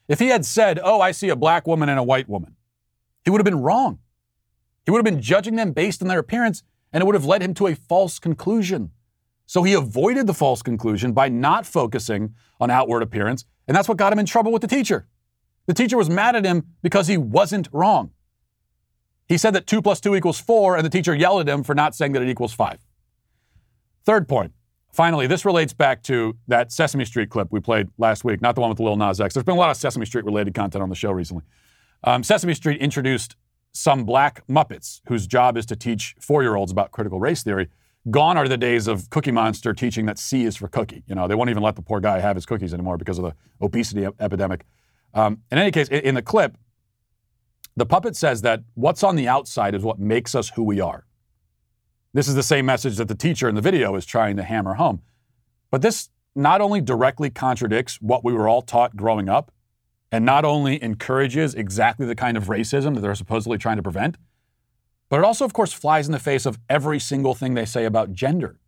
If 0.08 0.20
he 0.20 0.28
had 0.28 0.44
said, 0.44 0.78
Oh, 0.82 1.00
I 1.00 1.10
see 1.10 1.30
a 1.30 1.36
black 1.36 1.66
woman 1.66 1.88
and 1.88 1.98
a 1.98 2.04
white 2.04 2.28
woman, 2.28 2.54
he 3.24 3.30
would 3.30 3.40
have 3.40 3.44
been 3.44 3.62
wrong. 3.62 3.98
He 4.84 4.92
would 4.92 4.98
have 4.98 5.12
been 5.12 5.22
judging 5.22 5.56
them 5.56 5.72
based 5.72 6.00
on 6.00 6.08
their 6.08 6.20
appearance, 6.20 6.62
and 6.92 7.02
it 7.02 7.06
would 7.06 7.16
have 7.16 7.24
led 7.24 7.42
him 7.42 7.54
to 7.54 7.66
a 7.66 7.74
false 7.74 8.20
conclusion. 8.20 8.92
So 9.46 9.64
he 9.64 9.72
avoided 9.72 10.26
the 10.26 10.34
false 10.34 10.62
conclusion 10.62 11.12
by 11.12 11.28
not 11.28 11.66
focusing 11.66 12.34
on 12.60 12.70
outward 12.70 13.02
appearance, 13.02 13.44
and 13.66 13.76
that's 13.76 13.88
what 13.88 13.98
got 13.98 14.12
him 14.12 14.18
in 14.18 14.26
trouble 14.26 14.52
with 14.52 14.62
the 14.62 14.68
teacher. 14.68 15.06
The 15.66 15.74
teacher 15.74 15.96
was 15.96 16.08
mad 16.08 16.36
at 16.36 16.44
him 16.44 16.74
because 16.82 17.08
he 17.08 17.16
wasn't 17.16 17.68
wrong. 17.72 18.10
He 19.28 19.36
said 19.36 19.54
that 19.54 19.66
2 19.66 19.82
plus 19.82 20.00
2 20.00 20.14
equals 20.14 20.38
4, 20.38 20.76
and 20.76 20.84
the 20.84 20.90
teacher 20.90 21.14
yelled 21.14 21.40
at 21.40 21.48
him 21.48 21.64
for 21.64 21.74
not 21.74 21.94
saying 21.94 22.12
that 22.12 22.22
it 22.22 22.28
equals 22.28 22.52
5. 22.52 22.78
Third 24.04 24.28
point. 24.28 24.52
Finally, 24.92 25.26
this 25.26 25.44
relates 25.44 25.72
back 25.72 26.02
to 26.04 26.36
that 26.48 26.72
Sesame 26.72 27.04
Street 27.04 27.28
clip 27.28 27.48
we 27.50 27.60
played 27.60 27.88
last 27.98 28.24
week, 28.24 28.40
not 28.40 28.54
the 28.54 28.60
one 28.60 28.70
with 28.70 28.78
the 28.78 28.84
Lil 28.84 28.96
Nas 28.96 29.20
X. 29.20 29.34
There's 29.34 29.44
been 29.44 29.56
a 29.56 29.58
lot 29.58 29.70
of 29.70 29.76
Sesame 29.76 30.06
Street 30.06 30.24
related 30.24 30.54
content 30.54 30.82
on 30.82 30.88
the 30.88 30.94
show 30.94 31.10
recently. 31.10 31.42
Um, 32.04 32.22
Sesame 32.22 32.54
Street 32.54 32.80
introduced 32.80 33.36
some 33.72 34.04
black 34.04 34.46
Muppets 34.46 35.02
whose 35.08 35.26
job 35.26 35.58
is 35.58 35.66
to 35.66 35.76
teach 35.76 36.14
four 36.18 36.42
year 36.42 36.54
olds 36.54 36.72
about 36.72 36.92
critical 36.92 37.20
race 37.20 37.42
theory. 37.42 37.68
Gone 38.10 38.36
are 38.36 38.46
the 38.46 38.56
days 38.56 38.86
of 38.86 39.10
Cookie 39.10 39.32
Monster 39.32 39.72
teaching 39.72 40.06
that 40.06 40.18
C 40.18 40.44
is 40.44 40.56
for 40.56 40.68
cookie. 40.68 41.02
You 41.06 41.14
know, 41.14 41.26
they 41.26 41.34
won't 41.34 41.50
even 41.50 41.62
let 41.62 41.74
the 41.74 41.82
poor 41.82 42.00
guy 42.00 42.20
have 42.20 42.36
his 42.36 42.46
cookies 42.46 42.72
anymore 42.72 42.96
because 42.96 43.18
of 43.18 43.24
the 43.24 43.34
obesity 43.60 44.06
epidemic. 44.20 44.64
Um, 45.12 45.42
in 45.50 45.58
any 45.58 45.72
case, 45.72 45.88
in, 45.88 46.00
in 46.00 46.14
the 46.14 46.22
clip, 46.22 46.56
the 47.74 47.86
puppet 47.86 48.14
says 48.16 48.42
that 48.42 48.62
what's 48.74 49.02
on 49.02 49.16
the 49.16 49.28
outside 49.28 49.74
is 49.74 49.82
what 49.82 49.98
makes 49.98 50.34
us 50.34 50.50
who 50.50 50.62
we 50.62 50.80
are. 50.80 51.04
This 52.14 52.28
is 52.28 52.34
the 52.34 52.42
same 52.42 52.64
message 52.64 52.96
that 52.96 53.08
the 53.08 53.14
teacher 53.14 53.48
in 53.48 53.54
the 53.54 53.60
video 53.60 53.94
is 53.96 54.06
trying 54.06 54.36
to 54.36 54.42
hammer 54.42 54.74
home. 54.74 55.02
But 55.70 55.82
this 55.82 56.10
not 56.34 56.60
only 56.60 56.80
directly 56.80 57.28
contradicts 57.28 57.96
what 58.00 58.24
we 58.24 58.32
were 58.32 58.48
all 58.48 58.62
taught 58.62 58.96
growing 58.96 59.28
up, 59.28 59.50
and 60.12 60.24
not 60.24 60.44
only 60.44 60.82
encourages 60.82 61.54
exactly 61.54 62.06
the 62.06 62.14
kind 62.14 62.36
of 62.36 62.44
racism 62.44 62.94
that 62.94 63.00
they're 63.00 63.14
supposedly 63.14 63.58
trying 63.58 63.76
to 63.76 63.82
prevent, 63.82 64.16
but 65.08 65.18
it 65.18 65.24
also, 65.24 65.44
of 65.44 65.52
course, 65.52 65.72
flies 65.72 66.06
in 66.06 66.12
the 66.12 66.18
face 66.18 66.46
of 66.46 66.58
every 66.68 66.98
single 66.98 67.34
thing 67.34 67.54
they 67.54 67.64
say 67.64 67.84
about 67.84 68.12
gender. 68.12 68.58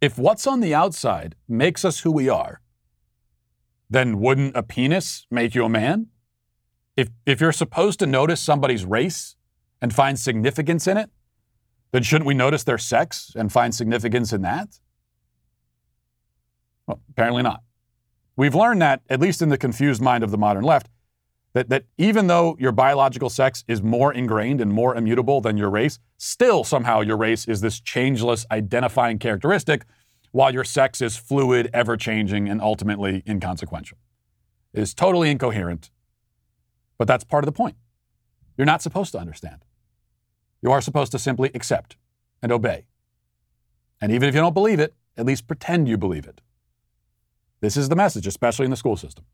If 0.00 0.18
what's 0.18 0.46
on 0.46 0.60
the 0.60 0.74
outside 0.74 1.34
makes 1.48 1.84
us 1.84 2.00
who 2.00 2.12
we 2.12 2.28
are, 2.28 2.60
then 3.88 4.20
wouldn't 4.20 4.56
a 4.56 4.62
penis 4.62 5.26
make 5.30 5.54
you 5.54 5.64
a 5.64 5.68
man? 5.68 6.08
If, 6.96 7.08
if 7.24 7.40
you're 7.40 7.52
supposed 7.52 7.98
to 8.00 8.06
notice 8.06 8.40
somebody's 8.40 8.84
race 8.84 9.36
and 9.80 9.94
find 9.94 10.18
significance 10.18 10.86
in 10.86 10.96
it, 10.96 11.10
then 11.92 12.02
shouldn't 12.02 12.26
we 12.26 12.34
notice 12.34 12.64
their 12.64 12.78
sex 12.78 13.32
and 13.36 13.52
find 13.52 13.74
significance 13.74 14.32
in 14.32 14.42
that? 14.42 14.80
Well, 16.86 17.00
apparently 17.10 17.42
not. 17.42 17.62
We've 18.36 18.54
learned 18.54 18.82
that, 18.82 19.02
at 19.08 19.20
least 19.20 19.40
in 19.40 19.48
the 19.48 19.58
confused 19.58 20.02
mind 20.02 20.22
of 20.22 20.30
the 20.30 20.38
modern 20.38 20.62
left, 20.62 20.88
that, 21.56 21.70
that 21.70 21.84
even 21.96 22.26
though 22.26 22.54
your 22.60 22.70
biological 22.70 23.30
sex 23.30 23.64
is 23.66 23.82
more 23.82 24.12
ingrained 24.12 24.60
and 24.60 24.70
more 24.70 24.94
immutable 24.94 25.40
than 25.40 25.56
your 25.56 25.70
race, 25.70 25.98
still 26.18 26.64
somehow 26.64 27.00
your 27.00 27.16
race 27.16 27.48
is 27.48 27.62
this 27.62 27.80
changeless 27.80 28.44
identifying 28.50 29.18
characteristic, 29.18 29.86
while 30.32 30.52
your 30.52 30.64
sex 30.64 31.00
is 31.00 31.16
fluid, 31.16 31.70
ever 31.72 31.96
changing, 31.96 32.46
and 32.46 32.60
ultimately 32.60 33.22
inconsequential. 33.26 33.96
It 34.74 34.82
is 34.82 34.92
totally 34.92 35.30
incoherent, 35.30 35.90
but 36.98 37.08
that's 37.08 37.24
part 37.24 37.42
of 37.42 37.46
the 37.46 37.56
point. 37.56 37.76
You're 38.58 38.66
not 38.66 38.82
supposed 38.82 39.12
to 39.12 39.18
understand. 39.18 39.64
You 40.60 40.70
are 40.72 40.82
supposed 40.82 41.10
to 41.12 41.18
simply 41.18 41.50
accept 41.54 41.96
and 42.42 42.52
obey. 42.52 42.84
And 43.98 44.12
even 44.12 44.28
if 44.28 44.34
you 44.34 44.42
don't 44.42 44.52
believe 44.52 44.78
it, 44.78 44.94
at 45.16 45.24
least 45.24 45.46
pretend 45.46 45.88
you 45.88 45.96
believe 45.96 46.26
it. 46.26 46.42
This 47.62 47.78
is 47.78 47.88
the 47.88 47.96
message, 47.96 48.26
especially 48.26 48.66
in 48.66 48.70
the 48.70 48.76
school 48.76 48.98
system. 48.98 49.24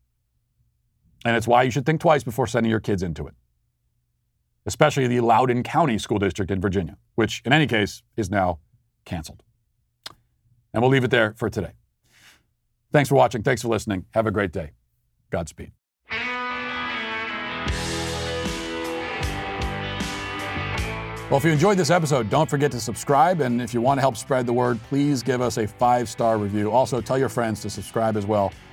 And 1.25 1.35
it's 1.37 1.47
why 1.47 1.63
you 1.63 1.71
should 1.71 1.85
think 1.85 2.01
twice 2.01 2.23
before 2.23 2.47
sending 2.47 2.69
your 2.69 2.79
kids 2.79 3.01
into 3.01 3.27
it, 3.27 3.33
especially 4.65 5.07
the 5.07 5.21
Loudoun 5.21 5.63
County 5.63 5.97
School 5.97 6.19
District 6.19 6.51
in 6.51 6.59
Virginia, 6.59 6.97
which, 7.15 7.41
in 7.45 7.53
any 7.53 7.67
case, 7.67 8.03
is 8.17 8.29
now 8.29 8.59
canceled. 9.05 9.43
And 10.73 10.81
we'll 10.81 10.91
leave 10.91 11.03
it 11.03 11.11
there 11.11 11.33
for 11.37 11.49
today. 11.49 11.73
Thanks 12.91 13.09
for 13.09 13.15
watching. 13.15 13.43
Thanks 13.43 13.61
for 13.61 13.69
listening. 13.69 14.05
Have 14.11 14.27
a 14.27 14.31
great 14.31 14.51
day. 14.51 14.71
Godspeed. 15.31 15.71
Well, 21.29 21.39
if 21.39 21.45
you 21.45 21.51
enjoyed 21.51 21.77
this 21.77 21.89
episode, 21.89 22.29
don't 22.29 22.47
forget 22.47 22.71
to 22.73 22.79
subscribe. 22.79 23.41
And 23.41 23.59
if 23.59 23.73
you 23.73 23.81
want 23.81 23.97
to 23.97 24.01
help 24.01 24.17
spread 24.17 24.45
the 24.45 24.53
word, 24.53 24.79
please 24.83 25.23
give 25.23 25.41
us 25.41 25.57
a 25.57 25.65
five 25.65 26.07
star 26.07 26.37
review. 26.37 26.69
Also, 26.69 27.01
tell 27.01 27.17
your 27.17 27.29
friends 27.29 27.61
to 27.61 27.71
subscribe 27.71 28.17
as 28.17 28.27
well. 28.27 28.53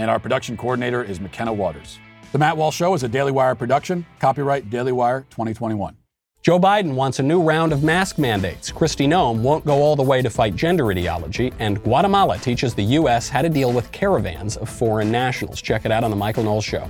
And 0.00 0.10
our 0.10 0.18
production 0.18 0.56
coordinator 0.56 1.04
is 1.04 1.20
McKenna 1.20 1.52
Waters. 1.52 1.98
The 2.32 2.38
Matt 2.38 2.56
Walsh 2.56 2.74
Show 2.74 2.94
is 2.94 3.02
a 3.02 3.08
Daily 3.08 3.32
Wire 3.32 3.54
production. 3.54 4.06
Copyright 4.18 4.70
Daily 4.70 4.92
Wire 4.92 5.26
2021. 5.28 5.94
Joe 6.40 6.58
Biden 6.58 6.94
wants 6.94 7.18
a 7.18 7.22
new 7.22 7.42
round 7.42 7.70
of 7.70 7.82
mask 7.82 8.16
mandates. 8.16 8.72
Kristi 8.72 9.06
Noem 9.06 9.42
won't 9.42 9.66
go 9.66 9.74
all 9.74 9.96
the 9.96 10.02
way 10.02 10.22
to 10.22 10.30
fight 10.30 10.56
gender 10.56 10.90
ideology. 10.90 11.52
And 11.58 11.82
Guatemala 11.84 12.38
teaches 12.38 12.74
the 12.74 12.82
U.S. 12.82 13.28
how 13.28 13.42
to 13.42 13.50
deal 13.50 13.74
with 13.74 13.92
caravans 13.92 14.56
of 14.56 14.70
foreign 14.70 15.12
nationals. 15.12 15.60
Check 15.60 15.84
it 15.84 15.92
out 15.92 16.02
on 16.02 16.10
The 16.10 16.16
Michael 16.16 16.44
Knowles 16.44 16.64
Show. 16.64 16.88